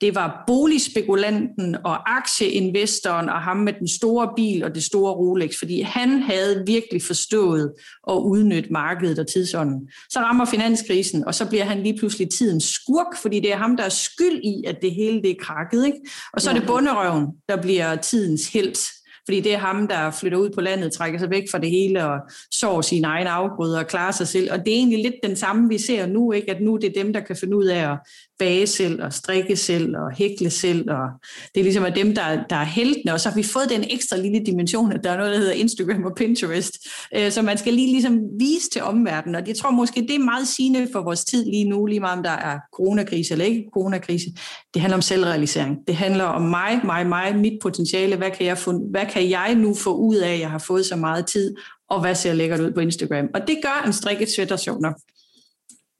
Det 0.00 0.14
var 0.14 0.44
boligspekulanten 0.46 1.76
og 1.84 2.16
aktieinvestoren 2.16 3.28
og 3.28 3.40
ham 3.42 3.56
med 3.56 3.72
den 3.72 3.88
store 3.88 4.32
bil 4.36 4.64
og 4.64 4.74
det 4.74 4.84
store 4.84 5.12
Rolex, 5.12 5.58
fordi 5.58 5.80
han 5.80 6.22
havde 6.22 6.62
virkelig 6.66 7.02
forstået 7.02 7.72
at 8.10 8.14
udnytte 8.14 8.72
markedet 8.72 9.18
og 9.18 9.26
tidsånden. 9.26 9.88
Så 10.10 10.20
rammer 10.20 10.44
finanskrisen, 10.44 11.24
og 11.24 11.34
så 11.34 11.48
bliver 11.48 11.64
han 11.64 11.82
lige 11.82 11.98
pludselig 11.98 12.28
tidens 12.30 12.64
skurk, 12.64 13.16
fordi 13.22 13.40
det 13.40 13.52
er 13.52 13.56
ham, 13.56 13.76
der 13.76 13.84
er 13.84 13.88
skyld 13.88 14.40
i, 14.44 14.64
at 14.66 14.78
det 14.82 14.94
hele 14.94 15.22
det 15.22 15.30
er 15.30 15.40
krakket. 15.40 15.86
Ikke? 15.86 15.98
Og 16.32 16.40
så 16.40 16.50
er 16.50 16.54
det 16.54 16.66
bunderøven, 16.66 17.26
der 17.48 17.62
bliver 17.62 17.96
tidens 17.96 18.52
helt 18.52 18.78
fordi 19.26 19.40
det 19.40 19.54
er 19.54 19.58
ham, 19.58 19.88
der 19.88 20.10
flytter 20.10 20.38
ud 20.38 20.50
på 20.50 20.60
landet, 20.60 20.92
trækker 20.92 21.18
sig 21.18 21.30
væk 21.30 21.44
fra 21.50 21.58
det 21.58 21.70
hele 21.70 22.04
og 22.04 22.20
sår 22.54 22.80
sine 22.80 23.06
egne 23.06 23.30
afgrøder 23.30 23.78
og 23.78 23.86
klarer 23.86 24.12
sig 24.12 24.28
selv. 24.28 24.52
Og 24.52 24.58
det 24.58 24.68
er 24.68 24.76
egentlig 24.76 25.02
lidt 25.02 25.14
den 25.22 25.36
samme, 25.36 25.68
vi 25.68 25.78
ser 25.78 26.06
nu, 26.06 26.32
ikke? 26.32 26.50
at 26.50 26.62
nu 26.62 26.76
det 26.76 26.96
er 26.96 27.02
dem, 27.02 27.12
der 27.12 27.20
kan 27.20 27.36
finde 27.36 27.56
ud 27.56 27.64
af 27.64 27.92
at 27.92 27.98
bage 28.38 28.66
selv 28.66 29.02
og 29.02 29.12
strikke 29.12 29.56
selv 29.56 29.96
og 29.96 30.16
hækle 30.16 30.50
selv. 30.50 30.90
Og 30.90 31.08
det 31.54 31.60
er 31.60 31.64
ligesom 31.64 31.84
at 31.84 31.96
dem, 31.96 32.14
der, 32.14 32.44
der 32.50 32.56
er 32.56 32.64
heltene. 32.64 33.12
Og 33.12 33.20
så 33.20 33.28
har 33.28 33.36
vi 33.36 33.42
fået 33.42 33.70
den 33.70 33.84
ekstra 33.90 34.16
lille 34.16 34.40
dimension, 34.46 34.92
at 34.92 35.04
der 35.04 35.10
er 35.10 35.16
noget, 35.16 35.32
der 35.32 35.38
hedder 35.38 35.52
Instagram 35.52 36.04
og 36.04 36.14
Pinterest. 36.16 36.72
Øh, 37.16 37.30
så 37.30 37.42
man 37.42 37.58
skal 37.58 37.74
lige 37.74 37.92
ligesom 37.92 38.18
vise 38.38 38.70
til 38.70 38.82
omverdenen. 38.82 39.34
Og 39.34 39.48
jeg 39.48 39.56
tror 39.56 39.70
måske, 39.70 40.00
det 40.00 40.14
er 40.14 40.18
meget 40.24 40.48
sigende 40.48 40.88
for 40.92 41.02
vores 41.02 41.24
tid 41.24 41.44
lige 41.44 41.64
nu, 41.64 41.86
lige 41.86 42.00
meget 42.00 42.16
om 42.18 42.22
der 42.22 42.30
er 42.30 42.58
coronakrise 42.76 43.32
eller 43.32 43.44
ikke 43.44 43.64
coronakrise. 43.74 44.26
Det 44.74 44.82
handler 44.82 44.96
om 44.96 45.02
selvrealisering. 45.02 45.76
Det 45.86 45.96
handler 45.96 46.24
om 46.24 46.42
mig, 46.42 46.80
mig, 46.84 47.06
mig, 47.06 47.36
mit 47.36 47.58
potentiale. 47.62 48.16
Hvad 48.16 48.30
kan 48.30 48.46
jeg, 48.46 48.58
få, 48.58 48.72
hvad 48.90 49.06
kan 49.06 49.30
jeg 49.30 49.54
nu 49.54 49.74
få 49.74 49.96
ud 49.96 50.16
af, 50.16 50.32
at 50.32 50.40
jeg 50.40 50.50
har 50.50 50.58
fået 50.58 50.86
så 50.86 50.96
meget 50.96 51.26
tid? 51.26 51.54
Og 51.90 52.00
hvad 52.00 52.14
ser 52.14 52.32
lækkert 52.32 52.60
ud 52.60 52.72
på 52.72 52.80
Instagram? 52.80 53.28
Og 53.34 53.40
det 53.40 53.58
gør 53.62 53.86
en 53.86 53.92
strikket 53.92 54.28
sweater 54.30 54.56
sjov 54.56 54.80
nok. 54.80 54.94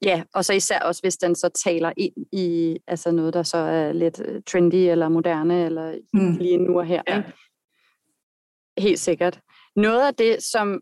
Ja, 0.02 0.22
og 0.34 0.44
så 0.44 0.52
især 0.52 0.78
også, 0.78 1.02
hvis 1.02 1.16
den 1.16 1.34
så 1.34 1.48
taler 1.48 1.92
ind 1.96 2.14
i 2.32 2.76
altså 2.86 3.10
noget, 3.10 3.34
der 3.34 3.42
så 3.42 3.56
er 3.56 3.92
lidt 3.92 4.20
øh, 4.24 4.42
trendy 4.46 4.74
eller 4.74 5.08
moderne, 5.08 5.64
eller 5.64 5.98
mm. 6.12 6.36
lige 6.36 6.56
nu 6.56 6.78
og 6.78 6.86
her. 6.86 7.02
Ja. 7.08 7.16
Ikke? 7.16 7.32
Helt 8.78 8.98
sikkert. 8.98 9.40
Noget 9.76 10.06
af 10.06 10.14
det, 10.14 10.42
som 10.42 10.80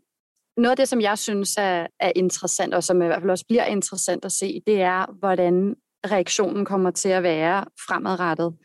noget 0.57 0.71
af 0.71 0.77
det, 0.77 0.87
som 0.87 1.01
jeg 1.01 1.17
synes 1.17 1.57
er, 1.57 1.87
er 1.99 2.11
interessant, 2.15 2.73
og 2.73 2.83
som 2.83 3.01
i 3.01 3.05
hvert 3.05 3.21
fald 3.21 3.31
også 3.31 3.45
bliver 3.47 3.65
interessant 3.65 4.25
at 4.25 4.31
se, 4.31 4.61
det 4.67 4.81
er, 4.81 5.05
hvordan 5.19 5.75
reaktionen 6.05 6.65
kommer 6.65 6.91
til 6.91 7.09
at 7.09 7.23
være 7.23 7.65
fremadrettet 7.87 8.55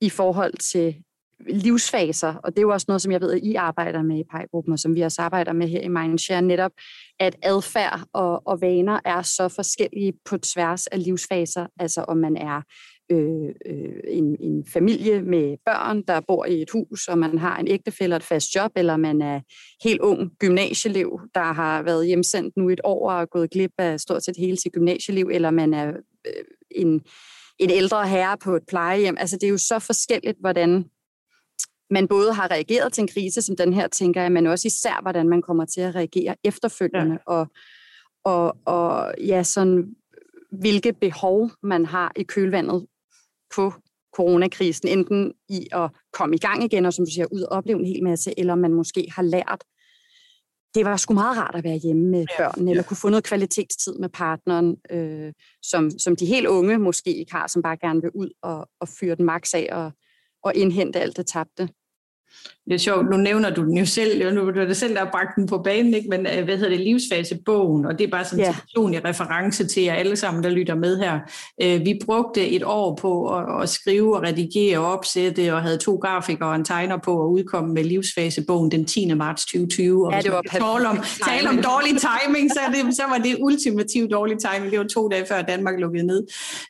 i 0.00 0.10
forhold 0.10 0.54
til 0.72 0.94
livsfaser, 1.46 2.34
og 2.34 2.52
det 2.52 2.58
er 2.58 2.62
jo 2.62 2.72
også 2.72 2.84
noget, 2.88 3.02
som 3.02 3.12
jeg 3.12 3.20
ved, 3.20 3.32
at 3.32 3.40
I 3.42 3.54
arbejder 3.54 4.02
med 4.02 4.18
i 4.18 4.24
pejgruppen, 4.30 4.72
og 4.72 4.78
som 4.78 4.94
vi 4.94 5.00
også 5.00 5.22
arbejder 5.22 5.52
med 5.52 5.68
her 5.68 5.80
i 5.80 5.88
Mindshare, 5.88 6.42
netop 6.42 6.72
at 7.20 7.36
adfærd 7.42 8.00
og, 8.12 8.46
og 8.46 8.60
vaner 8.60 9.00
er 9.04 9.22
så 9.22 9.48
forskellige 9.48 10.12
på 10.24 10.38
tværs 10.38 10.86
af 10.86 11.04
livsfaser, 11.04 11.66
altså 11.80 12.04
om 12.08 12.16
man 12.16 12.36
er 12.36 12.62
øh, 13.10 13.48
øh, 13.66 14.00
en, 14.08 14.36
en 14.40 14.66
familie 14.72 15.22
med 15.22 15.56
børn, 15.66 16.02
der 16.02 16.20
bor 16.20 16.44
i 16.44 16.62
et 16.62 16.70
hus, 16.70 17.08
og 17.08 17.18
man 17.18 17.38
har 17.38 17.58
en 17.58 17.68
ægtefælle 17.68 18.14
og 18.14 18.16
et 18.16 18.22
fast 18.22 18.54
job, 18.54 18.70
eller 18.76 18.96
man 18.96 19.22
er 19.22 19.40
helt 19.84 20.00
ung 20.00 20.30
gymnasieelev, 20.38 21.20
der 21.34 21.52
har 21.52 21.82
været 21.82 22.06
hjemsendt 22.06 22.56
nu 22.56 22.68
et 22.68 22.80
år 22.84 23.10
og 23.10 23.30
gået 23.30 23.50
glip 23.50 23.72
af 23.78 24.00
stort 24.00 24.24
set 24.24 24.36
hele 24.36 24.56
sit 24.56 24.72
gymnasieliv, 24.72 25.28
eller 25.32 25.50
man 25.50 25.74
er 25.74 25.88
øh, 26.26 26.44
en, 26.70 27.00
en 27.58 27.70
ældre 27.70 28.08
herre 28.08 28.36
på 28.38 28.56
et 28.56 28.62
plejehjem. 28.68 29.16
Altså 29.18 29.36
det 29.36 29.46
er 29.46 29.50
jo 29.50 29.58
så 29.58 29.78
forskelligt, 29.78 30.36
hvordan 30.40 30.84
man 31.90 32.08
både 32.08 32.32
har 32.32 32.50
reageret 32.50 32.92
til 32.92 33.02
en 33.02 33.08
krise 33.08 33.42
som 33.42 33.56
den 33.56 33.72
her, 33.72 33.88
tænker 33.88 34.22
jeg, 34.22 34.32
men 34.32 34.46
også 34.46 34.68
især, 34.68 34.98
hvordan 35.02 35.28
man 35.28 35.42
kommer 35.42 35.64
til 35.64 35.80
at 35.80 35.94
reagere 35.94 36.36
efterfølgende, 36.44 37.12
ja. 37.12 37.32
og, 37.32 37.46
og, 38.24 38.56
og 38.64 39.14
ja, 39.26 39.42
sådan, 39.42 39.94
hvilke 40.50 40.92
behov 40.92 41.50
man 41.62 41.86
har 41.86 42.12
i 42.16 42.22
kølvandet 42.22 42.86
på 43.54 43.72
coronakrisen, 44.16 44.88
enten 44.88 45.32
i 45.48 45.66
at 45.72 45.90
komme 46.12 46.36
i 46.36 46.38
gang 46.38 46.64
igen, 46.64 46.86
og 46.86 46.92
som 46.94 47.04
du 47.04 47.10
siger, 47.10 47.26
ud 47.32 47.40
og 47.40 47.56
opleve 47.56 47.78
en 47.78 47.86
hel 47.86 48.02
masse, 48.02 48.38
eller 48.38 48.54
man 48.54 48.72
måske 48.72 49.08
har 49.14 49.22
lært, 49.22 49.64
det 50.74 50.84
var 50.84 50.96
sgu 50.96 51.14
meget 51.14 51.38
rart 51.38 51.54
at 51.54 51.64
være 51.64 51.76
hjemme 51.76 52.10
med 52.10 52.26
børnene, 52.38 52.70
ja. 52.70 52.70
eller 52.70 52.82
kunne 52.82 52.96
få 52.96 53.08
noget 53.08 53.24
kvalitetstid 53.24 53.98
med 53.98 54.08
partneren, 54.08 54.76
øh, 54.90 55.32
som, 55.62 55.90
som 55.90 56.16
de 56.16 56.26
helt 56.26 56.46
unge 56.46 56.78
måske 56.78 57.16
ikke 57.16 57.32
har, 57.32 57.46
som 57.46 57.62
bare 57.62 57.76
gerne 57.76 58.02
vil 58.02 58.10
ud 58.14 58.30
og, 58.42 58.68
og 58.80 58.88
fyre 58.88 59.14
den 59.14 59.24
maks 59.24 59.54
af 59.54 59.68
og, 59.72 59.92
og 60.48 60.56
indhente 60.56 61.00
alt 61.00 61.16
det 61.16 61.26
tabte. 61.30 61.68
Det 62.68 62.74
er 62.74 62.78
sjovt, 62.78 63.10
nu 63.10 63.16
nævner 63.16 63.50
du 63.50 63.64
den 63.64 63.78
jo 63.78 63.86
selv, 63.86 64.34
nu 64.34 64.46
er 64.46 64.52
det 64.52 64.76
selv, 64.76 64.94
der 64.94 64.98
har 64.98 65.10
bragt 65.10 65.36
den 65.36 65.46
på 65.46 65.58
banen, 65.58 65.94
ikke? 65.94 66.08
men 66.08 66.26
øh, 66.26 66.44
hvad 66.44 66.56
hedder 66.56 66.76
det, 66.76 66.80
livsfasebogen, 66.80 67.86
og 67.86 67.98
det 67.98 68.06
er 68.06 68.10
bare 68.10 68.24
sådan 68.24 68.44
en 68.44 68.54
personlig 68.54 69.04
reference 69.04 69.66
til 69.66 69.82
jer 69.82 69.94
alle 69.94 70.16
sammen, 70.16 70.44
der 70.44 70.50
lytter 70.50 70.74
med 70.74 70.98
her. 70.98 71.18
Øh, 71.62 71.80
vi 71.84 72.00
brugte 72.06 72.48
et 72.48 72.62
år 72.64 72.94
på 72.94 73.36
at, 73.36 73.62
at 73.62 73.68
skrive 73.68 74.16
og 74.16 74.22
redigere 74.22 74.78
og 74.78 74.92
opsætte, 74.92 75.54
og 75.54 75.62
havde 75.62 75.78
to 75.78 75.94
grafikere 75.94 76.48
og 76.48 76.56
en 76.56 76.64
tegner 76.64 76.96
på 76.96 77.24
at 77.24 77.28
udkomme 77.28 77.74
med 77.74 77.84
livsfasebogen 77.84 78.70
den 78.70 78.84
10. 78.84 79.14
marts 79.14 79.44
2020. 79.44 80.06
Og 80.06 80.12
ja, 80.12 80.20
det 80.20 80.32
var 80.32 80.42
tale 80.42 80.88
om, 80.88 80.98
tale 81.26 81.48
om 81.48 81.56
dårlig 81.56 82.00
timing, 82.00 82.50
så, 82.50 82.60
det, 82.72 82.96
så 82.96 83.02
var 83.08 83.18
det 83.18 83.36
ultimativt 83.40 84.10
dårlig 84.10 84.36
timing. 84.38 84.70
Det 84.70 84.78
var 84.78 84.86
to 84.86 85.08
dage 85.08 85.26
før 85.26 85.42
Danmark 85.42 85.74
lukkede 85.78 86.06
ned. 86.06 86.26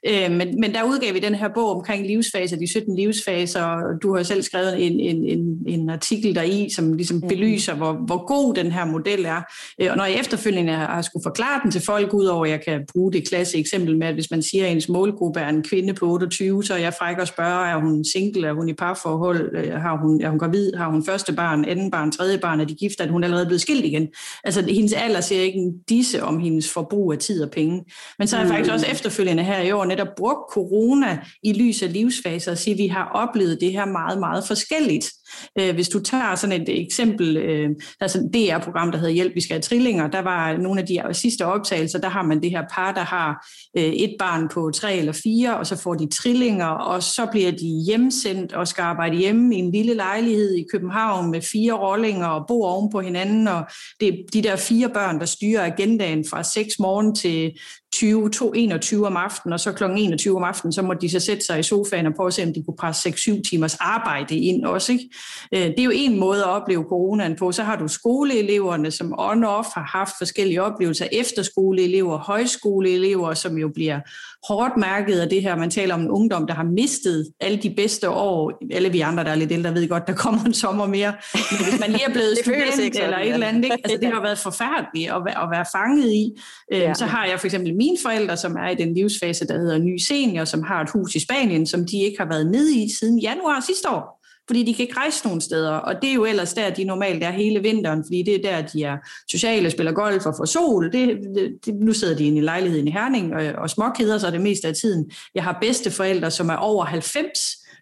Øh, 0.06 0.30
men, 0.30 0.60
men 0.60 0.74
der 0.74 0.82
udgav 0.82 1.14
vi 1.14 1.20
den 1.20 1.34
her 1.34 1.48
bog 1.54 1.76
omkring 1.76 2.06
livsfaser, 2.06 2.56
de 2.56 2.70
17 2.70 2.96
livsfaser, 2.96 3.62
og 3.62 4.02
du 4.02 4.16
har 4.16 4.22
selv 4.22 4.42
skrevet 4.42 4.86
en, 4.86 5.00
en, 5.00 5.24
en, 5.24 5.58
en 5.66 5.87
artikel 5.90 6.34
der 6.34 6.42
i, 6.42 6.68
som 6.76 6.92
ligesom 6.92 7.16
mm. 7.16 7.28
belyser, 7.28 7.74
hvor, 7.74 7.92
hvor 7.92 8.26
god 8.26 8.54
den 8.54 8.72
her 8.72 8.84
model 8.84 9.24
er. 9.24 9.42
Øh, 9.80 9.90
og 9.90 9.96
når 9.96 10.04
jeg 10.04 10.14
efterfølgende 10.20 10.72
har 10.72 11.02
skulle 11.02 11.22
forklare 11.22 11.60
den 11.62 11.70
til 11.70 11.82
folk, 11.82 12.14
udover 12.14 12.44
at 12.44 12.50
jeg 12.50 12.64
kan 12.64 12.80
bruge 12.92 13.12
det 13.12 13.28
klasse 13.28 13.58
eksempel 13.58 13.98
med, 13.98 14.06
at 14.06 14.14
hvis 14.14 14.30
man 14.30 14.42
siger, 14.42 14.66
at 14.66 14.72
ens 14.72 14.88
målgruppe 14.88 15.40
er 15.40 15.48
en 15.48 15.62
kvinde 15.62 15.94
på 15.94 16.06
28, 16.06 16.64
så 16.64 16.74
er 16.74 16.78
jeg 16.78 16.94
fræk 16.94 17.18
og 17.18 17.28
spørger, 17.28 17.66
er 17.66 17.80
hun 17.80 18.04
single, 18.04 18.48
er 18.48 18.52
hun 18.52 18.68
i 18.68 18.72
parforhold, 18.72 19.56
øh, 19.56 19.72
har 19.72 19.96
hun, 19.96 20.22
er 20.22 20.28
hun 20.28 20.38
gravid, 20.38 20.72
har 20.74 20.90
hun 20.90 21.04
første 21.04 21.32
barn, 21.32 21.64
anden 21.64 21.90
barn, 21.90 22.12
tredje 22.12 22.38
barn, 22.38 22.60
er 22.60 22.64
de 22.64 22.74
gift, 22.74 23.00
at 23.00 23.10
hun 23.10 23.24
allerede 23.24 23.46
blevet 23.46 23.60
skilt 23.60 23.84
igen. 23.84 24.08
Altså 24.44 24.62
hendes 24.62 24.92
alder 24.92 25.20
ser 25.20 25.40
ikke 25.40 25.58
en 25.58 25.72
disse 25.88 26.22
om 26.22 26.38
hendes 26.38 26.72
forbrug 26.72 27.12
af 27.12 27.18
tid 27.18 27.42
og 27.42 27.50
penge. 27.50 27.84
Men 28.18 28.28
så 28.28 28.36
har 28.36 28.42
jeg 28.42 28.52
faktisk 28.52 28.72
også 28.72 28.86
efterfølgende 28.86 29.42
her 29.42 29.60
i 29.60 29.72
år 29.72 29.84
netop 29.84 30.08
brugt 30.16 30.52
corona 30.52 31.18
i 31.42 31.52
lys 31.52 31.82
af 31.82 31.92
livsfaser 31.92 32.50
og 32.50 32.58
sige, 32.58 32.74
at 32.74 32.78
vi 32.78 32.86
har 32.86 33.10
oplevet 33.14 33.58
det 33.60 33.72
her 33.72 33.86
meget, 33.86 34.18
meget 34.18 34.44
forskelligt. 34.46 35.10
Øh, 35.58 35.74
hvis 35.74 35.88
du 35.88 36.02
tager 36.02 36.34
sådan 36.34 36.62
et 36.62 36.82
eksempel, 36.82 37.36
øh, 37.36 37.70
altså 38.00 38.28
det 38.32 38.52
er 38.52 38.58
program, 38.58 38.92
der 38.92 38.98
hedder 38.98 39.12
Hjælp, 39.12 39.34
vi 39.34 39.40
skal 39.40 39.54
have 39.54 39.62
trillinger, 39.62 40.08
der 40.08 40.22
var 40.22 40.56
nogle 40.56 40.80
af 40.80 40.86
de 40.86 41.02
sidste 41.12 41.46
optagelser, 41.46 41.98
der 41.98 42.08
har 42.08 42.22
man 42.22 42.42
det 42.42 42.50
her 42.50 42.62
par, 42.72 42.92
der 42.92 43.04
har 43.04 43.46
øh, 43.76 43.84
et 43.84 44.16
barn 44.18 44.48
på 44.48 44.70
tre 44.74 44.96
eller 44.96 45.12
fire, 45.12 45.58
og 45.58 45.66
så 45.66 45.76
får 45.76 45.94
de 45.94 46.08
trillinger, 46.08 46.66
og 46.66 47.02
så 47.02 47.26
bliver 47.30 47.50
de 47.50 47.84
hjemsendt 47.86 48.52
og 48.52 48.68
skal 48.68 48.82
arbejde 48.82 49.16
hjemme 49.16 49.56
i 49.56 49.58
en 49.58 49.72
lille 49.72 49.94
lejlighed 49.94 50.54
i 50.54 50.64
København 50.72 51.30
med 51.30 51.40
fire 51.40 51.72
rollinger 51.72 52.26
og 52.26 52.44
bo 52.48 52.62
oven 52.62 52.90
på 52.90 53.00
hinanden, 53.00 53.48
og 53.48 53.66
det 54.00 54.08
er 54.08 54.12
de 54.32 54.42
der 54.42 54.56
fire 54.56 54.88
børn, 54.88 55.20
der 55.20 55.26
styrer 55.26 55.64
agendaen 55.64 56.24
fra 56.30 56.42
6 56.42 56.78
morgen 56.78 57.14
til 57.14 57.52
20, 57.98 58.30
2, 58.30 58.52
21 58.54 59.06
om 59.06 59.16
aftenen, 59.16 59.52
og 59.52 59.60
så 59.60 59.72
kl. 59.72 59.84
21 59.84 60.36
om 60.36 60.44
aftenen, 60.44 60.72
så 60.72 60.82
må 60.82 60.94
de 60.94 61.10
så 61.10 61.20
sætte 61.20 61.44
sig 61.44 61.58
i 61.58 61.62
sofaen 61.62 62.06
og 62.06 62.14
prøve 62.14 62.26
at 62.26 62.34
se, 62.34 62.42
om 62.42 62.52
de 62.52 62.62
kunne 62.62 62.76
presse 62.76 63.08
6-7 63.08 63.42
timers 63.50 63.74
arbejde 63.74 64.36
ind 64.36 64.64
også. 64.64 64.92
Ikke? 64.92 65.08
Øh, 65.54 65.60
det 65.60 65.80
er 65.80 65.84
jo 65.84 65.90
en 65.94 66.18
måde 66.18 66.40
at 66.40 66.48
opleve 66.48 66.84
coronaen 66.88 67.36
på. 67.36 67.52
Så 67.52 67.62
har 67.62 67.76
du 67.76 67.88
skoleeleverne, 67.88 68.90
som 68.90 69.14
on-off 69.20 69.68
har 69.74 69.90
haft 69.92 70.12
forskellige 70.18 70.62
oplevelser, 70.62 71.06
efterskoleelever, 71.12 72.18
højskoleelever, 72.18 73.34
som 73.34 73.58
jo 73.58 73.68
bliver 73.74 74.00
hårdt 74.48 74.76
mærket 74.76 75.20
af 75.20 75.28
det 75.28 75.42
her. 75.42 75.56
Man 75.56 75.70
taler 75.70 75.94
om 75.94 76.00
en 76.00 76.10
ungdom, 76.10 76.46
der 76.46 76.54
har 76.54 76.64
mistet 76.64 77.26
alle 77.40 77.58
de 77.58 77.70
bedste 77.70 78.10
år. 78.10 78.52
Alle 78.72 78.92
vi 78.92 79.00
andre, 79.00 79.24
der 79.24 79.30
er 79.30 79.34
lidt 79.34 79.52
ældre, 79.52 79.74
ved 79.74 79.88
godt, 79.88 80.06
der 80.06 80.14
kommer 80.14 80.44
en 80.44 80.54
sommer 80.54 80.86
mere. 80.86 81.12
Men 81.34 81.70
hvis 81.70 81.80
man 81.80 81.90
lige 81.90 82.04
er 82.08 82.12
blevet 82.12 82.38
student 82.42 82.96
eller 82.96 83.18
et 83.18 83.32
eller 83.32 83.46
andet, 83.46 83.64
ikke? 83.64 83.76
Altså, 83.84 83.98
det 84.02 84.12
har 84.12 84.22
været 84.28 84.38
forfærdeligt 84.38 85.10
at, 85.12 85.50
være 85.50 85.64
fanget 85.76 86.12
i. 86.12 86.30
Øh. 86.72 86.94
Så 86.94 87.06
har 87.06 87.26
jeg 87.26 87.40
for 87.40 87.46
eksempel 87.46 87.74
mine 87.88 87.98
forældre, 88.02 88.36
som 88.36 88.56
er 88.56 88.68
i 88.68 88.74
den 88.74 88.94
livsfase, 88.94 89.46
der 89.46 89.58
hedder 89.58 89.78
ny 89.78 89.96
senior, 89.96 90.44
som 90.44 90.62
har 90.62 90.82
et 90.82 90.90
hus 90.90 91.14
i 91.14 91.20
Spanien, 91.20 91.66
som 91.66 91.86
de 91.86 92.02
ikke 92.02 92.18
har 92.18 92.28
været 92.28 92.50
nede 92.50 92.76
i 92.76 92.88
siden 93.00 93.18
januar 93.18 93.60
sidste 93.60 93.88
år 93.88 94.18
fordi 94.48 94.62
de 94.62 94.74
kan 94.74 94.82
ikke 94.82 94.96
rejse 94.96 95.26
nogen 95.26 95.40
steder, 95.40 95.70
og 95.70 95.94
det 96.02 96.10
er 96.10 96.14
jo 96.14 96.24
ellers 96.24 96.54
der, 96.54 96.70
de 96.70 96.84
normalt 96.84 97.24
er 97.24 97.30
hele 97.30 97.60
vinteren, 97.60 98.04
fordi 98.04 98.22
det 98.22 98.34
er 98.34 98.50
der, 98.50 98.68
de 98.68 98.84
er 98.84 98.96
sociale, 99.30 99.70
spiller 99.70 99.92
golf 99.92 100.26
og 100.26 100.34
får 100.36 100.44
sol. 100.44 100.92
Det, 100.92 101.18
det, 101.66 101.74
nu 101.74 101.92
sidder 101.92 102.16
de 102.16 102.24
inde 102.24 102.38
i 102.38 102.40
lejligheden 102.40 102.88
i 102.88 102.90
Herning 102.90 103.34
og, 103.34 103.42
og 103.58 103.70
småkeder 103.70 104.18
sig 104.18 104.32
det 104.32 104.40
meste 104.40 104.68
af 104.68 104.74
tiden. 104.74 105.10
Jeg 105.34 105.44
har 105.44 105.58
bedste 105.60 105.90
forældre, 105.90 106.30
som 106.30 106.48
er 106.48 106.56
over 106.56 106.84
90, 106.84 107.38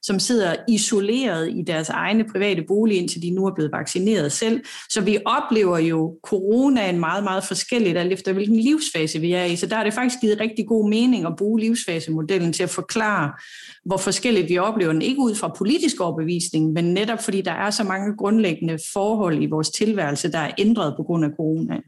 som 0.06 0.18
sidder 0.18 0.54
isoleret 0.68 1.50
i 1.50 1.62
deres 1.62 1.88
egne 1.88 2.24
private 2.32 2.64
bolig, 2.68 2.98
indtil 2.98 3.22
de 3.22 3.30
nu 3.30 3.46
er 3.46 3.54
blevet 3.54 3.72
vaccineret 3.72 4.32
selv. 4.32 4.60
Så 4.88 5.00
vi 5.00 5.18
oplever 5.24 5.78
jo 5.78 6.18
coronaen 6.22 7.00
meget, 7.00 7.24
meget 7.24 7.44
forskelligt, 7.44 7.98
alt 7.98 8.12
efter 8.12 8.32
hvilken 8.32 8.56
livsfase 8.56 9.18
vi 9.20 9.32
er 9.32 9.44
i. 9.44 9.56
Så 9.56 9.66
der 9.66 9.76
er 9.76 9.84
det 9.84 9.94
faktisk 9.94 10.20
givet 10.20 10.40
rigtig 10.40 10.66
god 10.66 10.90
mening 10.90 11.26
at 11.26 11.36
bruge 11.38 11.60
livsfasemodellen 11.60 12.52
til 12.52 12.62
at 12.62 12.70
forklare, 12.70 13.32
hvor 13.84 13.96
forskelligt 13.96 14.48
vi 14.48 14.58
oplever 14.58 14.92
den. 14.92 15.02
Ikke 15.02 15.20
ud 15.20 15.34
fra 15.34 15.54
politisk 15.58 16.00
overbevisning, 16.00 16.72
men 16.72 16.84
netop 16.94 17.22
fordi 17.22 17.40
der 17.40 17.52
er 17.52 17.70
så 17.70 17.84
mange 17.84 18.16
grundlæggende 18.16 18.78
forhold 18.92 19.42
i 19.42 19.46
vores 19.46 19.70
tilværelse, 19.70 20.32
der 20.32 20.38
er 20.38 20.50
ændret 20.58 20.94
på 20.96 21.02
grund 21.02 21.24
af 21.24 21.30
corona. 21.36 21.80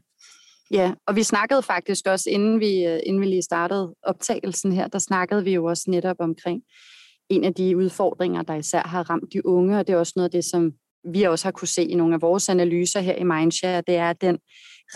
Ja, 0.71 0.91
og 1.07 1.15
vi 1.15 1.23
snakkede 1.23 1.63
faktisk 1.63 2.07
også, 2.07 2.29
inden 2.29 2.59
vi, 2.59 2.85
øh, 2.85 2.99
inden 3.05 3.21
vi 3.21 3.25
lige 3.25 3.41
startede 3.41 3.95
optagelsen 4.03 4.71
her, 4.71 4.87
der 4.87 4.99
snakkede 4.99 5.43
vi 5.43 5.53
jo 5.53 5.65
også 5.65 5.83
netop 5.87 6.15
omkring 6.19 6.61
en 7.29 7.43
af 7.43 7.53
de 7.53 7.77
udfordringer, 7.77 8.41
der 8.41 8.55
især 8.55 8.81
har 8.81 9.09
ramt 9.09 9.33
de 9.33 9.45
unge, 9.45 9.79
og 9.79 9.87
det 9.87 9.93
er 9.93 9.97
også 9.97 10.13
noget 10.15 10.27
af 10.27 10.31
det, 10.31 10.45
som 10.45 10.71
vi 11.03 11.23
også 11.23 11.45
har 11.45 11.51
kunne 11.51 11.67
se 11.67 11.83
i 11.83 11.95
nogle 11.95 12.15
af 12.15 12.21
vores 12.21 12.49
analyser 12.49 12.99
her 12.99 13.15
i 13.15 13.23
Mindshare, 13.23 13.83
det 13.87 13.95
er 13.95 14.13
den 14.13 14.37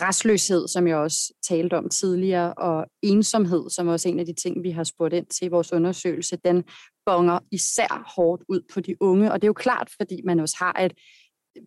restløshed, 0.00 0.68
som 0.68 0.86
jeg 0.86 0.96
også 0.96 1.34
talte 1.48 1.78
om 1.78 1.88
tidligere, 1.88 2.54
og 2.54 2.86
ensomhed, 3.02 3.70
som 3.70 3.88
også 3.88 4.08
er 4.08 4.12
en 4.12 4.20
af 4.20 4.26
de 4.26 4.34
ting, 4.42 4.62
vi 4.62 4.70
har 4.70 4.84
spurgt 4.84 5.14
ind 5.14 5.26
til 5.26 5.44
i 5.44 5.48
vores 5.48 5.72
undersøgelse, 5.72 6.38
den 6.44 6.64
bonger 7.06 7.38
især 7.52 8.12
hårdt 8.16 8.42
ud 8.48 8.60
på 8.74 8.80
de 8.80 8.96
unge, 9.00 9.32
og 9.32 9.42
det 9.42 9.46
er 9.46 9.48
jo 9.48 9.52
klart, 9.52 9.88
fordi 9.96 10.20
man 10.24 10.40
også 10.40 10.56
har 10.58 10.82
et 10.82 10.92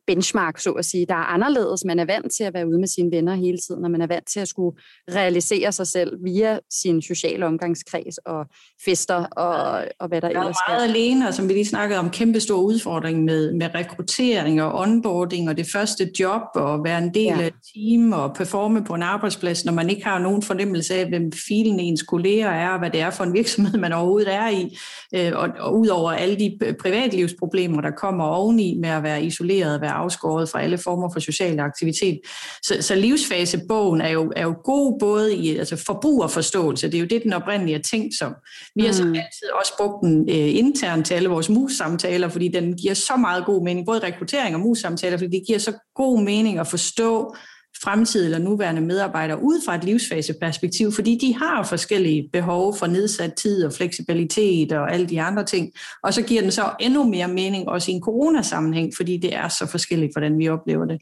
benchmark, 0.08 0.60
så 0.60 0.72
at 0.72 0.86
sige, 0.86 1.06
der 1.06 1.14
er 1.14 1.34
anderledes. 1.34 1.86
Man 1.86 2.00
er 2.00 2.06
vant 2.06 2.32
til 2.32 2.44
at 2.44 2.54
være 2.54 2.68
ude 2.68 2.80
med 2.80 2.88
sine 2.88 3.12
venner 3.12 3.36
hele 3.36 3.58
tiden, 3.68 3.86
og 3.86 3.92
man 3.92 4.02
er 4.02 4.08
vant 4.08 4.28
til 4.28 4.40
at 4.40 4.48
skulle 4.48 4.78
realisere 5.12 5.72
sig 5.72 5.88
selv 5.88 6.12
via 6.24 6.60
sin 6.82 7.02
sociale 7.02 7.46
omgangskreds 7.46 8.18
og 8.18 8.46
fester 8.86 9.26
og, 9.26 9.86
og 10.00 10.08
hvad 10.08 10.22
der 10.22 10.28
ellers 10.28 10.56
er. 10.68 10.72
meget 10.72 10.90
alene, 10.90 11.28
og 11.28 11.34
som 11.34 11.50
vi 11.50 11.54
lige 11.54 11.66
snakkede 11.66 12.00
om, 12.00 12.10
kæmpe 12.10 12.40
stor 12.40 12.62
udfordring 12.62 13.24
med, 13.24 13.54
med 13.54 13.70
rekruttering 13.76 14.62
og 14.62 14.80
onboarding 14.80 15.50
og 15.50 15.58
det 15.58 15.68
første 15.74 16.12
job 16.20 16.42
og 16.56 16.84
være 16.84 16.98
en 16.98 17.14
del 17.14 17.24
ja. 17.24 17.42
af 17.42 17.48
et 17.48 17.54
team 17.76 18.12
og 18.14 18.34
performe 18.36 18.84
på 18.84 18.94
en 18.94 19.04
arbejdsplads, 19.04 19.66
når 19.66 19.74
man 19.74 19.90
ikke 19.90 20.06
har 20.06 20.20
nogen 20.20 20.42
fornemmelse 20.42 20.94
af, 20.94 21.08
hvem 21.08 21.32
filen 21.48 21.80
ens 21.80 22.04
kolleger 22.04 22.50
er, 22.50 22.70
og 22.70 22.80
hvad 22.80 22.90
det 22.90 23.02
er 23.02 23.10
for 23.10 23.24
en 23.24 23.34
virksomhed, 23.34 23.80
man 23.80 23.94
overhovedet 23.94 24.34
er 24.34 24.50
i. 24.50 24.78
Øh, 25.16 25.32
og, 25.36 25.50
og 25.60 25.80
ud 25.80 25.88
over 25.88 26.12
alle 26.12 26.36
de 26.36 26.58
privatlivsproblemer, 26.82 27.82
der 27.82 27.92
kommer 27.92 28.26
oveni 28.26 28.78
med 28.82 28.90
at 28.90 29.04
være 29.04 29.24
isoleret 29.24 29.77
at 29.78 29.82
være 29.82 29.92
afskåret 29.92 30.50
fra 30.50 30.62
alle 30.62 30.78
former 30.78 31.10
for 31.14 31.20
social 31.20 31.60
aktivitet. 31.60 32.20
Så, 32.64 32.78
så 32.82 32.96
livsfasebogen 32.96 34.02
er 34.02 34.10
jo, 34.10 34.34
er 34.36 34.44
jo 34.44 34.56
god 34.64 35.00
både 35.00 35.36
i 35.36 35.58
altså 35.58 35.76
forbrugerforståelse, 35.76 36.88
det 36.88 36.96
er 36.96 37.00
jo 37.00 37.06
det, 37.06 37.24
den 37.24 37.34
oprindelige 37.34 37.78
er 37.78 37.82
tænkt 37.82 38.18
som. 38.20 38.36
Vi 38.76 38.82
har 38.82 38.88
mm. 38.88 38.94
så 38.94 39.04
altid 39.04 39.50
også 39.60 39.74
brugt 39.78 40.04
den 40.04 40.30
øh, 40.30 40.56
internt 40.56 41.06
til 41.06 41.14
alle 41.14 41.30
vores 41.30 41.50
mus-samtaler, 41.50 42.30
fordi 42.30 42.48
den 42.48 42.74
giver 42.74 42.94
så 42.94 43.16
meget 43.16 43.46
god 43.46 43.64
mening, 43.64 43.86
både 43.86 44.00
rekruttering 44.00 44.56
og 44.56 44.62
mus-samtaler, 44.62 45.18
fordi 45.18 45.38
det 45.38 45.48
giver 45.48 45.60
så 45.60 45.74
god 45.96 46.22
mening 46.22 46.60
at 46.60 46.68
forstå, 46.68 47.36
fremtidige 47.84 48.26
eller 48.26 48.40
nuværende 48.40 48.82
medarbejdere 48.82 49.42
ud 49.42 49.66
fra 49.66 49.76
et 49.76 49.84
livsfaseperspektiv, 49.84 50.92
fordi 50.92 51.18
de 51.22 51.36
har 51.36 51.64
forskellige 51.64 52.30
behov 52.34 52.76
for 52.76 52.88
nedsat 52.88 53.34
tid 53.34 53.66
og 53.66 53.74
fleksibilitet 53.74 54.72
og 54.72 54.94
alle 54.94 55.10
de 55.10 55.22
andre 55.22 55.46
ting. 55.46 55.72
Og 56.04 56.14
så 56.14 56.22
giver 56.22 56.42
den 56.42 56.52
så 56.52 56.76
endnu 56.80 57.04
mere 57.04 57.28
mening 57.28 57.70
også 57.70 57.92
i 57.92 57.94
en 57.94 58.02
coronasammenhæng, 58.02 58.94
fordi 58.96 59.18
det 59.18 59.36
er 59.36 59.48
så 59.48 59.68
forskelligt, 59.68 60.14
hvordan 60.14 60.38
vi 60.38 60.50
oplever 60.50 60.86
det. 60.86 61.02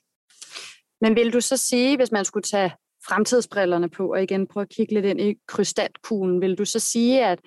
Men 1.02 1.16
vil 1.16 1.34
du 1.34 1.42
så 1.42 1.58
sige, 1.58 1.98
hvis 1.98 2.12
man 2.12 2.26
skulle 2.26 2.44
tage 2.44 2.72
fremtidsbrillerne 3.08 3.90
på 3.90 4.14
og 4.14 4.24
igen 4.24 4.48
prøve 4.48 4.62
at 4.62 4.70
kigge 4.70 4.94
lidt 4.94 5.06
ind 5.06 5.22
i 5.22 5.36
krystalkuglen, 5.48 6.42
vil 6.42 6.58
du 6.58 6.66
så 6.66 6.80
sige, 6.80 7.26
at 7.26 7.40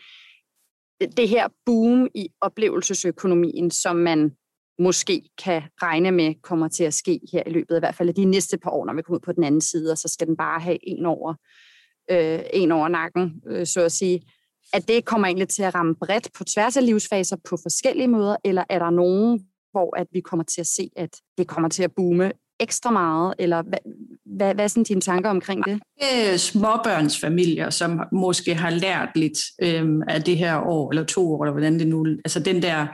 det 1.16 1.28
her 1.28 1.48
boom 1.66 2.08
i 2.14 2.28
oplevelsesøkonomien, 2.40 3.70
som 3.70 3.96
man 3.96 4.30
måske 4.78 5.22
kan 5.44 5.62
regne 5.82 6.10
med 6.10 6.34
kommer 6.42 6.68
til 6.68 6.84
at 6.84 6.94
ske 6.94 7.20
her 7.32 7.42
i 7.46 7.50
løbet 7.50 7.74
af 7.74 7.78
i 7.78 7.80
hvert 7.80 7.94
fald 7.94 8.14
de 8.14 8.24
næste 8.24 8.58
par 8.58 8.70
år, 8.70 8.86
når 8.86 8.94
vi 8.94 9.02
kommer 9.02 9.18
ud 9.18 9.24
på 9.24 9.32
den 9.32 9.44
anden 9.44 9.60
side, 9.60 9.92
og 9.92 9.98
så 9.98 10.08
skal 10.08 10.26
den 10.26 10.36
bare 10.36 10.60
have 10.60 10.78
en 10.82 11.06
over, 11.06 11.34
øh, 12.10 12.40
en 12.52 12.72
over 12.72 12.88
nakken, 12.88 13.42
øh, 13.50 13.66
så 13.66 13.80
at 13.80 13.92
sige. 13.92 14.22
At 14.72 14.88
det 14.88 15.04
kommer 15.04 15.26
egentlig 15.26 15.48
til 15.48 15.62
at 15.62 15.74
ramme 15.74 15.94
bredt 15.94 16.28
på 16.38 16.44
tværs 16.44 16.76
af 16.76 16.86
livsfaser 16.86 17.36
på 17.48 17.56
forskellige 17.62 18.08
måder, 18.08 18.36
eller 18.44 18.64
er 18.70 18.78
der 18.78 18.90
nogen, 18.90 19.40
hvor 19.70 19.96
at 19.96 20.06
vi 20.12 20.20
kommer 20.20 20.44
til 20.44 20.60
at 20.60 20.66
se, 20.66 20.90
at 20.96 21.10
det 21.38 21.46
kommer 21.46 21.68
til 21.68 21.82
at 21.82 21.92
boome 21.96 22.32
ekstra 22.60 22.90
meget, 22.90 23.34
eller 23.38 23.62
hvad, 23.62 23.78
hvad, 24.36 24.54
hvad 24.54 24.64
er 24.64 24.68
sådan 24.68 24.84
dine 24.84 25.00
tanker 25.00 25.30
omkring 25.30 25.64
det? 25.64 25.80
Øh, 26.02 26.36
småbørnsfamilier, 26.36 27.70
som 27.70 28.00
måske 28.12 28.54
har 28.54 28.70
lært 28.70 29.08
lidt 29.14 29.38
øh, 29.62 29.86
af 30.08 30.22
det 30.22 30.36
her 30.36 30.60
år, 30.60 30.90
eller 30.90 31.04
to 31.04 31.32
år, 31.32 31.44
eller 31.44 31.52
hvordan 31.52 31.78
det 31.78 31.86
nu, 31.88 32.06
altså 32.06 32.40
den 32.40 32.62
der 32.62 32.86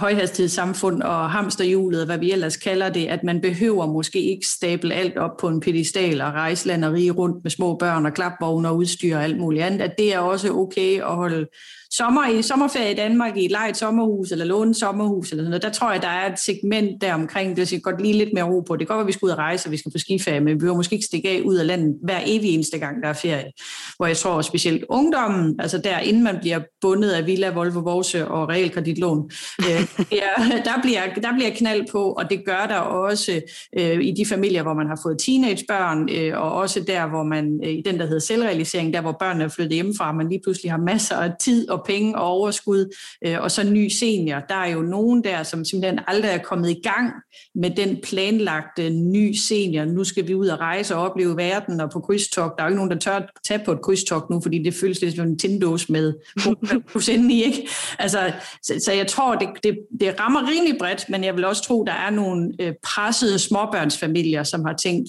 højhastighedssamfund 0.00 1.02
og 1.02 1.30
hamsterhjulet, 1.30 2.00
og 2.00 2.06
hvad 2.06 2.18
vi 2.18 2.32
ellers 2.32 2.56
kalder 2.56 2.88
det, 2.88 3.06
at 3.06 3.24
man 3.24 3.40
behøver 3.40 3.86
måske 3.86 4.22
ikke 4.22 4.46
stable 4.46 4.94
alt 4.94 5.18
op 5.18 5.36
på 5.40 5.48
en 5.48 5.60
pedestal 5.60 6.20
og 6.20 6.32
rejse 6.32 6.66
land 6.66 6.84
og 6.84 6.92
rige 6.92 7.10
rundt 7.10 7.42
med 7.42 7.50
små 7.50 7.76
børn 7.76 8.06
og 8.06 8.12
klapvogne 8.12 8.68
og 8.68 8.76
udstyr 8.76 9.16
og 9.16 9.24
alt 9.24 9.38
muligt 9.38 9.64
andet, 9.64 9.80
at 9.80 9.98
det 9.98 10.14
er 10.14 10.18
også 10.18 10.52
okay 10.52 11.00
at 11.00 11.14
holde 11.14 11.46
sommer 11.92 12.28
i 12.28 12.42
sommerferie 12.42 12.90
i 12.90 12.94
Danmark 12.94 13.36
i 13.36 13.44
et 13.44 13.50
lejet 13.50 13.76
sommerhus 13.76 14.32
eller 14.32 14.44
låne 14.44 14.74
sommerhus 14.74 15.30
eller 15.30 15.42
sådan 15.42 15.50
noget, 15.50 15.62
der 15.62 15.70
tror 15.70 15.92
jeg, 15.92 16.02
der 16.02 16.08
er 16.08 16.32
et 16.32 16.38
segment 16.38 17.00
der 17.00 17.14
omkring, 17.14 17.56
det 17.56 17.66
skal 17.66 17.80
godt 17.80 18.02
lige 18.02 18.18
lidt 18.18 18.30
mere 18.34 18.44
ro 18.44 18.60
på. 18.60 18.76
Det 18.76 18.86
kan 18.86 18.94
godt 18.94 18.96
være, 18.96 19.04
at 19.04 19.06
vi 19.06 19.12
skal 19.12 19.26
ud 19.26 19.30
og 19.30 19.38
rejse, 19.38 19.68
og 19.68 19.72
vi 19.72 19.76
skal 19.76 19.92
på 19.92 19.98
skiferie, 19.98 20.40
men 20.40 20.54
vi 20.54 20.58
behøver 20.58 20.76
måske 20.76 20.94
ikke 20.94 21.06
stikke 21.06 21.28
af 21.28 21.40
ud 21.44 21.56
af 21.56 21.66
landet 21.66 21.96
hver 22.02 22.20
evig 22.26 22.54
eneste 22.54 22.78
gang, 22.78 23.02
der 23.02 23.08
er 23.08 23.12
ferie. 23.12 23.52
Hvor 23.96 24.06
jeg 24.06 24.16
tror 24.16 24.42
specielt 24.42 24.84
ungdommen, 24.88 25.60
altså 25.60 25.78
der 25.78 25.98
inden 25.98 26.22
man 26.22 26.38
bliver 26.40 26.60
bundet 26.80 27.10
af 27.10 27.26
Villa, 27.26 27.50
Volvo, 27.50 27.80
Vorse 27.80 28.28
og 28.28 28.48
realkreditlån, 28.48 29.30
øh, 29.60 29.66
der, 30.68 30.80
bliver, 30.82 31.02
der 31.22 31.34
bliver 31.34 31.50
knald 31.54 31.82
på, 31.92 32.12
og 32.12 32.30
det 32.30 32.42
gør 32.46 32.66
der 32.68 32.78
også 32.78 33.40
øh, 33.78 34.00
i 34.04 34.14
de 34.16 34.26
familier, 34.26 34.62
hvor 34.62 34.74
man 34.74 34.86
har 34.86 35.00
fået 35.02 35.18
teenagebørn, 35.18 36.08
øh, 36.16 36.40
og 36.40 36.52
også 36.52 36.80
der, 36.80 37.06
hvor 37.06 37.22
man, 37.22 37.60
øh, 37.64 37.70
i 37.70 37.82
den, 37.84 37.98
der 37.98 38.06
hedder 38.06 38.20
selvrealisering, 38.20 38.94
der 38.94 39.00
hvor 39.00 39.16
børnene 39.20 39.44
er 39.44 39.48
flyttet 39.48 39.74
hjemmefra, 39.74 40.12
man 40.12 40.28
lige 40.28 40.40
pludselig 40.44 40.70
har 40.70 40.78
masser 40.78 41.16
af 41.16 41.32
tid 41.40 41.70
og 41.70 41.79
penge 41.86 42.18
og 42.18 42.26
overskud, 42.26 42.96
øh, 43.26 43.40
og 43.40 43.50
så 43.50 43.64
ny 43.64 43.88
senior. 43.88 44.40
Der 44.48 44.54
er 44.54 44.66
jo 44.66 44.82
nogen 44.82 45.24
der, 45.24 45.42
som 45.42 45.64
simpelthen 45.64 46.00
aldrig 46.06 46.30
er 46.30 46.38
kommet 46.38 46.70
i 46.70 46.80
gang 46.82 47.12
med 47.54 47.70
den 47.70 47.98
planlagte 48.04 48.90
ny 48.90 49.32
senior. 49.32 49.84
Nu 49.84 50.04
skal 50.04 50.28
vi 50.28 50.34
ud 50.34 50.48
og 50.48 50.60
rejse 50.60 50.96
og 50.96 51.02
opleve 51.02 51.36
verden 51.36 51.80
og 51.80 51.90
på 51.90 52.00
krydstogt. 52.00 52.54
Der 52.58 52.64
er 52.64 52.66
jo 52.66 52.70
ikke 52.70 52.76
nogen, 52.76 52.90
der 52.90 52.98
tør 52.98 53.20
tage 53.44 53.64
på 53.64 53.72
et 53.72 53.82
krydstogt 53.82 54.30
nu, 54.30 54.40
fordi 54.40 54.62
det 54.62 54.74
føles 54.74 55.00
lidt 55.00 55.16
som 55.16 55.26
en 55.26 55.38
tindås 55.38 55.88
med 55.88 56.14
plus 56.88 57.08
i, 57.08 57.42
ikke? 57.44 57.68
Altså, 57.98 58.32
så, 58.62 58.74
så 58.84 58.92
jeg 58.92 59.06
tror, 59.06 59.34
det, 59.34 59.48
det, 59.62 59.78
det 60.00 60.20
rammer 60.20 60.48
rimelig 60.48 60.78
bredt, 60.78 61.08
men 61.08 61.24
jeg 61.24 61.36
vil 61.36 61.44
også 61.44 61.62
tro, 61.62 61.84
der 61.84 61.92
er 61.92 62.10
nogle 62.10 62.52
øh, 62.60 62.72
pressede 62.82 63.38
småbørnsfamilier, 63.38 64.42
som 64.42 64.64
har 64.64 64.76
tænkt, 64.76 65.08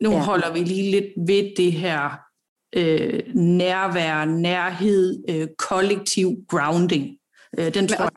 nu 0.00 0.10
ja. 0.10 0.18
holder 0.18 0.52
vi 0.52 0.58
lige 0.58 0.90
lidt 0.90 1.06
ved 1.26 1.50
det 1.56 1.72
her 1.72 2.27
øh, 2.76 3.34
nærvær, 3.34 4.24
nærhed, 4.24 5.24
øh, 5.28 5.48
kollektiv 5.58 6.36
grounding. 6.48 7.18
Øh, 7.58 7.74
den 7.74 7.88
tror 7.88 8.04
jeg 8.04 8.10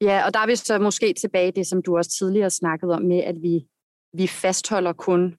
Ja, 0.00 0.26
og 0.26 0.34
der 0.34 0.40
er 0.40 0.46
vi 0.46 0.56
så 0.56 0.78
måske 0.78 1.14
tilbage 1.20 1.52
det, 1.52 1.66
som 1.66 1.82
du 1.82 1.96
også 1.96 2.10
tidligere 2.10 2.50
snakkede 2.50 2.94
om 2.94 3.02
med, 3.02 3.18
at 3.18 3.34
vi, 3.42 3.66
vi 4.12 4.26
fastholder 4.26 4.92
kun 4.92 5.34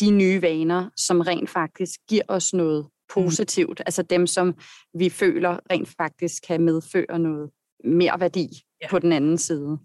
de 0.00 0.10
nye 0.10 0.42
vaner, 0.42 0.90
som 0.96 1.20
rent 1.20 1.50
faktisk 1.50 2.00
giver 2.08 2.22
os 2.28 2.54
noget 2.54 2.86
positivt. 3.14 3.78
Mm. 3.78 3.84
Altså 3.86 4.02
dem, 4.02 4.26
som 4.26 4.54
vi 4.98 5.08
føler 5.08 5.58
rent 5.70 5.88
faktisk 5.96 6.42
kan 6.46 6.62
medføre 6.62 7.18
noget 7.18 7.50
mere 7.84 8.20
værdi 8.20 8.48
ja. 8.82 8.88
på 8.88 8.98
den 8.98 9.12
anden 9.12 9.38
side. 9.38 9.78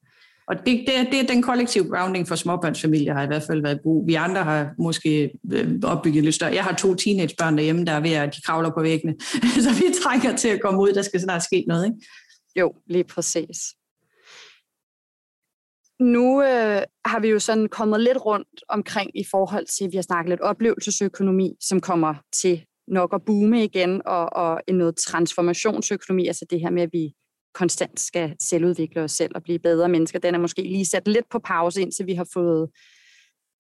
Og 0.47 0.55
det, 0.57 0.65
det, 0.65 0.93
det 1.11 1.19
er 1.19 1.27
den 1.27 1.41
kollektive 1.41 1.89
grounding 1.89 2.27
for 2.27 2.35
småbørnsfamilier 2.35 3.13
har 3.13 3.23
i 3.23 3.27
hvert 3.27 3.43
fald 3.43 3.61
været 3.61 3.79
god. 3.83 4.05
Vi 4.05 4.13
andre 4.13 4.43
har 4.43 4.73
måske 4.79 5.31
øh, 5.53 5.79
opbygget 5.83 6.23
lidt 6.23 6.35
større. 6.35 6.53
Jeg 6.53 6.63
har 6.63 6.75
to 6.75 6.95
teenagebørn 6.95 7.57
derhjemme, 7.57 7.85
der 7.85 7.91
er 7.91 7.99
ved 7.99 8.11
at 8.11 8.35
de 8.35 8.41
kravler 8.41 8.69
på 8.69 8.81
væggene. 8.81 9.15
Så 9.65 9.69
vi 9.73 9.93
trænger 10.03 10.35
til 10.35 10.47
at 10.47 10.61
komme 10.61 10.81
ud. 10.81 10.93
Der 10.93 11.01
skal 11.01 11.19
snart 11.19 11.43
ske 11.43 11.65
noget, 11.67 11.85
ikke? 11.85 11.97
Jo, 12.59 12.73
lige 12.87 13.03
præcis. 13.03 13.57
Nu 15.99 16.43
øh, 16.43 16.81
har 17.05 17.19
vi 17.19 17.27
jo 17.27 17.39
sådan 17.39 17.67
kommet 17.69 18.01
lidt 18.01 18.25
rundt 18.25 18.63
omkring 18.69 19.19
i 19.19 19.23
forhold 19.31 19.65
til, 19.65 19.91
vi 19.91 19.97
har 19.97 20.01
snakket 20.01 20.29
lidt 20.29 20.41
oplevelsesøkonomi, 20.41 21.55
som 21.61 21.79
kommer 21.81 22.15
til 22.33 22.65
nok 22.87 23.13
at 23.13 23.21
boome 23.25 23.63
igen, 23.63 24.01
og, 24.05 24.33
og 24.33 24.61
en 24.67 24.75
noget 24.75 24.95
transformationsøkonomi, 24.95 26.27
altså 26.27 26.45
det 26.49 26.59
her 26.59 26.69
med, 26.69 26.83
at 26.83 26.89
vi 26.93 27.13
konstant 27.57 27.99
skal 27.99 28.35
selvudvikle 28.41 29.01
os 29.01 29.11
selv 29.11 29.31
og 29.35 29.43
blive 29.43 29.59
bedre 29.59 29.89
mennesker, 29.89 30.19
den 30.19 30.35
er 30.35 30.39
måske 30.39 30.61
lige 30.61 30.85
sat 30.85 31.07
lidt 31.07 31.29
på 31.31 31.39
pause, 31.39 31.81
indtil 31.81 32.05
vi 32.05 32.13
har 32.13 32.27
fået 32.33 32.69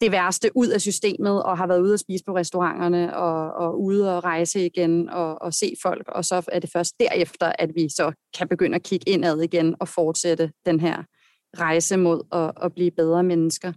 det 0.01 0.11
værste 0.11 0.49
ud 0.55 0.67
af 0.67 0.81
systemet, 0.81 1.43
og 1.43 1.57
har 1.57 1.67
været 1.67 1.81
ude 1.81 1.93
at 1.93 1.99
spise 1.99 2.23
på 2.27 2.35
restauranterne, 2.35 3.17
og, 3.17 3.53
og 3.53 3.81
ude 3.81 4.17
og 4.17 4.23
rejse 4.23 4.65
igen, 4.65 5.09
og, 5.09 5.41
og 5.41 5.53
se 5.53 5.73
folk, 5.81 6.07
og 6.07 6.25
så 6.25 6.45
er 6.51 6.59
det 6.59 6.69
først 6.73 6.99
derefter, 6.99 7.51
at 7.59 7.69
vi 7.75 7.89
så 7.89 8.11
kan 8.37 8.47
begynde 8.47 8.75
at 8.75 8.83
kigge 8.83 9.09
indad 9.09 9.41
igen, 9.41 9.75
og 9.79 9.87
fortsætte 9.87 10.51
den 10.65 10.79
her 10.79 11.03
rejse 11.59 11.97
mod 11.97 12.21
at, 12.31 12.65
at 12.65 12.73
blive 12.73 12.91
bedre 12.91 13.23
mennesker. 13.23 13.73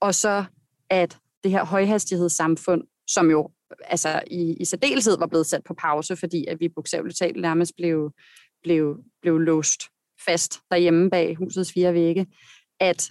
Og 0.00 0.14
så 0.14 0.44
at 0.90 1.18
det 1.44 1.50
her 1.50 1.64
højhastighedssamfund, 1.64 2.82
som 3.06 3.30
jo 3.30 3.50
altså 3.84 4.22
i, 4.26 4.56
i 4.60 4.64
særdeleshed 4.64 5.18
var 5.18 5.26
blevet 5.26 5.46
sat 5.46 5.64
på 5.64 5.74
pause, 5.74 6.16
fordi 6.16 6.44
at 6.46 6.60
vi 6.60 6.68
bogstaveligt 6.68 7.18
talt 7.18 7.40
nærmest 7.40 7.72
blev, 7.76 8.12
blev, 8.62 8.96
blev 9.22 9.38
låst 9.38 9.82
fast 10.26 10.60
derhjemme 10.70 11.10
bag 11.10 11.36
husets 11.36 11.72
fire 11.72 11.94
vægge, 11.94 12.26
at 12.80 13.10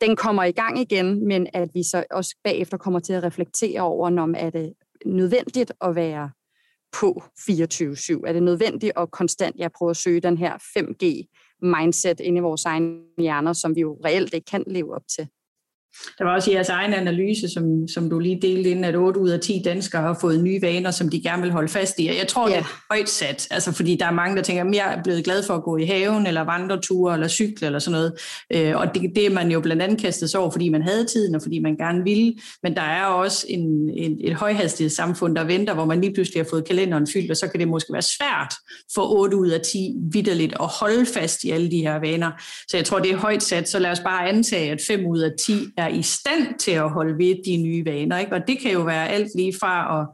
den 0.00 0.16
kommer 0.16 0.44
i 0.44 0.52
gang 0.52 0.80
igen, 0.80 1.28
men 1.28 1.46
at 1.52 1.70
vi 1.74 1.82
så 1.82 2.04
også 2.10 2.36
bagefter 2.44 2.76
kommer 2.76 3.00
til 3.00 3.12
at 3.12 3.22
reflektere 3.22 3.80
over, 3.80 4.20
om 4.20 4.34
er 4.38 4.50
det 4.50 4.74
nødvendigt 5.06 5.72
at 5.80 5.94
være 5.94 6.30
på 6.92 7.22
24-7? 7.40 8.26
Er 8.26 8.32
det 8.32 8.42
nødvendigt 8.42 8.92
at 8.96 9.10
konstant 9.10 9.56
jeg 9.56 9.72
prøver 9.72 9.90
at 9.90 9.96
søge 9.96 10.20
den 10.20 10.38
her 10.38 10.58
5G-mindset 10.58 12.20
ind 12.20 12.36
i 12.36 12.40
vores 12.40 12.64
egne 12.64 13.00
hjerner, 13.18 13.52
som 13.52 13.76
vi 13.76 13.80
jo 13.80 14.00
reelt 14.04 14.34
ikke 14.34 14.44
kan 14.44 14.64
leve 14.66 14.94
op 14.94 15.02
til? 15.16 15.28
Der 16.18 16.24
var 16.24 16.34
også 16.34 16.50
i 16.50 16.54
jeres 16.54 16.68
egen 16.68 16.94
analyse, 16.94 17.48
som, 17.48 17.88
som 17.88 18.10
du 18.10 18.18
lige 18.18 18.38
delte 18.42 18.70
ind, 18.70 18.86
at 18.86 18.96
8 18.96 19.20
ud 19.20 19.28
af 19.28 19.40
10 19.40 19.62
danskere 19.64 20.02
har 20.02 20.18
fået 20.20 20.44
nye 20.44 20.62
vaner, 20.62 20.90
som 20.90 21.08
de 21.08 21.22
gerne 21.22 21.42
vil 21.42 21.50
holde 21.50 21.68
fast 21.68 21.94
i. 21.98 22.08
Og 22.08 22.16
jeg 22.16 22.28
tror, 22.28 22.48
ja. 22.48 22.56
det 22.56 22.60
er 22.60 22.82
højt 22.90 23.08
sat, 23.08 23.48
altså, 23.50 23.72
fordi 23.72 23.96
der 23.96 24.06
er 24.06 24.10
mange, 24.10 24.36
der 24.36 24.42
tænker, 24.42 24.64
at 24.64 24.74
jeg 24.74 24.94
er 24.98 25.02
blevet 25.02 25.24
glad 25.24 25.42
for 25.42 25.54
at 25.54 25.62
gå 25.62 25.76
i 25.76 25.84
haven, 25.84 26.26
eller 26.26 26.40
vandreture, 26.40 27.14
eller 27.14 27.28
cykle, 27.28 27.66
eller 27.66 27.78
sådan 27.78 27.92
noget. 27.92 28.12
Øh, 28.52 28.76
og 28.76 28.94
det, 28.94 29.02
det 29.16 29.26
er 29.26 29.30
man 29.30 29.50
jo 29.50 29.60
blandt 29.60 29.82
andet 29.82 30.00
kastet 30.00 30.30
sig 30.30 30.40
over, 30.40 30.50
fordi 30.50 30.68
man 30.68 30.82
havde 30.82 31.04
tiden, 31.04 31.34
og 31.34 31.42
fordi 31.42 31.58
man 31.58 31.76
gerne 31.76 32.04
ville. 32.04 32.34
Men 32.62 32.74
der 32.74 32.82
er 32.82 33.04
også 33.04 33.46
en, 33.48 33.90
en, 33.96 34.18
et 34.20 34.34
højhastighedssamfund, 34.34 35.36
der 35.36 35.44
venter, 35.44 35.74
hvor 35.74 35.84
man 35.84 36.00
lige 36.00 36.14
pludselig 36.14 36.42
har 36.42 36.48
fået 36.50 36.64
kalenderen 36.64 37.06
fyldt, 37.12 37.30
og 37.30 37.36
så 37.36 37.48
kan 37.48 37.60
det 37.60 37.68
måske 37.68 37.92
være 37.92 38.02
svært 38.02 38.54
for 38.94 39.02
8 39.20 39.36
ud 39.36 39.48
af 39.48 39.60
10 39.60 39.94
vidderligt 40.12 40.54
at 40.60 40.66
holde 40.66 41.06
fast 41.06 41.44
i 41.44 41.50
alle 41.50 41.70
de 41.70 41.80
her 41.80 42.00
vaner. 42.00 42.30
Så 42.68 42.76
jeg 42.76 42.86
tror, 42.86 42.98
det 42.98 43.10
er 43.10 43.16
højt 43.16 43.42
sat, 43.42 43.68
så 43.68 43.78
lad 43.78 43.90
os 43.90 44.00
bare 44.00 44.28
antage, 44.28 44.70
at 44.70 44.80
5 44.86 45.06
ud 45.06 45.18
af 45.18 45.30
10 45.46 45.52
er 45.76 45.87
i 45.88 46.02
stand 46.02 46.58
til 46.58 46.70
at 46.70 46.90
holde 46.90 47.18
ved 47.18 47.44
de 47.44 47.56
nye 47.56 47.84
vaner. 47.84 48.18
Ikke? 48.18 48.32
Og 48.32 48.48
det 48.48 48.58
kan 48.58 48.72
jo 48.72 48.80
være 48.80 49.08
alt 49.08 49.28
lige 49.34 49.54
fra 49.60 50.00
at 50.00 50.06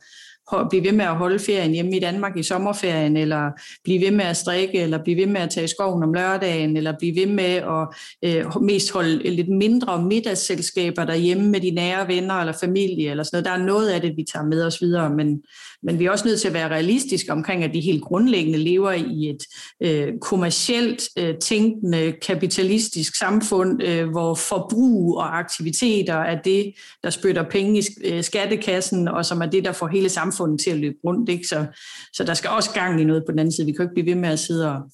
blive 0.70 0.84
ved 0.84 0.92
med 0.92 1.04
at 1.04 1.16
holde 1.16 1.38
ferien 1.38 1.72
hjemme 1.72 1.96
i 1.96 2.00
Danmark 2.00 2.36
i 2.36 2.42
sommerferien, 2.42 3.16
eller 3.16 3.50
blive 3.84 4.00
ved 4.00 4.10
med 4.10 4.24
at 4.24 4.36
strikke, 4.36 4.80
eller 4.80 5.02
blive 5.02 5.16
ved 5.16 5.26
med 5.26 5.40
at 5.40 5.50
tage 5.50 5.64
i 5.64 5.68
skoven 5.68 6.02
om 6.02 6.14
lørdagen, 6.14 6.76
eller 6.76 6.92
blive 6.98 7.16
ved 7.16 7.26
med 7.26 7.44
at 7.44 7.88
øh, 8.24 8.62
mest 8.62 8.92
holde 8.92 9.30
lidt 9.30 9.48
mindre 9.48 10.02
middagsselskaber 10.02 11.04
derhjemme 11.04 11.48
med 11.48 11.60
de 11.60 11.70
nære 11.70 12.08
venner 12.08 12.34
eller 12.34 12.52
familie, 12.60 13.10
eller 13.10 13.24
sådan 13.24 13.36
noget. 13.36 13.44
Der 13.44 13.62
er 13.62 13.66
noget 13.66 13.88
af 13.88 14.00
det, 14.00 14.16
vi 14.16 14.24
tager 14.32 14.46
med 14.46 14.64
os 14.64 14.82
videre, 14.82 15.10
men, 15.10 15.42
men 15.82 15.98
vi 15.98 16.04
er 16.04 16.10
også 16.10 16.28
nødt 16.28 16.40
til 16.40 16.48
at 16.48 16.54
være 16.54 16.68
realistiske 16.68 17.32
omkring, 17.32 17.64
at 17.64 17.74
de 17.74 17.80
helt 17.80 18.02
grundlæggende 18.02 18.58
lever 18.58 18.92
i 18.92 19.30
et 19.30 19.44
øh, 19.82 20.12
kommercielt 20.20 21.02
øh, 21.18 21.34
tænkende, 21.34 22.12
kapitalistisk 22.26 23.18
samfund, 23.18 23.82
øh, 23.82 24.10
hvor 24.10 24.34
forbrug 24.34 25.16
og 25.16 25.38
aktiviteter 25.38 26.14
er 26.14 26.42
det, 26.42 26.72
der 27.02 27.10
spytter 27.10 27.42
penge 27.42 27.78
i 27.78 27.82
øh, 28.04 28.22
skattekassen, 28.22 29.08
og 29.08 29.24
som 29.24 29.42
er 29.42 29.46
det, 29.46 29.64
der 29.64 29.72
får 29.72 29.86
hele 29.86 30.08
samfundet 30.08 30.33
til 30.58 30.70
at 30.70 30.76
løbe 30.76 30.96
rundt. 31.04 31.28
Ikke? 31.28 31.46
Så, 31.46 31.66
så 32.12 32.24
der 32.24 32.34
skal 32.34 32.50
også 32.50 32.70
gang 32.74 33.00
i 33.00 33.04
noget 33.04 33.24
på 33.26 33.32
den 33.32 33.38
anden 33.38 33.52
side. 33.52 33.66
Vi 33.66 33.72
kan 33.72 33.84
ikke 33.84 33.94
blive 33.94 34.06
ved 34.06 34.20
med 34.20 34.28
at 34.28 34.38
sidde 34.38 34.70
og, 34.72 34.90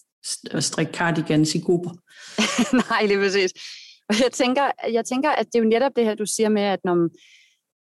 og 0.53 0.63
strikke 0.63 0.93
cardigans 0.93 1.55
i 1.55 1.61
grupper. 1.61 1.91
Nej, 2.91 3.07
lige 3.07 3.19
præcis. 3.19 3.53
Og 4.09 4.15
jeg 4.23 4.33
tænker, 4.33 4.71
jeg 4.93 5.05
tænker, 5.05 5.31
at 5.31 5.47
det 5.47 5.59
er 5.59 5.63
jo 5.63 5.69
netop 5.69 5.93
det 5.97 6.05
her, 6.05 6.15
du 6.15 6.27
siger 6.27 6.49
med, 6.49 6.63
at 6.63 6.81
når 6.85 7.09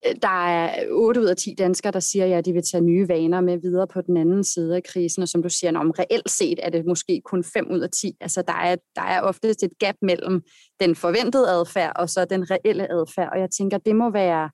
øh, 0.08 0.16
der 0.22 0.48
er 0.48 0.86
8 0.90 1.22
ud 1.22 1.26
af 1.26 1.38
10 1.38 1.56
danskere, 1.58 1.92
der 1.92 2.00
siger, 2.00 2.26
ja, 2.26 2.38
at 2.38 2.46
de 2.46 2.54
vil 2.54 2.64
tage 2.72 2.84
nye 2.84 3.08
vaner 3.08 3.42
med 3.42 3.58
videre 3.58 3.88
på 3.88 4.02
den 4.02 4.18
anden 4.18 4.44
side 4.44 4.76
af 4.76 4.84
krisen, 4.84 5.22
og 5.22 5.30
som 5.30 5.44
du 5.44 5.50
siger, 5.50 5.80
om 5.80 5.92
reelt 5.92 6.30
set 6.30 6.60
er 6.64 6.70
det 6.70 6.86
måske 6.86 7.22
kun 7.26 7.44
5 7.44 7.72
ud 7.72 7.80
af 7.80 7.90
10. 7.90 8.12
Altså 8.22 8.42
der 8.42 8.54
er, 8.54 8.76
der 8.96 9.02
er 9.02 9.22
oftest 9.22 9.64
et 9.64 9.80
gap 9.80 9.96
mellem 10.02 10.42
den 10.80 10.96
forventede 10.96 11.50
adfærd 11.50 11.92
og 11.96 12.10
så 12.10 12.26
den 12.26 12.52
reelle 12.52 12.92
adfærd, 12.92 13.30
og 13.34 13.40
jeg 13.40 13.50
tænker, 13.52 13.78
det 13.78 13.96
må 13.96 14.12
være, 14.12 14.50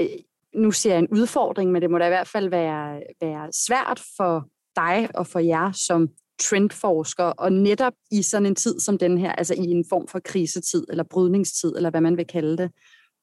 øh, 0.00 0.06
øh, 0.06 0.18
nu 0.54 0.70
ser 0.70 0.90
jeg 0.90 0.98
en 0.98 1.08
udfordring, 1.12 1.72
men 1.72 1.82
det 1.82 1.90
må 1.90 1.98
da 1.98 2.06
i 2.06 2.08
hvert 2.08 2.28
fald 2.28 2.48
være, 2.48 3.00
være 3.20 3.48
svært 3.52 4.02
for 4.16 4.48
dig 4.76 5.08
og 5.14 5.26
for 5.26 5.38
jer 5.38 5.72
som 5.72 6.08
trendforsker, 6.40 7.24
og 7.24 7.52
netop 7.52 7.92
i 8.10 8.22
sådan 8.22 8.46
en 8.46 8.54
tid 8.54 8.80
som 8.80 8.98
den 8.98 9.18
her, 9.18 9.32
altså 9.32 9.54
i 9.54 9.70
en 9.70 9.84
form 9.88 10.08
for 10.08 10.20
krisetid, 10.24 10.84
eller 10.90 11.04
brydningstid, 11.04 11.76
eller 11.76 11.90
hvad 11.90 12.00
man 12.00 12.16
vil 12.16 12.26
kalde 12.26 12.56
det, 12.56 12.70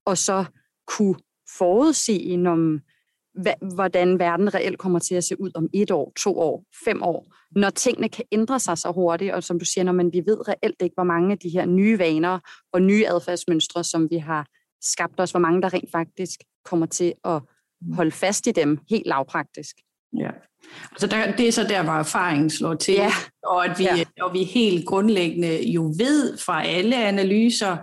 og 0.05 0.17
så 0.17 0.45
kunne 0.87 1.15
forudse, 1.57 2.43
om, 2.47 2.79
hvordan 3.75 4.19
verden 4.19 4.53
reelt 4.53 4.77
kommer 4.77 4.99
til 4.99 5.15
at 5.15 5.23
se 5.23 5.41
ud 5.41 5.51
om 5.55 5.69
et 5.73 5.91
år, 5.91 6.13
to 6.17 6.39
år, 6.39 6.63
fem 6.85 7.03
år, 7.03 7.33
når 7.55 7.69
tingene 7.69 8.09
kan 8.09 8.25
ændre 8.31 8.59
sig 8.59 8.77
så 8.77 8.91
hurtigt, 8.91 9.33
og 9.33 9.43
som 9.43 9.59
du 9.59 9.65
siger, 9.65 9.83
når 9.83 9.91
man 9.91 10.13
vi 10.13 10.23
ved 10.25 10.47
reelt 10.47 10.81
ikke, 10.81 10.93
hvor 10.93 11.03
mange 11.03 11.31
af 11.31 11.39
de 11.39 11.49
her 11.49 11.65
nye 11.65 11.99
vaner 11.99 12.39
og 12.73 12.81
nye 12.81 13.07
adfærdsmønstre, 13.07 13.83
som 13.83 14.09
vi 14.09 14.17
har 14.17 14.47
skabt 14.81 15.19
os, 15.19 15.31
hvor 15.31 15.39
mange 15.39 15.61
der 15.61 15.73
rent 15.73 15.91
faktisk 15.91 16.39
kommer 16.65 16.85
til 16.85 17.13
at 17.25 17.41
holde 17.93 18.11
fast 18.11 18.47
i 18.47 18.51
dem 18.51 18.79
helt 18.89 19.07
lavpraktisk. 19.07 19.75
Ja. 20.17 20.29
Så 20.97 21.07
der, 21.07 21.35
det 21.35 21.47
er 21.47 21.51
så 21.51 21.63
der, 21.63 21.83
hvor 21.83 21.93
erfaringen 21.93 22.49
slår 22.49 22.73
til, 22.73 22.93
ja. 22.93 23.11
og 23.43 23.65
at 23.65 23.79
vi, 23.79 23.83
ja. 23.83 24.03
og 24.21 24.33
vi 24.33 24.43
helt 24.43 24.85
grundlæggende 24.85 25.71
jo 25.71 25.83
ved 25.83 26.37
fra 26.37 26.65
alle 26.65 27.05
analyser, 27.05 27.77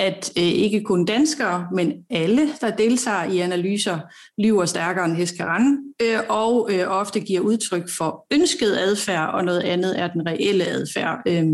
at 0.00 0.32
øh, 0.36 0.44
ikke 0.44 0.82
kun 0.82 1.04
danskere, 1.04 1.66
men 1.74 1.92
alle, 2.10 2.48
der 2.60 2.70
deltager 2.70 3.24
i 3.24 3.38
analyser, 3.38 3.98
lyver 4.38 4.64
stærkere 4.64 5.04
end 5.04 5.16
rende, 5.40 5.78
øh, 6.02 6.18
og 6.28 6.70
øh, 6.72 6.84
ofte 6.88 7.20
giver 7.20 7.40
udtryk 7.40 7.88
for 7.98 8.26
ønsket 8.32 8.76
adfærd, 8.76 9.34
og 9.34 9.44
noget 9.44 9.60
andet 9.60 10.00
er 10.00 10.08
den 10.08 10.26
reelle 10.26 10.66
adfærd. 10.66 11.18
Øh, 11.26 11.44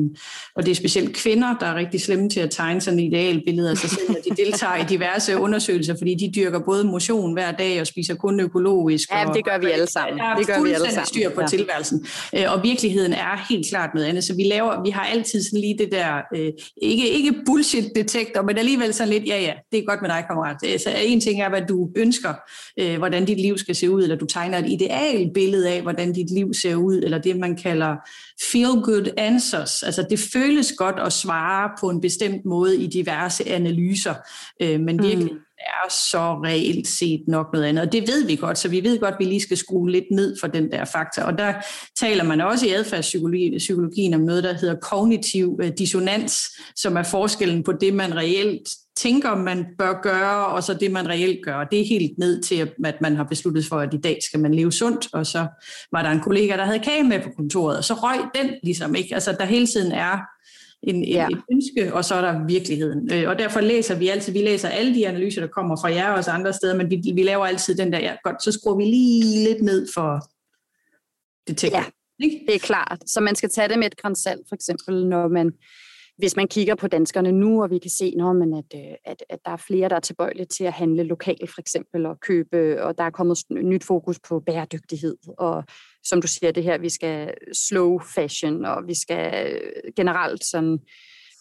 og 0.56 0.64
det 0.64 0.70
er 0.70 0.74
specielt 0.74 1.16
kvinder, 1.16 1.54
der 1.60 1.66
er 1.66 1.74
rigtig 1.74 2.00
slemme 2.00 2.28
til 2.28 2.40
at 2.40 2.50
tegne 2.50 2.80
sådan 2.80 2.98
et 2.98 3.04
idealbillede 3.04 3.70
af 3.70 3.76
sig 3.76 3.90
selv, 3.90 4.08
når 4.08 4.18
de 4.28 4.36
deltager 4.44 4.76
i 4.76 4.84
diverse 4.88 5.36
undersøgelser, 5.36 5.94
fordi 5.98 6.14
de 6.14 6.32
dyrker 6.36 6.58
både 6.58 6.84
motion 6.84 7.32
hver 7.32 7.52
dag 7.52 7.80
og 7.80 7.86
spiser 7.86 8.14
kun 8.14 8.40
økologisk. 8.40 9.10
Ja, 9.12 9.24
det 9.34 9.44
gør 9.44 9.58
vi 9.58 9.66
alle 9.66 9.86
sammen. 9.86 10.18
Der 10.18 10.36
det 10.36 10.46
gør 10.46 10.62
vi 10.62 10.72
alle 10.72 10.90
sammen. 10.90 11.06
styr 11.06 11.30
på 11.30 11.40
ja. 11.40 11.46
tilværelsen. 11.46 12.06
Øh, 12.36 12.52
og 12.52 12.62
virkeligheden 12.62 13.12
er 13.12 13.46
helt 13.50 13.66
klart 13.68 13.90
noget 13.94 14.06
andet. 14.06 14.24
Så 14.24 14.34
vi 14.34 14.42
laver, 14.42 14.82
vi 14.82 14.90
har 14.90 15.04
altid 15.04 15.42
sådan 15.42 15.60
lige 15.60 15.78
det 15.78 15.88
der, 15.92 16.20
øh, 16.36 16.52
ikke, 16.82 17.08
ikke 17.08 17.34
bullshit-detektor, 17.46 18.35
men 18.42 18.58
alligevel 18.58 18.94
sådan 18.94 19.12
lidt, 19.12 19.26
ja 19.26 19.40
ja, 19.40 19.52
det 19.72 19.78
er 19.78 19.84
godt 19.84 20.02
med 20.02 20.10
dig, 20.10 20.24
kammerat. 20.28 20.60
Så 20.60 20.94
en 21.02 21.20
ting 21.20 21.40
er, 21.40 21.48
hvad 21.48 21.62
du 21.68 21.90
ønsker, 21.96 22.34
øh, 22.80 22.98
hvordan 22.98 23.24
dit 23.24 23.40
liv 23.40 23.58
skal 23.58 23.74
se 23.74 23.90
ud, 23.90 24.02
eller 24.02 24.16
du 24.16 24.26
tegner 24.26 24.58
et 24.58 24.68
ideal 24.68 25.30
billede 25.34 25.70
af, 25.70 25.82
hvordan 25.82 26.12
dit 26.12 26.30
liv 26.30 26.54
ser 26.54 26.74
ud, 26.74 26.96
eller 26.96 27.18
det, 27.18 27.38
man 27.38 27.56
kalder 27.56 27.96
feel-good 28.42 29.12
answers. 29.16 29.82
Altså 29.82 30.06
det 30.10 30.18
føles 30.18 30.72
godt 30.72 30.96
at 30.98 31.12
svare 31.12 31.70
på 31.80 31.90
en 31.90 32.00
bestemt 32.00 32.44
måde 32.44 32.76
i 32.76 32.86
diverse 32.86 33.48
analyser, 33.48 34.14
øh, 34.62 34.80
men 34.80 35.02
virkelig 35.02 35.32
mm 35.32 35.45
er 35.58 35.90
så 35.90 36.40
reelt 36.44 36.88
set 36.88 37.24
nok 37.28 37.46
noget 37.52 37.64
andet. 37.64 37.84
Og 37.84 37.92
det 37.92 38.08
ved 38.08 38.26
vi 38.26 38.36
godt, 38.36 38.58
så 38.58 38.68
vi 38.68 38.84
ved 38.84 39.00
godt, 39.00 39.14
at 39.14 39.18
vi 39.18 39.24
lige 39.24 39.40
skal 39.40 39.56
skrue 39.56 39.90
lidt 39.90 40.04
ned 40.10 40.36
for 40.40 40.46
den 40.46 40.70
der 40.70 40.84
faktor. 40.84 41.22
Og 41.22 41.38
der 41.38 41.54
taler 41.96 42.24
man 42.24 42.40
også 42.40 42.66
i 42.66 42.72
adfærdspsykologien 42.72 44.14
om 44.14 44.20
noget, 44.20 44.44
der 44.44 44.52
hedder 44.52 44.74
kognitiv 44.74 45.58
øh, 45.62 45.72
dissonans, 45.78 46.60
som 46.76 46.96
er 46.96 47.02
forskellen 47.02 47.62
på 47.62 47.72
det, 47.72 47.94
man 47.94 48.16
reelt 48.16 48.68
tænker, 48.96 49.34
man 49.34 49.66
bør 49.78 50.00
gøre, 50.02 50.46
og 50.46 50.62
så 50.62 50.74
det, 50.74 50.90
man 50.90 51.08
reelt 51.08 51.44
gør. 51.44 51.64
Det 51.64 51.80
er 51.80 51.84
helt 51.84 52.18
ned 52.18 52.42
til, 52.42 52.72
at 52.84 53.00
man 53.00 53.16
har 53.16 53.24
besluttet 53.24 53.64
for, 53.66 53.76
at 53.76 53.94
i 53.94 53.96
dag 53.96 54.18
skal 54.28 54.40
man 54.40 54.54
leve 54.54 54.72
sundt, 54.72 55.08
og 55.12 55.26
så 55.26 55.46
var 55.92 56.02
der 56.02 56.10
en 56.10 56.20
kollega, 56.20 56.56
der 56.56 56.64
havde 56.64 56.78
kage 56.78 57.04
med 57.04 57.20
på 57.20 57.28
kontoret, 57.36 57.78
og 57.78 57.84
så 57.84 57.94
røg 57.94 58.18
den 58.34 58.50
ligesom 58.62 58.94
ikke. 58.94 59.14
Altså, 59.14 59.32
der 59.32 59.44
hele 59.44 59.66
tiden 59.66 59.92
er 59.92 60.18
en, 60.82 61.04
ja. 61.04 61.28
et 61.28 61.42
ønske, 61.52 61.94
og 61.94 62.04
så 62.04 62.14
er 62.14 62.20
der 62.20 62.46
virkeligheden. 62.46 63.12
Øh, 63.12 63.28
og 63.28 63.38
derfor 63.38 63.60
læser 63.60 63.98
vi 63.98 64.08
altid, 64.08 64.32
vi 64.32 64.42
læser 64.42 64.68
alle 64.68 64.94
de 64.94 65.08
analyser, 65.08 65.40
der 65.40 65.48
kommer 65.48 65.76
fra 65.76 65.92
jer 65.92 66.08
og 66.08 66.14
også 66.14 66.30
andre 66.30 66.52
steder, 66.52 66.76
men 66.76 66.90
vi, 66.90 67.12
vi 67.14 67.22
laver 67.22 67.46
altid 67.46 67.74
den 67.74 67.92
der, 67.92 67.98
ja 67.98 68.16
godt, 68.24 68.42
så 68.42 68.52
skruer 68.52 68.76
vi 68.76 68.84
lige 68.84 69.44
lidt 69.44 69.62
ned 69.62 69.86
for 69.94 70.20
det 71.46 71.56
tekniske. 71.56 71.92
Ja, 72.20 72.26
det 72.46 72.54
er 72.54 72.58
klart. 72.58 73.02
Så 73.06 73.20
man 73.20 73.36
skal 73.36 73.50
tage 73.50 73.68
det 73.68 73.78
med 73.78 73.86
et 73.86 73.96
grænsalt, 73.96 74.48
for 74.48 74.54
eksempel, 74.54 75.06
når 75.06 75.28
man 75.28 75.52
hvis 76.18 76.36
man 76.36 76.48
kigger 76.48 76.74
på 76.74 76.86
danskerne 76.86 77.32
nu, 77.32 77.62
og 77.62 77.70
vi 77.70 77.78
kan 77.78 77.90
se, 77.90 78.14
når 78.16 78.32
man, 78.32 78.52
at, 78.54 78.80
øh, 78.80 78.94
at, 79.04 79.24
at 79.30 79.38
der 79.44 79.50
er 79.50 79.56
flere, 79.56 79.88
der 79.88 79.96
er 79.96 80.00
tilbøjelige 80.00 80.46
til 80.46 80.64
at 80.64 80.72
handle 80.72 81.02
lokalt, 81.02 81.50
for 81.50 81.60
eksempel, 81.60 82.06
og 82.06 82.20
købe, 82.20 82.82
og 82.84 82.98
der 82.98 83.04
er 83.04 83.10
kommet 83.10 83.38
nyt 83.50 83.84
fokus 83.84 84.18
på 84.28 84.40
bæredygtighed, 84.40 85.16
og 85.38 85.64
som 86.04 86.20
du 86.20 86.26
siger, 86.26 86.52
det 86.52 86.62
her, 86.62 86.78
vi 86.78 86.88
skal 86.88 87.34
slow 87.52 87.98
fashion, 88.14 88.64
og 88.64 88.82
vi 88.86 88.94
skal 88.94 89.52
øh, 89.52 89.92
generelt 89.96 90.44
sådan, 90.44 90.78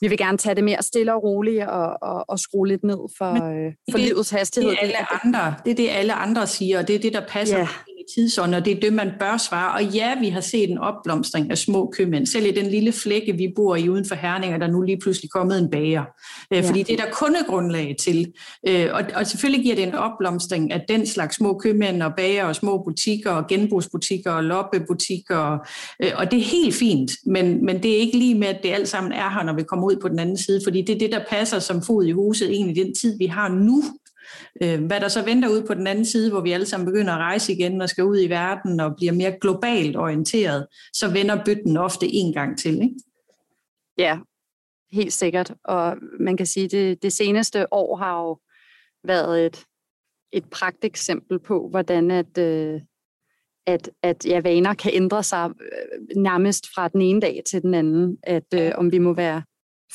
vi 0.02 0.08
vil 0.08 0.18
gerne 0.18 0.38
tage 0.38 0.56
det 0.56 0.64
mere 0.64 0.82
stille 0.82 1.14
og 1.14 1.24
roligt, 1.24 1.64
og, 1.64 1.98
og, 2.02 2.26
og 2.30 2.40
skrue 2.40 2.68
lidt 2.68 2.84
ned 2.84 3.00
for, 3.18 3.34
Men, 3.34 3.66
øh, 3.66 3.74
for 3.92 3.98
det, 3.98 4.08
livets 4.08 4.30
hastighed. 4.30 4.72
Det 4.72 4.78
er, 4.78 4.84
alle 4.84 5.24
andre, 5.24 5.56
det 5.66 5.72
er 5.72 5.76
det, 5.76 5.90
alle 5.90 6.14
andre 6.14 6.48
siger, 6.48 6.80
og 6.80 6.88
det 6.88 6.96
er 6.96 7.00
det, 7.00 7.14
der 7.14 7.28
passer 7.28 7.60
yeah 7.60 7.95
tidsånd, 8.16 8.56
og 8.56 8.66
det 8.66 8.78
er 8.78 8.80
det, 8.80 8.94
man 8.94 9.12
bør 9.20 9.38
svare. 9.38 9.74
Og 9.74 9.84
ja, 9.84 10.20
vi 10.20 10.30
har 10.30 10.42
set 10.42 10.70
en 10.70 10.78
opblomstring 10.78 11.52
af 11.52 11.58
små 11.58 11.94
købmænd. 11.98 12.26
Selv 12.26 12.46
i 12.46 12.52
den 12.52 12.66
lille 12.66 12.92
flække, 12.92 13.34
vi 13.34 13.54
bor 13.56 13.76
i 13.76 13.90
uden 13.90 14.06
for 14.06 14.16
Herning, 14.16 14.54
er 14.54 14.58
der 14.58 14.68
nu 14.68 14.82
lige 14.82 14.98
pludselig 14.98 15.32
kommet 15.32 15.60
en 15.60 15.70
bager. 15.70 16.04
Øh, 16.52 16.58
ja. 16.58 16.70
Fordi 16.70 16.84
det 16.84 17.00
er 17.00 17.06
der 17.06 17.12
kundegrundlag 17.12 17.96
til. 18.00 18.34
Øh, 18.68 18.90
og, 18.94 19.02
og 19.16 19.28
selvfølgelig 19.28 19.64
giver 19.64 19.76
det 19.76 19.84
en 19.84 19.96
opblomstring 19.96 20.72
af 20.72 20.86
den 20.88 21.06
slags 21.06 21.36
små 21.36 21.54
købmænd 21.54 22.04
og 22.04 22.12
bager 22.18 22.46
og 22.46 22.56
små 22.56 22.84
butikker 22.84 23.32
og 23.32 23.48
genbrugsbutikker 23.48 24.32
og 24.32 24.44
loppebutikker. 24.44 25.38
Og, 25.38 25.66
øh, 26.04 26.12
og 26.16 26.32
det 26.32 26.40
er 26.40 26.44
helt 26.44 26.76
fint, 26.76 27.12
men, 27.26 27.66
men 27.66 27.84
det 27.84 27.92
er 27.92 27.98
ikke 27.98 28.18
lige 28.18 28.36
med, 28.36 28.48
at 28.48 28.60
det 28.64 28.70
alt 28.70 28.88
sammen 28.88 29.12
er 29.12 29.30
her, 29.30 29.44
når 29.44 29.54
vi 29.54 29.64
kommer 29.64 29.88
ud 29.88 29.96
på 30.02 30.08
den 30.08 30.20
anden 30.20 30.38
side. 30.38 30.62
Fordi 30.64 30.82
det 30.82 30.96
er 30.96 31.00
det, 31.00 31.12
der 31.12 31.22
passer 31.30 31.60
som 31.60 31.82
fod 31.82 32.06
i 32.06 32.12
huset 32.12 32.50
egentlig 32.50 32.86
den 32.86 32.96
tid, 32.96 33.18
vi 33.18 33.26
har 33.26 33.50
nu. 33.50 33.84
Øh, 34.64 34.84
hvad 34.86 35.00
der 35.00 35.08
så 35.08 35.26
venter 35.26 35.50
ud 35.50 35.64
på 35.68 35.74
den 35.74 35.88
anden 35.88 36.06
side, 36.06 36.32
hvor 36.32 36.42
vi 36.42 36.52
alle 36.52 36.66
sammen 36.66 36.86
begynder 36.86 37.14
at 37.14 37.20
rejse 37.20 37.54
igen 37.54 37.82
og 37.82 37.90
skal 37.90 38.04
ud 38.04 38.20
i 38.22 38.30
verden 38.30 38.80
og 38.80 38.96
bliver 38.96 39.14
mere 39.14 39.38
globalt 39.42 39.98
orienteret, 39.98 40.68
så 40.94 41.12
vender 41.12 41.44
bytten 41.46 41.78
ofte 41.78 42.08
en 42.08 42.34
gang 42.34 42.58
til. 42.58 42.74
Ikke? 42.74 42.96
Ja, 43.98 44.20
helt 44.92 45.14
sikkert. 45.14 45.54
Og 45.64 45.98
man 46.20 46.38
kan 46.38 46.46
sige, 46.46 46.66
at 46.66 46.72
det, 46.72 47.04
det 47.04 47.14
seneste 47.14 47.74
år 47.74 47.96
har 47.96 48.22
jo 48.22 48.40
været 49.04 49.46
et, 49.46 49.66
et 50.32 50.50
pragteksempel 50.50 51.40
på, 51.40 51.70
hvordan 51.70 52.12
at, 52.12 52.38
øh, 52.38 52.82
at, 53.68 53.90
at 54.04 54.26
ja, 54.26 54.42
vaner 54.42 54.74
kan 54.74 54.92
ændre 54.94 55.24
sig 55.24 55.50
øh, 55.50 56.22
nærmest 56.22 56.68
fra 56.76 56.88
den 56.88 57.02
ene 57.02 57.22
dag 57.22 57.42
til 57.50 57.62
den 57.62 57.74
anden. 57.74 58.18
At 58.24 58.54
øh, 58.56 58.72
om 58.76 58.92
vi 58.92 58.98
må 58.98 59.14
være 59.14 59.44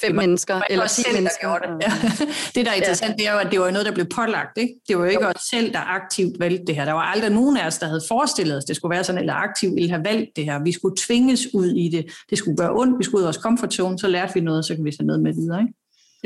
fem 0.01 0.17
var, 0.17 0.23
mennesker, 0.23 0.61
eller 0.71 0.87
ti 0.87 1.03
mennesker. 1.15 1.49
Der 1.49 1.59
det. 1.59 1.83
Ja. 1.83 1.93
det, 2.55 2.67
der 2.67 2.73
er 2.73 2.77
interessant, 2.77 3.11
ja. 3.11 3.15
det 3.17 3.27
er 3.29 3.33
jo, 3.33 3.39
at 3.39 3.51
det 3.51 3.61
var 3.61 3.71
noget, 3.71 3.87
der 3.87 3.93
blev 3.93 4.07
pålagt. 4.15 4.59
Ikke? 4.59 4.75
Det 4.89 4.97
var 4.97 5.05
jo 5.05 5.11
ikke 5.11 5.25
jo. 5.25 5.29
os 5.29 5.43
selv, 5.51 5.73
der 5.73 5.79
aktivt 5.79 6.41
valgte 6.41 6.65
det 6.67 6.75
her. 6.77 6.85
Der 6.85 6.93
var 6.93 7.03
aldrig 7.03 7.31
nogen 7.31 7.57
af 7.57 7.67
os, 7.67 7.79
der 7.79 7.87
havde 7.87 8.03
forestillet 8.09 8.57
os, 8.57 8.65
det 8.65 8.77
skulle 8.77 8.95
være 8.95 9.05
sådan, 9.05 9.21
eller 9.21 9.35
aktivt 9.35 9.75
ville 9.75 9.91
have 9.91 10.05
valgt 10.05 10.31
det 10.37 10.45
her. 10.45 10.63
Vi 10.63 10.73
skulle 10.73 10.97
tvinges 11.07 11.55
ud 11.55 11.67
i 11.67 11.89
det. 11.89 12.13
Det 12.31 12.39
skulle 12.39 12.57
gøre 12.57 12.73
ondt, 12.73 12.99
vi 12.99 13.05
skulle 13.05 13.19
ud 13.19 13.23
af 13.23 13.27
vores 13.27 13.37
comfort 13.37 13.75
zone, 13.75 13.99
så 13.99 14.09
lærte 14.09 14.35
vi 14.35 14.41
noget, 14.41 14.65
så 14.65 14.75
kan 14.75 14.85
vi 14.85 14.91
tage 14.91 15.07
noget 15.07 15.23
med 15.23 15.33
videre. 15.35 15.61
Ikke? 15.61 15.75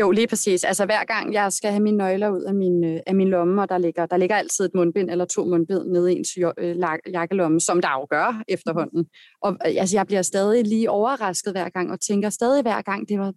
Jo, 0.01 0.11
lige 0.11 0.27
præcis. 0.27 0.65
Altså 0.65 0.85
hver 0.85 1.05
gang 1.05 1.35
jeg 1.35 1.53
skal 1.53 1.71
have 1.71 1.83
mine 1.83 1.97
nøgler 1.97 2.31
ud 2.31 2.43
af 2.43 2.55
min, 2.55 2.85
øh, 2.85 3.01
af 3.07 3.15
min 3.15 3.29
lomme, 3.29 3.63
og 3.63 3.69
der 3.69 3.79
ligger, 3.79 4.07
der 4.07 4.17
ligger 4.17 4.37
altid 4.37 4.65
et 4.65 4.71
mundbind 4.75 5.11
eller 5.11 5.25
to 5.25 5.45
mundbind 5.45 5.79
nede 5.79 6.13
i 6.13 6.17
ens 6.17 6.39
øh, 6.59 6.77
jakkelomme, 7.13 7.61
som 7.61 7.81
der 7.81 7.89
jo 7.91 8.07
gør 8.11 8.43
efterhånden. 8.49 9.07
Og 9.43 9.57
øh, 9.67 9.75
altså, 9.79 9.97
jeg 9.97 10.07
bliver 10.07 10.23
stadig 10.23 10.65
lige 10.67 10.91
overrasket 10.91 11.53
hver 11.53 11.69
gang, 11.69 11.91
og 11.91 12.01
tænker 12.01 12.31
stadig 12.31 12.63
hver 12.63 12.83
gang, 12.83 13.09
det 13.09 13.19
var 13.19 13.33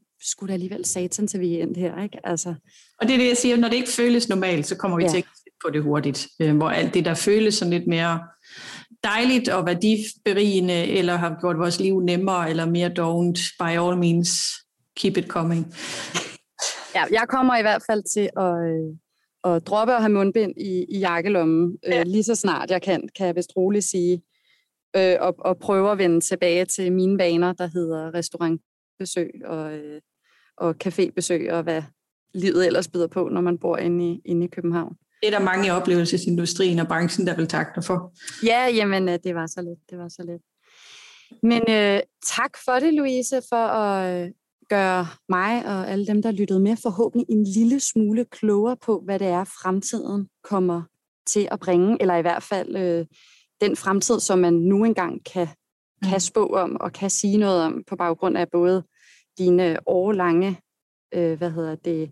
da 0.48 0.54
alligevel 0.54 0.86
satan 0.86 1.28
til 1.28 1.40
vi 1.40 1.62
endte 1.62 1.80
her. 1.80 2.04
Ikke? 2.04 2.20
Altså. 2.24 2.56
Og 3.02 3.08
det 3.08 3.14
er 3.14 3.18
det, 3.18 3.28
jeg 3.28 3.38
siger, 3.38 3.58
når 3.58 3.68
det 3.68 3.76
ikke 3.76 3.90
føles 3.90 4.30
normalt, 4.30 4.68
så 4.68 4.76
kommer 4.76 4.98
vi 4.98 5.04
ja. 5.04 5.10
til 5.10 5.18
at 5.18 5.26
på 5.66 5.70
det 5.70 5.84
hurtigt. 5.84 6.28
Hvor 6.40 6.70
alt 6.70 6.94
det, 6.94 7.06
der 7.06 7.14
føles 7.14 7.56
sådan 7.56 7.74
lidt 7.74 7.88
mere 7.88 8.20
dejligt 9.04 9.50
og 9.50 9.66
værdiberigende, 9.66 10.88
eller 10.88 11.16
har 11.16 11.38
gjort 11.40 11.58
vores 11.58 11.80
liv 11.80 12.00
nemmere, 12.00 12.50
eller 12.50 12.66
mere 12.66 12.90
dovent, 12.90 13.40
by 13.60 13.64
all 13.64 13.98
means, 13.98 14.30
keep 14.96 15.18
it 15.18 15.28
coming. 15.28 15.74
Ja, 16.96 17.04
jeg 17.12 17.26
kommer 17.30 17.58
i 17.58 17.62
hvert 17.62 17.84
fald 17.90 18.04
til 18.14 18.30
at, 18.38 18.54
øh, 18.72 19.54
at 19.54 19.68
droppe 19.68 19.94
at 19.94 20.02
have 20.02 20.14
mundbind 20.14 20.54
i, 20.58 20.86
i 20.90 21.00
jakkelommen 21.00 21.78
øh, 21.86 21.94
ja. 21.94 22.04
lige 22.04 22.24
så 22.24 22.36
snart 22.36 22.72
jeg 22.72 22.82
kan, 22.82 23.10
kan 23.18 23.28
jeg 23.28 23.36
vist 23.36 23.52
roligt 23.56 23.86
sige. 23.86 24.22
Øh, 24.96 25.16
og, 25.20 25.36
og 25.40 25.58
prøve 25.58 25.92
at 25.92 25.98
vende 25.98 26.20
tilbage 26.20 26.66
til 26.66 26.92
mine 26.92 27.20
vaner, 27.20 27.54
der 27.54 27.68
hedder 27.74 28.14
restaurantbesøg 29.02 29.32
og, 29.46 29.74
øh, 29.74 30.02
og 30.58 30.76
cafébesøg 30.84 31.52
og 31.52 31.64
hvad 31.64 31.84
livet 32.34 32.66
ellers 32.66 32.88
byder 32.88 33.08
på, 33.08 33.30
når 33.30 33.42
man 33.42 33.58
bor 33.58 33.78
inde 33.78 34.12
i, 34.12 34.22
inde 34.26 34.46
i 34.46 34.50
København. 34.50 34.96
Det 35.22 35.28
er 35.34 35.40
der 35.40 35.46
mange 35.46 35.68
i 35.68 35.70
oplevelsesindustrien 35.70 36.80
og 36.80 36.88
branchen, 36.88 37.28
der 37.28 37.36
vil 37.36 37.48
takke 37.48 37.72
dig 37.76 37.84
for. 37.84 38.14
Ja, 38.46 38.68
jamen 38.68 39.10
øh, 39.10 39.20
det 39.24 39.36
var 39.36 39.48
så 39.48 39.62
lidt. 39.62 39.80
Det 39.90 39.98
var 39.98 40.10
så 40.10 40.24
lidt. 40.28 40.42
Men 41.44 41.62
øh, 41.70 42.00
tak 42.26 42.58
for 42.66 42.80
det, 42.80 42.94
Louise, 42.94 43.42
for 43.50 43.68
at, 43.68 44.32
gøre 44.70 45.08
mig 45.30 45.66
og 45.66 45.90
alle 45.90 46.08
dem, 46.08 46.22
der 46.22 46.32
lyttede 46.32 46.60
med, 46.60 46.76
forhåbentlig 46.76 47.26
en 47.30 47.44
lille 47.44 47.80
smule 47.80 48.26
klogere 48.26 48.78
på, 48.78 49.02
hvad 49.06 49.20
det 49.20 49.28
er, 49.28 49.44
fremtiden 49.44 50.30
kommer 50.44 50.82
til 51.28 51.48
at 51.52 51.60
bringe, 51.60 51.98
eller 52.02 52.16
i 52.16 52.22
hvert 52.22 52.44
fald 52.44 52.76
øh, 52.76 53.06
den 53.62 53.76
fremtid, 53.76 54.20
som 54.20 54.40
man 54.40 54.54
nu 54.54 54.84
engang 54.84 55.26
kan, 55.26 55.48
kan 56.04 56.14
mm. 56.14 56.20
spå 56.20 56.46
om 56.46 56.78
og 56.82 56.94
kan 56.94 57.10
sige 57.10 57.38
noget 57.38 57.64
om 57.64 57.84
på 57.88 57.96
baggrund 57.96 58.38
af 58.38 58.50
både 58.50 58.84
dine 59.38 59.78
årlange 59.86 60.60
øh, 61.14 61.38
hvad 61.38 61.52
hedder 61.52 61.76
det, 61.76 62.12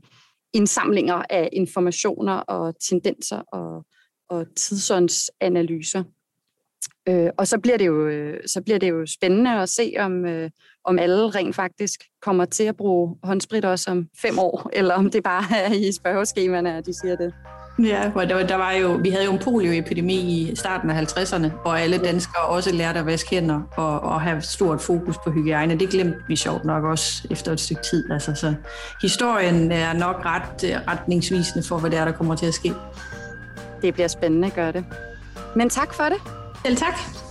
indsamlinger 0.53 1.23
af 1.29 1.49
informationer 1.53 2.33
og 2.33 2.75
tendenser 2.79 3.39
og, 3.39 3.85
og 4.29 4.55
tidsåndsanalyser. 4.55 6.03
Øh, 7.09 7.29
og 7.37 7.47
så 7.47 7.59
bliver, 7.59 7.77
det 7.77 7.85
jo, 7.85 8.09
så 8.47 8.61
bliver 8.61 8.79
det 8.79 8.89
jo 8.89 9.05
spændende 9.05 9.51
at 9.51 9.69
se, 9.69 9.93
om, 9.99 10.25
øh, 10.25 10.49
om 10.83 10.99
alle 10.99 11.29
rent 11.29 11.55
faktisk 11.55 12.03
kommer 12.21 12.45
til 12.45 12.63
at 12.63 12.77
bruge 12.77 13.17
håndsprit 13.23 13.65
også 13.65 13.91
om 13.91 14.09
fem 14.21 14.39
år, 14.39 14.69
eller 14.79 14.95
om 14.95 15.11
det 15.11 15.23
bare 15.23 15.57
er 15.57 15.73
i 15.73 15.91
spørgeskemaerne, 15.91 16.77
at 16.77 16.85
de 16.85 16.93
siger 16.93 17.15
det. 17.15 17.33
Ja, 17.79 18.09
hvor 18.09 18.25
der, 18.25 18.47
der 18.47 18.55
var 18.55 18.71
jo, 18.71 18.99
vi 19.03 19.09
havde 19.09 19.25
jo 19.25 19.31
en 19.31 19.39
polioepidemi 19.39 20.15
i 20.15 20.55
starten 20.55 20.89
af 20.89 21.01
50'erne, 21.01 21.47
hvor 21.61 21.73
alle 21.73 21.97
danskere 21.97 22.43
også 22.43 22.71
lærte 22.75 22.99
at 22.99 23.05
vaske 23.05 23.29
hænder 23.29 23.61
og, 23.77 23.99
og 23.99 24.21
have 24.21 24.41
stort 24.41 24.81
fokus 24.81 25.15
på 25.23 25.31
hygiejne. 25.31 25.79
Det 25.79 25.89
glemte 25.89 26.17
vi 26.27 26.35
sjovt 26.35 26.65
nok 26.65 26.83
også 26.83 27.27
efter 27.31 27.51
et 27.51 27.59
stykke 27.59 27.81
tid. 27.81 28.11
Altså, 28.11 28.35
så 28.35 28.53
historien 29.01 29.71
er 29.71 29.93
nok 29.93 30.15
ret 30.25 30.81
retningsvisende 30.87 31.67
for, 31.67 31.77
hvad 31.77 31.89
det 31.91 31.99
er, 31.99 32.05
der 32.05 32.11
kommer 32.11 32.35
til 32.35 32.45
at 32.45 32.53
ske. 32.53 32.73
Det 33.81 33.93
bliver 33.93 34.07
spændende, 34.07 34.49
gør 34.49 34.71
det. 34.71 34.85
Men 35.55 35.69
tak 35.69 35.93
for 35.93 36.03
det. 36.03 36.17
Selv 36.65 36.77
tak. 36.77 37.24